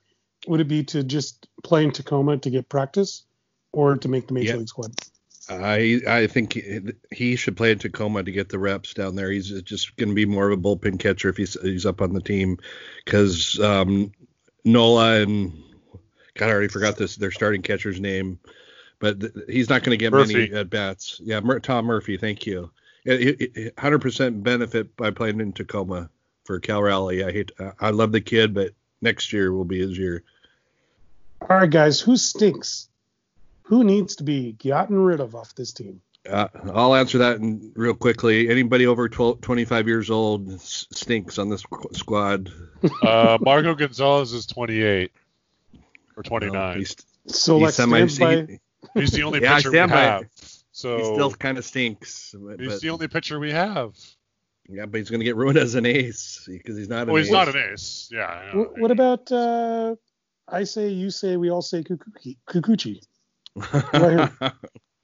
[0.49, 3.25] Would it be to just play in Tacoma to get practice,
[3.73, 4.57] or to make the major Yeah.
[4.57, 4.93] league squad?
[5.49, 6.59] I I think
[7.13, 9.31] he should play in Tacoma to get the reps down there.
[9.31, 12.13] He's just going to be more of a bullpen catcher if he's he's up on
[12.13, 12.59] the team,
[13.05, 14.13] because um,
[14.65, 15.53] Nola and
[16.35, 18.39] God, I already forgot this their starting catcher's name,
[19.01, 21.21] but th- he's not going to get many at bats.
[21.23, 22.17] Yeah, Mur- Tom Murphy.
[22.17, 22.71] Thank you.
[23.79, 26.09] Hundred percent benefit by playing in Tacoma
[26.45, 27.25] for Cal Raleigh.
[27.25, 30.23] I hate I love the kid, but next year will be his year.
[31.41, 32.89] All right, guys, who stinks?
[33.65, 36.01] Who needs to be gotten rid of off this team?
[36.29, 38.49] Uh, I'll answer that in, real quickly.
[38.49, 42.51] Anybody over 12, 25 years old stinks on this qu- squad.
[43.03, 45.11] uh, Marco Gonzalez is 28
[46.17, 46.97] or No, 29 he's,
[47.27, 48.53] So, he's like, semi- stands by.
[48.53, 48.61] he-
[49.01, 50.25] he's the only Yeah, pitcher we stand by have
[50.75, 52.35] so he still kind of stinks.
[52.39, 53.97] But, he's but- the only pitcher we have
[54.69, 57.17] yeah, but he's going to get ruined as an ace because he's not an well
[57.17, 57.33] he's ace.
[57.33, 58.65] not an ace yeah I know.
[58.65, 59.97] Wh- What about uh,
[60.49, 62.37] I say, you say, we all say Kukuchi?
[62.49, 63.01] Kukuchi.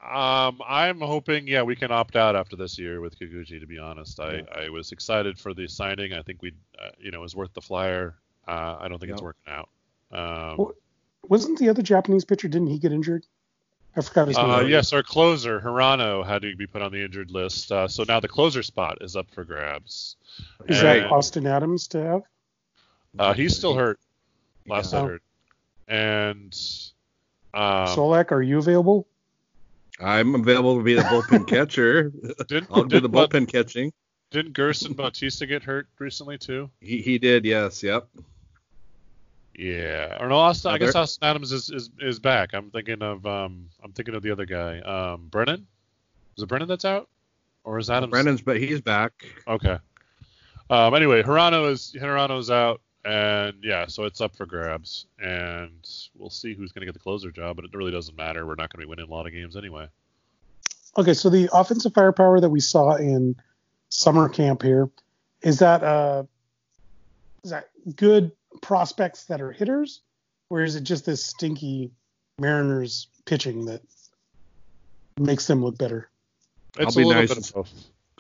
[0.01, 3.60] Um, I'm hoping, yeah, we can opt out after this year with Kikuchi.
[3.60, 6.14] To be honest, I, I was excited for the signing.
[6.14, 6.52] I think we,
[6.82, 8.14] uh, you know, it was worth the flyer.
[8.47, 9.68] Uh, I don't think it's working out.
[10.10, 10.72] Um, Well,
[11.28, 12.48] Wasn't the other Japanese pitcher?
[12.48, 13.26] Didn't he get injured?
[13.99, 14.51] I forgot his name.
[14.51, 18.05] uh, yes, our closer Hirano had to be put on the injured list, uh, so
[18.05, 20.16] now the closer spot is up for grabs.
[20.69, 22.23] Is And, that Austin Adams to have?
[23.19, 23.99] uh, he's still hurt.
[24.69, 25.23] Last I heard.
[25.89, 26.53] And
[27.55, 29.09] um, Solack, are you available?
[29.99, 32.12] I'm available to be the bullpen catcher.
[32.47, 33.93] didn't, I'll do the didn't, Ba- bullpen catching.
[34.31, 36.70] didn't Gerson Bautista get hurt recently too?
[36.81, 38.07] He, he did, yes, yep.
[39.59, 40.70] Yeah, or no, Austin.
[40.70, 42.55] I guess Austin Adams is, is is back.
[42.55, 45.66] I'm thinking of um, I'm thinking of the other guy, um, Brennan.
[46.36, 47.09] Is it Brennan that's out,
[47.64, 48.12] or is Adams?
[48.12, 49.24] Brennan's, but he's back.
[49.48, 49.78] Okay.
[50.70, 56.30] Um, anyway, Hirano is Hirano's out, and yeah, so it's up for grabs, and we'll
[56.30, 57.56] see who's going to get the closer job.
[57.56, 58.47] But it really doesn't matter.
[58.47, 59.89] We're not going to be winning a lot of games anyway.
[60.97, 63.35] Okay, so the offensive firepower that we saw in
[63.89, 64.89] summer camp here
[65.43, 66.22] is that uh,
[67.43, 68.30] is that good
[68.62, 70.02] prospects that are hitters,
[70.51, 71.90] or is it just this stinky
[72.39, 73.82] Mariners pitching that
[75.18, 76.10] makes them look better?
[76.78, 77.51] It's be a little nice.
[77.51, 77.52] bit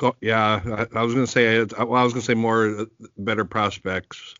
[0.00, 1.64] of Yeah, I, I was gonna say.
[1.64, 2.84] Well, I was gonna say more uh,
[3.18, 4.34] better prospects.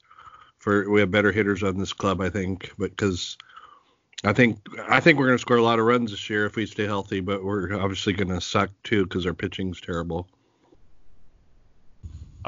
[0.59, 3.37] For we have better hitters on this club, I think, but because
[4.25, 4.59] I think
[4.89, 7.21] I think we're gonna score a lot of runs this year if we stay healthy.
[7.21, 10.29] But we're obviously gonna suck too because our pitching's terrible.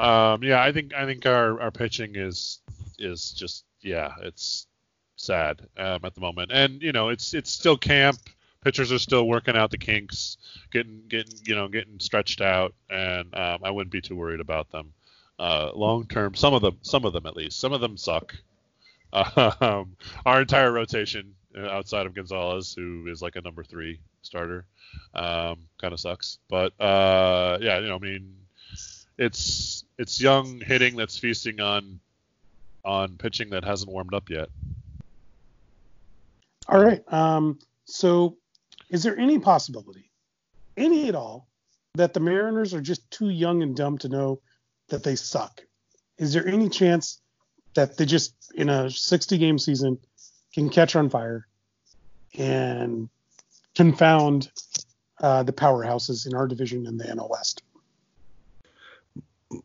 [0.01, 2.59] Um, yeah, I think I think our, our pitching is
[2.97, 4.65] is just yeah, it's
[5.15, 8.17] sad um, at the moment, and you know it's it's still camp.
[8.63, 10.37] Pitchers are still working out the kinks,
[10.71, 14.71] getting getting you know getting stretched out, and um, I wouldn't be too worried about
[14.71, 14.91] them.
[15.37, 18.35] Uh, long term, some of them some of them at least, some of them suck.
[19.13, 24.65] Um, our entire rotation uh, outside of Gonzalez, who is like a number three starter,
[25.13, 26.39] um, kind of sucks.
[26.49, 28.33] But uh, yeah, you know, I mean,
[29.17, 31.99] it's it's young hitting that's feasting on
[32.83, 34.49] on pitching that hasn't warmed up yet.
[36.67, 37.01] All right.
[37.11, 38.37] Um, so,
[38.89, 40.09] is there any possibility,
[40.77, 41.47] any at all,
[41.95, 44.41] that the Mariners are just too young and dumb to know
[44.89, 45.61] that they suck?
[46.17, 47.19] Is there any chance
[47.75, 49.97] that they just, in a 60 game season,
[50.53, 51.47] can catch on fire
[52.37, 53.09] and
[53.75, 54.51] confound
[55.19, 57.63] uh, the powerhouses in our division in the NL West?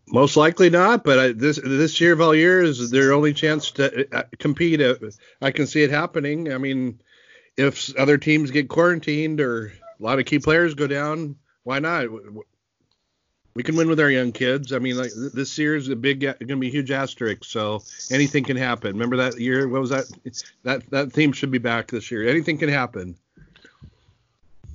[0.09, 3.73] Most likely not, but I, this this year of all years is their only chance
[3.73, 4.81] to uh, compete.
[4.81, 4.95] Uh,
[5.43, 6.53] I can see it happening.
[6.53, 7.01] I mean,
[7.57, 12.07] if other teams get quarantined or a lot of key players go down, why not?
[13.55, 14.73] We can win with our young kids.
[14.73, 17.43] I mean, like th- this year is a big, going to be a huge asterisk.
[17.43, 18.93] So anything can happen.
[18.93, 19.67] Remember that year?
[19.67, 20.05] What was that?
[20.63, 22.29] That that theme should be back this year.
[22.29, 23.17] Anything can happen.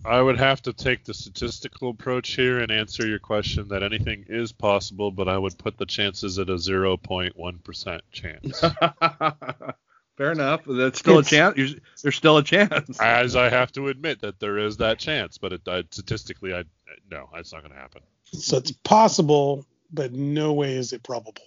[0.03, 4.26] I would have to take the statistical approach here and answer your question that anything
[4.28, 8.60] is possible, but I would put the chances at a 0.1% chance.
[10.18, 10.61] Fair enough.
[10.65, 11.56] That's still It's- a chance.
[11.56, 12.99] There's, there's still a chance.
[13.02, 16.64] As I have to admit that there is that chance, but it, I, statistically, I
[17.10, 18.02] no, it's not going to happen.
[18.34, 21.44] So it's possible, but no way is it probable.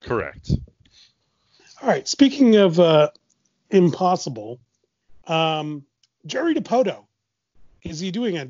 [0.00, 0.50] Correct.
[1.82, 2.06] All right.
[2.08, 3.10] Speaking of uh,
[3.70, 4.58] impossible.
[5.26, 5.84] Um,
[6.26, 7.04] Jerry Dipoto,
[7.84, 8.48] is he doing a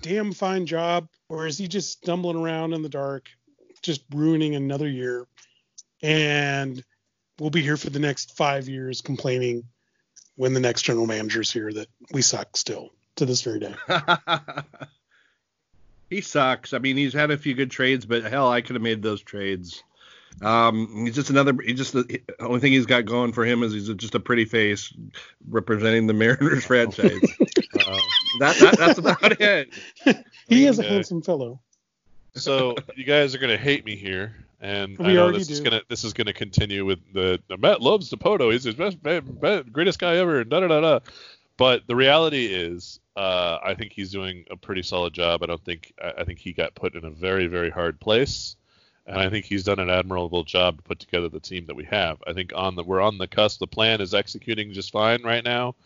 [0.00, 3.26] damn fine job, or is he just stumbling around in the dark,
[3.82, 5.26] just ruining another year?
[6.02, 6.82] And
[7.38, 9.64] we'll be here for the next five years complaining
[10.36, 13.74] when the next general manager's here that we suck still to this very day.
[16.10, 16.72] he sucks.
[16.72, 19.22] I mean, he's had a few good trades, but hell, I could have made those
[19.22, 19.82] trades.
[20.42, 21.56] Um, he's just another.
[21.64, 24.44] He just the only thing he's got going for him is he's just a pretty
[24.44, 24.92] face
[25.48, 27.20] representing the Mariners franchise.
[28.40, 29.74] that, that, that's about it.
[30.48, 31.60] he is a handsome fellow.
[32.34, 35.54] So you guys are gonna hate me here, and we I know this do.
[35.54, 38.52] is gonna this is gonna continue with the, the Matt loves Dipoto.
[38.52, 40.44] He's his best, best, greatest guy ever.
[40.44, 40.98] Da da da da.
[41.56, 45.42] But the reality is, uh, I think he's doing a pretty solid job.
[45.42, 48.56] I don't think I think he got put in a very very hard place
[49.06, 51.84] and I think he's done an admirable job to put together the team that we
[51.84, 52.22] have.
[52.26, 53.60] I think on the we're on the cusp.
[53.60, 55.76] The plan is executing just fine right now.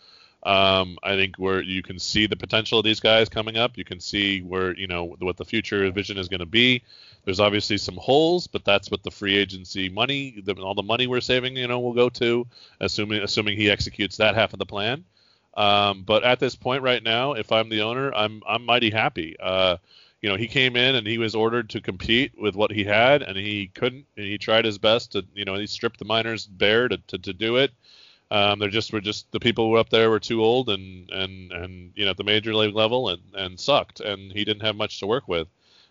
[0.42, 3.76] Um, I think where you can see the potential of these guys coming up.
[3.76, 6.82] You can see where you know what the future vision is going to be.
[7.24, 11.06] There's obviously some holes, but that's what the free agency money, the, all the money
[11.06, 12.46] we're saving, you know, will go to,
[12.80, 15.04] assuming assuming he executes that half of the plan.
[15.54, 19.36] Um, but at this point right now, if I'm the owner, I'm I'm mighty happy.
[19.38, 19.76] Uh,
[20.22, 23.22] you know, he came in and he was ordered to compete with what he had,
[23.22, 24.06] and he couldn't.
[24.16, 27.18] And he tried his best to, you know, he stripped the miners bare to, to,
[27.18, 27.72] to do it.
[28.30, 31.10] Um, they're just were just the people who were up there were too old and
[31.10, 34.62] and and you know at the major league level and and sucked, and he didn't
[34.62, 35.48] have much to work with.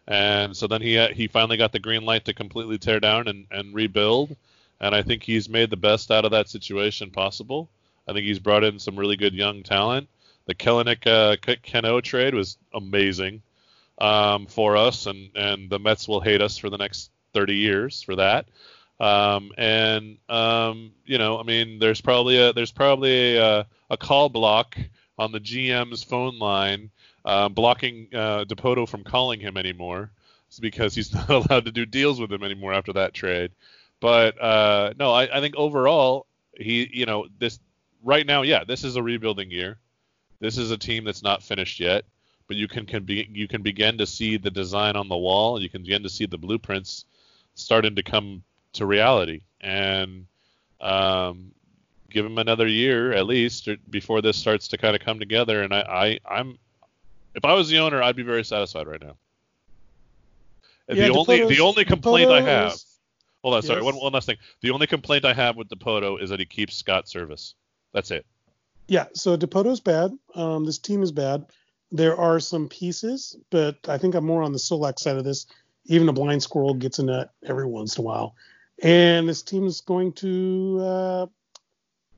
[0.07, 3.45] And so then he he finally got the green light to completely tear down and
[3.51, 4.35] and rebuild.
[4.79, 7.69] And I think he's made the best out of that situation possible.
[8.07, 10.07] I think he's brought in some really good young talent.
[10.45, 13.41] The Kelenic uh, Cano trade was amazing
[13.99, 18.01] um, for us, and and the Mets will hate us for the next 30 years
[18.01, 18.47] for that.
[18.99, 24.29] Um, and um, you know, I mean, there's probably a there's probably a, a call
[24.29, 24.77] block
[25.17, 26.91] on the GM's phone line
[27.25, 30.11] uh, blocking uh, Dipoto from calling him anymore
[30.49, 33.51] it's because he's not allowed to do deals with him anymore after that trade.
[34.01, 36.25] But uh, no, I, I think overall
[36.57, 37.59] he, you know, this
[38.03, 39.77] right now, yeah, this is a rebuilding year.
[40.39, 42.05] This is a team that's not finished yet
[42.49, 45.61] but you can, can be, you can begin to see the design on the wall.
[45.61, 47.05] You can begin to see the blueprints
[47.53, 48.41] starting to come
[48.73, 49.41] to reality.
[49.61, 50.25] And
[50.81, 51.51] um,
[52.09, 55.61] give them another year at least before this starts to kind of come together.
[55.61, 56.57] And I, I am
[57.35, 59.15] if I was the owner, I'd be very satisfied right now.
[60.87, 62.73] Yeah, the only the only complaint I have.
[63.43, 63.77] Hold on, sorry.
[63.77, 63.85] Yes.
[63.85, 64.37] One, one last thing.
[64.61, 67.53] The only complaint I have with Dipoto is that he keeps Scott Servais.
[67.93, 68.25] That's it.
[68.87, 69.05] Yeah.
[69.13, 70.11] So Dipoto's bad.
[70.35, 71.45] Um, this team is bad.
[71.91, 75.45] There are some pieces, but I think I'm more on the Solack side of this.
[75.85, 78.35] Even a blind squirrel gets a nut every once in a while,
[78.83, 81.25] and this team is going to uh,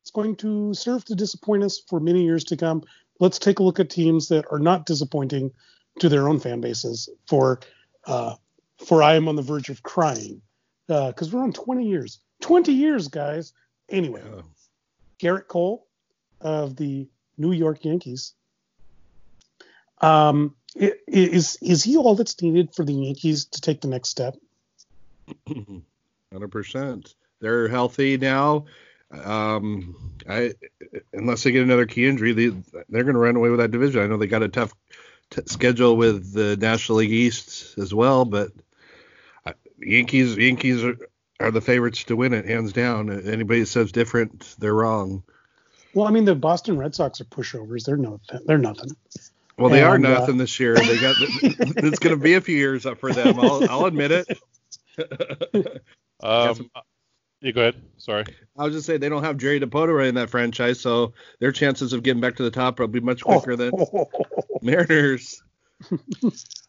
[0.01, 2.83] it's going to serve to disappoint us for many years to come.
[3.19, 5.51] Let's take a look at teams that are not disappointing
[5.99, 7.09] to their own fan bases.
[7.27, 7.59] For
[8.05, 8.35] uh,
[8.85, 10.41] for I am on the verge of crying
[10.87, 13.53] because uh, we're on 20 years, 20 years, guys.
[13.89, 14.41] Anyway, yeah.
[15.19, 15.87] Gerrit Cole
[16.41, 17.07] of the
[17.37, 18.33] New York Yankees
[20.01, 24.35] um, is is he all that's needed for the Yankees to take the next step?
[26.31, 27.13] Hundred percent.
[27.39, 28.65] They're healthy now.
[29.11, 30.53] Um, I
[31.11, 32.47] unless they get another key injury, they
[32.89, 34.01] they're going to run away with that division.
[34.01, 34.73] I know they got a tough
[35.29, 38.51] t- schedule with the National League East as well, but
[39.45, 40.95] uh, Yankees Yankees are,
[41.41, 43.09] are the favorites to win it hands down.
[43.27, 45.23] Anybody says different, they're wrong.
[45.93, 47.83] Well, I mean, the Boston Red Sox are pushovers.
[47.83, 48.91] They're no, they're nothing.
[49.57, 50.75] Well, they and, are uh, nothing uh, this year.
[50.75, 53.37] They got it's going to be a few years up for them.
[53.39, 54.27] I'll, I'll admit it.
[56.23, 56.69] um,
[57.41, 57.81] you go ahead.
[57.97, 58.25] Sorry.
[58.57, 61.93] I was just saying they don't have Jerry Dipoto in that franchise, so their chances
[61.93, 63.55] of getting back to the top will be much quicker oh.
[63.55, 63.71] than
[64.61, 65.41] Mariners.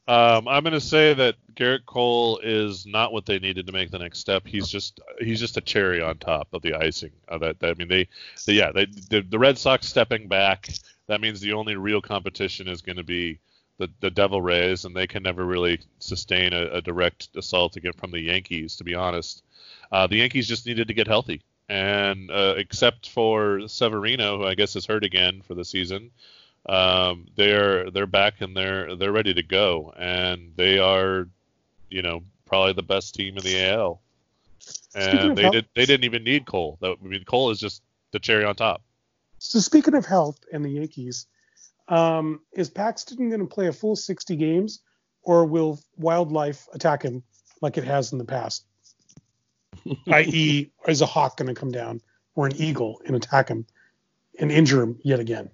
[0.09, 3.91] Um, I'm going to say that Gerrit Cole is not what they needed to make
[3.91, 4.47] the next step.
[4.47, 7.13] He's just he's just a cherry on top of the icing.
[7.29, 8.09] Of that, I mean, they,
[8.47, 10.71] they yeah, they, the, the Red Sox stepping back
[11.13, 13.39] that means the only real competition is going to be
[13.79, 17.93] the, the Devil Rays, and they can never really sustain a, a direct assault again
[17.95, 19.43] from the Yankees, to be honest.
[19.91, 24.55] Uh, the Yankees just needed to get healthy, and uh, except for Severino, who I
[24.55, 26.11] guess is hurt again for the season,
[26.67, 31.29] um, they're they're back and they're they're ready to go, and they are,
[31.91, 34.01] you know, probably the best team in the AL.
[34.95, 36.79] And they did they didn't even need Cole.
[36.81, 37.83] That, I mean, Cole is just
[38.13, 38.83] the cherry on top.
[39.39, 41.27] So speaking of health and the Yankees,
[41.89, 44.81] um, is Paxton going to play a full 60 games,
[45.23, 47.23] or will wildlife attack him
[47.61, 48.65] like it has in the past?
[50.09, 52.01] I.e., is a hawk going to come down
[52.35, 53.67] or an eagle and attack him
[54.39, 55.51] and injure him yet again.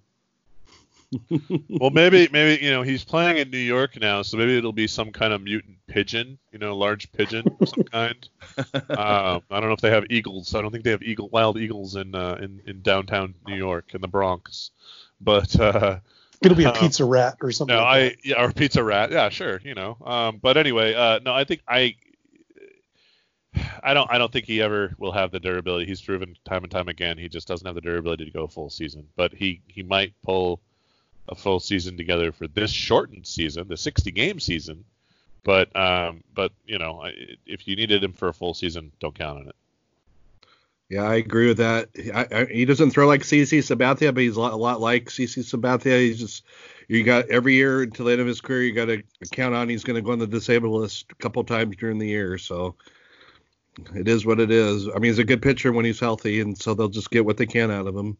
[1.71, 4.87] well, maybe maybe you know he's playing in New York now, so maybe it'll be
[4.87, 8.29] some kind of mutant pigeon, you know, large pigeon of some kind.
[8.75, 10.55] um, I don't know if they have eagles.
[10.55, 13.95] I don't think they have eagle wild eagles in uh, in in downtown New York
[13.95, 14.71] in the Bronx,
[15.21, 15.59] but.
[15.59, 16.01] Uh,
[16.40, 17.74] It'll be a pizza um, rat or something.
[17.74, 19.10] No, like I yeah, or pizza rat.
[19.10, 19.97] Yeah, sure, you know.
[20.05, 21.97] Um, but anyway, uh, no, I think I
[23.82, 25.86] I don't I don't think he ever will have the durability.
[25.86, 28.70] He's proven time and time again he just doesn't have the durability to go full
[28.70, 29.09] season.
[29.16, 30.60] But he he might pull
[31.28, 34.85] a full season together for this shortened season, the 60 game season.
[35.44, 37.05] But um, but you know,
[37.47, 39.56] if you needed him for a full season, don't count on it.
[40.89, 41.90] Yeah, I agree with that.
[42.15, 45.10] I, I, he doesn't throw like CC Sabathia, but he's a lot, a lot like
[45.10, 46.01] CC Sabathia.
[46.01, 46.44] He's just
[46.89, 49.69] you got every year until the end of his career, you got to count on
[49.69, 52.39] he's going to go on the disabled list a couple times during the year.
[52.39, 52.74] So
[53.94, 54.89] it is what it is.
[54.89, 57.36] I mean, he's a good pitcher when he's healthy, and so they'll just get what
[57.36, 58.16] they can out of him.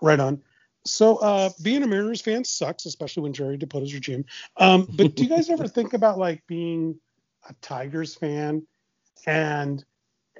[0.00, 0.42] Right on.
[0.86, 4.24] So uh, being a Mariners fan sucks, especially when Jerry Dipoto is your GM.
[4.56, 6.98] Um, but do you guys ever think about like being
[7.48, 8.66] a Tigers fan
[9.26, 9.84] and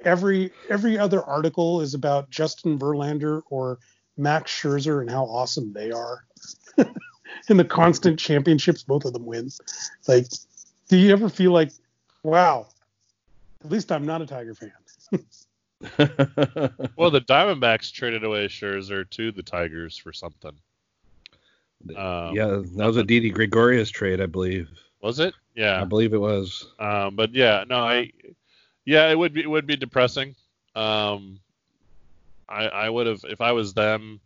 [0.03, 3.79] every every other article is about Justin Verlander or
[4.17, 6.25] Max Scherzer and how awesome they are,
[6.77, 9.49] and the constant championships both of them win.
[10.07, 10.27] Like,
[10.87, 11.71] do you ever feel like,
[12.23, 12.67] wow,
[13.63, 14.71] at least I'm not a Tiger fan?
[16.95, 20.57] well, the Diamondbacks traded away Scherzer to the Tigers for something.
[21.95, 24.69] Um, yeah, that was a Didi Gregorius trade, I believe.
[25.01, 25.35] Was it?
[25.55, 26.67] Yeah, I believe it was.
[26.79, 28.11] Um, but yeah, no, I,
[28.85, 30.35] yeah, it would be it would be depressing.
[30.75, 31.39] Um,
[32.47, 34.19] I I would have if I was them,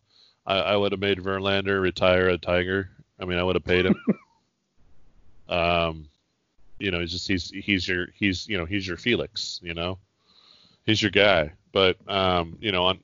[0.46, 2.90] I, I would have made Verlander retire a Tiger.
[3.20, 3.96] I mean, I would have paid him.
[5.50, 6.10] um,
[6.80, 9.60] you know, he's just he's he's your he's you know he's your Felix.
[9.64, 10.00] You know
[10.90, 11.54] he's your guy.
[11.72, 13.00] But um, you know, on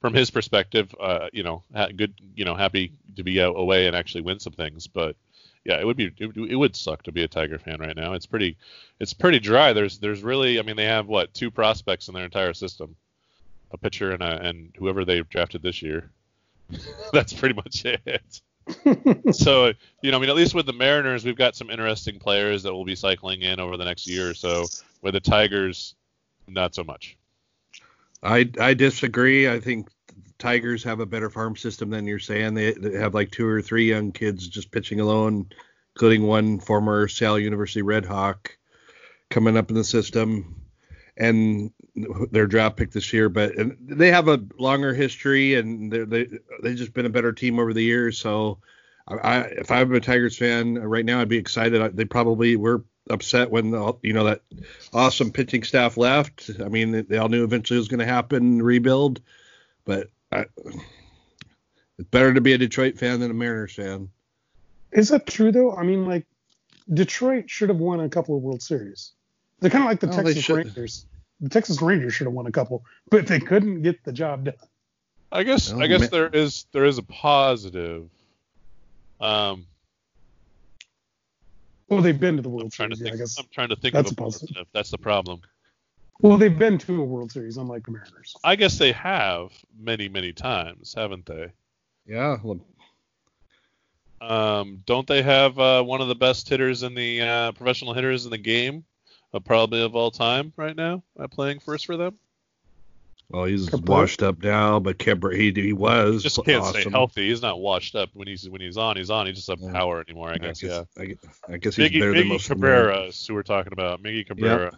[0.00, 3.96] from his perspective, uh, you know, ha- good, you know, happy to be away and
[3.96, 4.86] actually win some things.
[4.86, 5.16] But
[5.64, 8.12] yeah, it would be it, it, would suck to be a Tiger fan right now.
[8.12, 8.56] It's pretty
[9.00, 9.72] it's pretty dry.
[9.72, 12.94] There's there's really I mean they have what two prospects in their entire system,
[13.70, 16.10] a pitcher and a, and whoever they drafted this year.
[17.12, 18.40] That's pretty much it.
[19.34, 19.72] so
[20.02, 22.72] you know I mean at least with the Mariners we've got some interesting players that
[22.72, 24.66] will be cycling in over the next year or so.
[25.00, 25.94] With the Tigers,
[26.46, 27.16] not so much.
[28.22, 29.48] I I disagree.
[29.48, 29.88] I think
[30.44, 32.52] Tigers have a better farm system than you're saying.
[32.52, 35.48] They, they have like two or three young kids just pitching alone,
[35.94, 38.54] including one former Sal University Red Hawk
[39.30, 40.60] coming up in the system,
[41.16, 41.70] and
[42.30, 43.30] their draft pick this year.
[43.30, 46.26] But they have a longer history, and they
[46.62, 48.18] they've just been a better team over the years.
[48.18, 48.58] So,
[49.08, 51.96] I, if I'm a Tigers fan right now, I'd be excited.
[51.96, 53.72] They probably were upset when
[54.02, 54.42] you know that
[54.92, 56.50] awesome pitching staff left.
[56.62, 59.22] I mean, they all knew eventually it was going to happen, rebuild,
[59.86, 60.44] but I,
[61.98, 64.08] it's better to be a Detroit fan than a Mariners fan.
[64.92, 65.74] Is that true though?
[65.74, 66.26] I mean, like
[66.92, 69.12] Detroit should have won a couple of World Series.
[69.60, 71.06] They're kind of like the oh, Texas Rangers.
[71.40, 74.54] The Texas Rangers should have won a couple, but they couldn't get the job done.
[75.32, 76.10] I guess oh, I guess man.
[76.10, 78.08] there is there is a positive.
[79.20, 79.66] Um,
[81.88, 82.98] well, they've been to the World Series.
[82.98, 84.48] Think, yeah, I guess I'm trying to think that's of a positive.
[84.48, 84.66] positive.
[84.72, 85.40] That's the problem.
[86.20, 88.36] Well, they've been to a World Series, unlike the Mariners.
[88.44, 91.48] I guess they have many, many times, haven't they?
[92.06, 92.38] Yeah.
[94.20, 98.24] Um, don't they have uh, one of the best hitters in the uh, professional hitters
[98.24, 98.84] in the game,
[99.34, 102.16] uh, probably of all time right now, uh, playing first for them?
[103.28, 104.00] Well, he's Cabrera.
[104.00, 106.80] washed up now, but Cabrera, he, he was just can't awesome.
[106.80, 107.28] stay healthy.
[107.28, 108.96] He's not washed up when he's when he's on.
[108.96, 109.26] He's on.
[109.26, 110.28] He just doesn't have power anymore.
[110.30, 110.62] I guess.
[110.62, 111.30] I guess yeah.
[111.48, 112.48] I, I guess he's Miggy, better Miggy than most.
[112.48, 114.02] Cabrera is who we're talking about.
[114.02, 114.64] Miggy Cabrera.
[114.64, 114.74] Yep.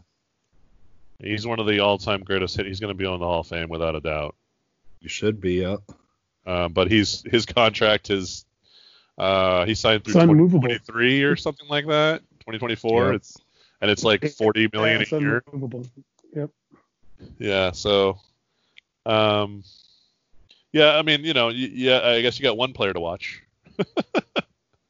[1.18, 2.66] He's one of the all-time greatest hit.
[2.66, 4.34] He's going to be on the Hall of Fame without a doubt.
[5.00, 5.76] You should be, yeah.
[6.46, 8.44] Uh, but he's his contract is
[9.18, 12.20] uh, he signed through 2023 or something like that.
[12.40, 13.06] 2024.
[13.06, 13.14] Yep.
[13.14, 13.36] It's
[13.80, 15.44] and it's like 40 million yeah, a year.
[16.34, 16.50] Yep.
[17.38, 17.72] Yeah.
[17.72, 18.18] So
[19.06, 19.64] um,
[20.72, 23.42] yeah, I mean, you know, yeah, I guess you got one player to watch.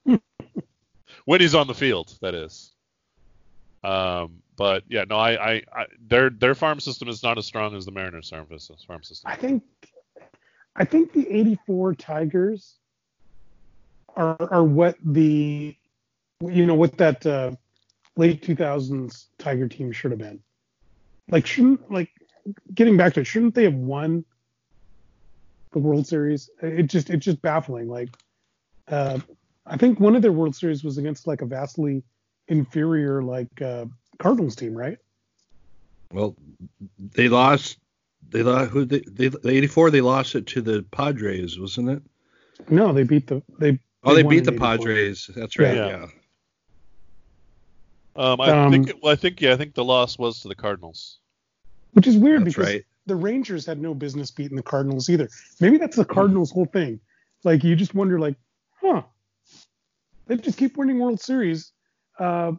[1.24, 2.73] when he's on the field, that is.
[3.85, 7.76] Um, but yeah, no, I, I, I, their their farm system is not as strong
[7.76, 8.76] as the Mariners farm system.
[8.86, 9.30] Farm system.
[9.30, 9.62] I think,
[10.74, 12.76] I think the '84 Tigers
[14.16, 15.76] are are what the,
[16.40, 17.52] you know, what that uh,
[18.16, 20.40] late 2000s Tiger team should have been.
[21.30, 22.10] Like shouldn't like
[22.74, 24.24] getting back to it, shouldn't they have won
[25.72, 26.48] the World Series?
[26.62, 27.88] It just it's just baffling.
[27.88, 28.08] Like,
[28.88, 29.18] uh,
[29.66, 32.02] I think one of their World Series was against like a vastly
[32.48, 33.86] inferior like uh,
[34.18, 34.98] Cardinals team, right?
[36.12, 36.36] Well,
[36.98, 37.78] they lost
[38.28, 42.02] they lost who they, they the 84 they lost it to the Padres, wasn't it?
[42.70, 43.78] No, they beat the they.
[44.05, 44.66] Oh, they won beat the 84.
[44.78, 45.30] Padres.
[45.34, 45.76] That's right.
[45.76, 45.86] Yeah.
[45.88, 46.06] Yeah.
[48.16, 48.88] Um, I Um, think.
[48.90, 49.40] It, well, I think.
[49.40, 51.18] Yeah, I think the loss was to the Cardinals.
[51.93, 52.84] Which is weird That's because right.
[53.06, 55.28] the Rangers had no business beating the Cardinals either.
[55.60, 57.01] Maybe that's the Cardinals' whole thing.
[57.44, 58.36] Like you just wonder, like,
[58.80, 59.02] huh?
[60.26, 61.72] They just keep winning World Series.
[62.18, 62.52] Uh,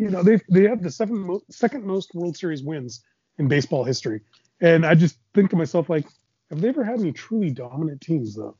[0.00, 3.04] you know, they they have the seven mo- second most World Series wins
[3.38, 4.22] in baseball history,
[4.60, 6.06] and I just think to myself, like,
[6.50, 8.56] have they ever had any truly dominant teams though?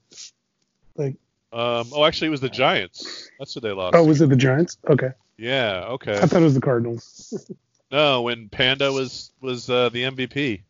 [0.97, 1.15] Like,
[1.53, 3.31] Um, oh, actually, it was the Giants.
[3.39, 3.97] That's who they lost.
[3.97, 4.09] oh, to.
[4.09, 4.77] was it the Giants?
[4.89, 5.85] Okay, Yeah.
[5.89, 6.13] Okay.
[6.19, 7.51] I thought it was the Cardinals.
[7.93, 10.63] No, when Panda was was uh, the MVP.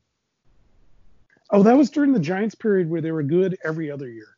[1.51, 4.29] Oh, that was during the Giants period where they were good every other year.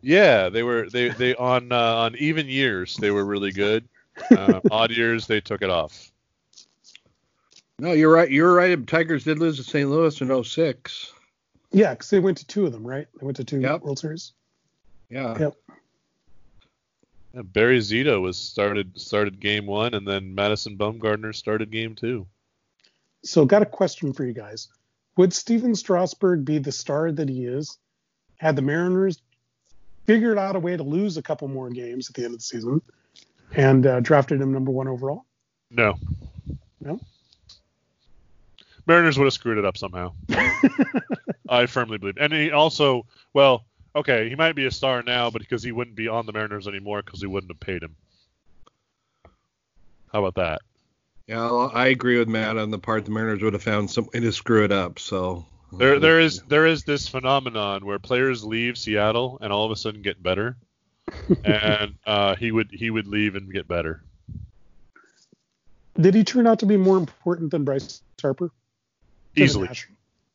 [0.00, 3.86] Yeah, they were they they on uh, on even years they were really good.
[4.30, 6.10] Uh, odd years they took it off.
[7.78, 8.30] No, you're right.
[8.30, 8.86] You're right.
[8.86, 9.88] Tigers did lose to St.
[9.88, 11.12] Louis in 06.
[11.70, 13.06] Yeah, because they went to two of them, right?
[13.20, 13.82] They went to two Yep.
[13.82, 14.32] World Series.
[15.10, 15.38] Yeah.
[15.38, 15.54] Yep.
[17.34, 22.26] Yeah, Barry Zito was started started game one, and then Madison Bumgarner started game two.
[23.22, 24.68] So, got a question for you guys.
[25.16, 27.78] Would Stephen Strasburg be the star that he is
[28.38, 29.20] had the Mariners
[30.06, 32.44] figured out a way to lose a couple more games at the end of the
[32.44, 32.80] season
[33.54, 35.24] and uh, drafted him number one overall?
[35.70, 35.94] No.
[36.80, 37.00] No?
[38.86, 40.12] Mariners would have screwed it up somehow.
[41.48, 42.16] I firmly believe.
[42.18, 43.64] And he also, well,
[43.94, 46.66] okay, he might be a star now, but because he wouldn't be on the Mariners
[46.66, 47.96] anymore because he wouldn't have paid him.
[50.12, 50.62] How about that?
[51.26, 54.08] Yeah, well, I agree with Matt on the part the Mariners would have found some
[54.14, 54.98] way to screw it up.
[54.98, 59.70] So There, there is there is this phenomenon where players leave Seattle and all of
[59.70, 60.56] a sudden get better,
[61.44, 64.02] and uh, he would he would leave and get better.
[66.00, 68.48] Did he turn out to be more important than Bryce Harper?
[68.48, 68.54] To
[69.34, 69.88] the Easily, Nash-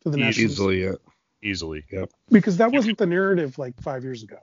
[0.03, 0.51] To the Nationals?
[0.51, 0.83] easily.
[0.83, 0.93] Yeah.
[1.41, 1.85] easily.
[2.31, 4.37] Because that wasn't the narrative like five years ago.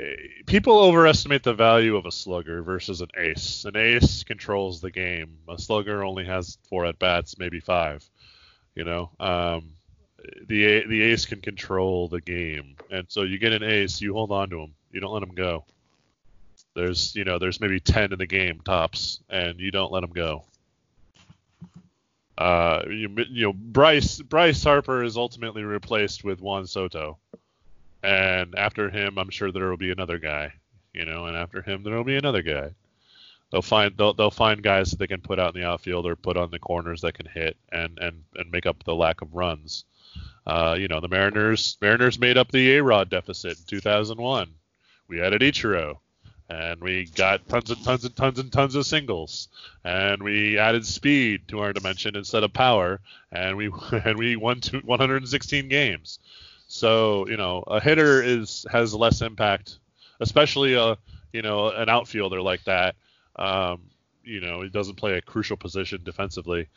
[0.00, 0.04] Eh,
[0.46, 3.64] People overestimate the value of a slugger versus an ace.
[3.64, 5.38] An ace controls the game.
[5.48, 8.04] A slugger only has four at bats, maybe five.
[8.74, 9.70] You know, um,
[10.48, 14.32] the the ace can control the game, and so you get an ace, you hold
[14.32, 15.66] on to him, you don't let them go.
[16.74, 20.12] There's you know there's maybe ten in the game tops, and you don't let them
[20.12, 20.44] go.
[22.38, 27.18] Uh, you, you know Bryce Bryce Harper is ultimately replaced with Juan Soto,
[28.02, 30.54] and after him, I'm sure there will be another guy.
[30.94, 32.70] You know, and after him, there will be another guy.
[33.52, 36.16] They'll find they'll, they'll find guys that they can put out in the outfield or
[36.16, 39.34] put on the corners that can hit and and and make up the lack of
[39.34, 39.84] runs.
[40.46, 44.48] Uh, you know, the Mariners Mariners made up the A Rod deficit in 2001.
[45.08, 45.98] We added Ichiro,
[46.48, 49.48] and we got tons and tons and tons and tons of singles,
[49.84, 53.00] and we added speed to our dimension instead of power,
[53.32, 53.70] and we
[54.04, 56.18] and we won two, 116 games.
[56.68, 59.78] So you know, a hitter is has less impact,
[60.20, 60.96] especially a
[61.32, 62.96] you know an outfielder like that.
[63.36, 63.82] Um,
[64.22, 66.68] you know, he doesn't play a crucial position defensively.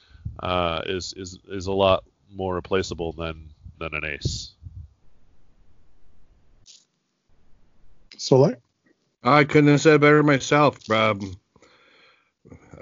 [0.41, 3.49] Uh, is is is a lot more replaceable than
[3.79, 4.53] than an ace.
[8.19, 8.59] So like,
[9.23, 10.89] I couldn't have said it better myself.
[10.91, 11.37] Um,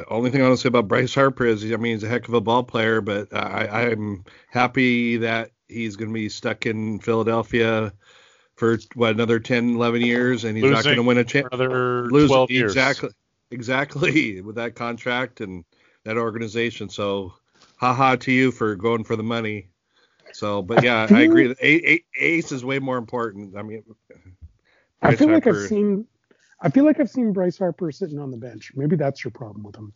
[0.10, 2.28] only thing I want to say about Bryce Harper is, I mean, he's a heck
[2.28, 7.00] of a ball player, but I, I'm happy that he's going to be stuck in
[7.00, 7.94] Philadelphia
[8.56, 11.48] for what another 10, 11 years, and he's not going to win a for chance.
[11.52, 12.72] another Lose 12 years.
[12.72, 13.10] exactly,
[13.52, 15.66] exactly with that contract and
[16.04, 16.90] that organization.
[16.90, 17.34] So,
[17.78, 19.70] haha to you for going for the money.
[20.34, 21.56] So, but yeah, I agree.
[21.62, 23.56] A- A- Ace is way more important.
[23.56, 23.84] I mean,
[25.02, 26.06] I Bryce feel like I've seen,
[26.62, 28.72] I feel like I've seen Bryce Harper sitting on the bench.
[28.76, 29.94] Maybe that's your problem with him.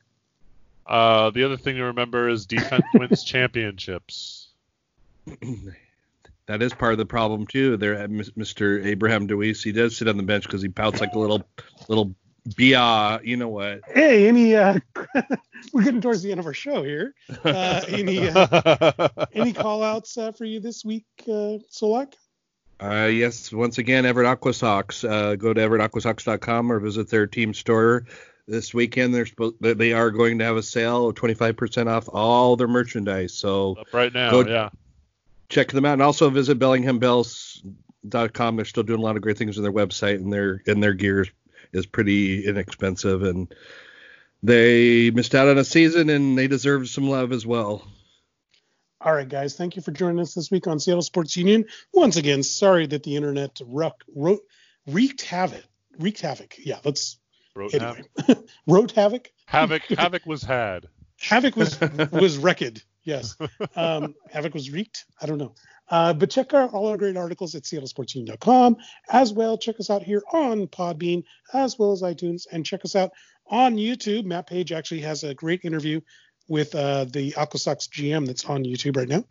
[0.86, 4.50] Uh, the other thing to remember is defense wins championships.
[6.48, 7.78] that is part of the problem too.
[7.78, 8.84] There, uh, Mr.
[8.86, 11.44] Abraham DeWeese, he does sit on the bench because he pouts like a little,
[11.88, 12.16] little
[12.56, 13.20] bia.
[13.24, 13.82] You know what?
[13.88, 14.56] Hey, any?
[14.56, 14.80] Uh,
[15.74, 17.14] we're getting towards the end of our show here.
[17.44, 22.14] Uh, any uh, any call outs uh, for you this week, uh, Solack?
[22.82, 25.08] Uh, yes, once again, Everett AquaSox.
[25.08, 28.06] Uh, go to everettaquasocks.com or visit their team store
[28.48, 29.14] this weekend.
[29.14, 33.34] They're supposed, they- are going to have a sale of 25% off all their merchandise.
[33.34, 34.70] So Up right now, Go- yeah.
[35.50, 38.56] check them out and also visit bellinghambells.com.
[38.56, 40.94] They're still doing a lot of great things on their website and their and their
[40.94, 41.28] gear
[41.74, 43.54] is pretty inexpensive and
[44.44, 47.88] they missed out on a season and they deserve some love as well.
[49.04, 49.56] All right, guys.
[49.56, 51.66] Thank you for joining us this week on Seattle Sports Union.
[51.92, 54.42] Once again, sorry that the internet ruck, wrote,
[54.86, 55.64] wreaked havoc.
[55.98, 56.56] Wreaked havoc.
[56.60, 57.18] Yeah, let's
[57.56, 58.04] Wrote anyway.
[58.68, 59.32] wrote havoc.
[59.48, 60.88] Havoc, havoc was had.
[61.20, 61.80] Havoc was
[62.12, 62.86] was wrecked.
[63.04, 63.36] Yes.
[63.76, 65.06] Um, Havoc was wreaked.
[65.20, 65.56] I don't know.
[65.90, 68.78] Uh, but check out all our great articles at seattlesportsunion.com
[69.10, 69.58] as well.
[69.58, 73.12] Check us out here on Podbean as well as iTunes, and check us out
[73.48, 74.26] on YouTube.
[74.26, 76.02] Matt Paige actually has a great interview
[76.52, 79.24] with uh, the AquaSox GM that's on YouTube right now.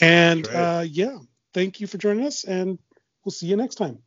[0.00, 0.56] And right.
[0.56, 1.16] uh, yeah,
[1.54, 2.78] thank you for joining us, and
[3.24, 3.98] we'll see you next time.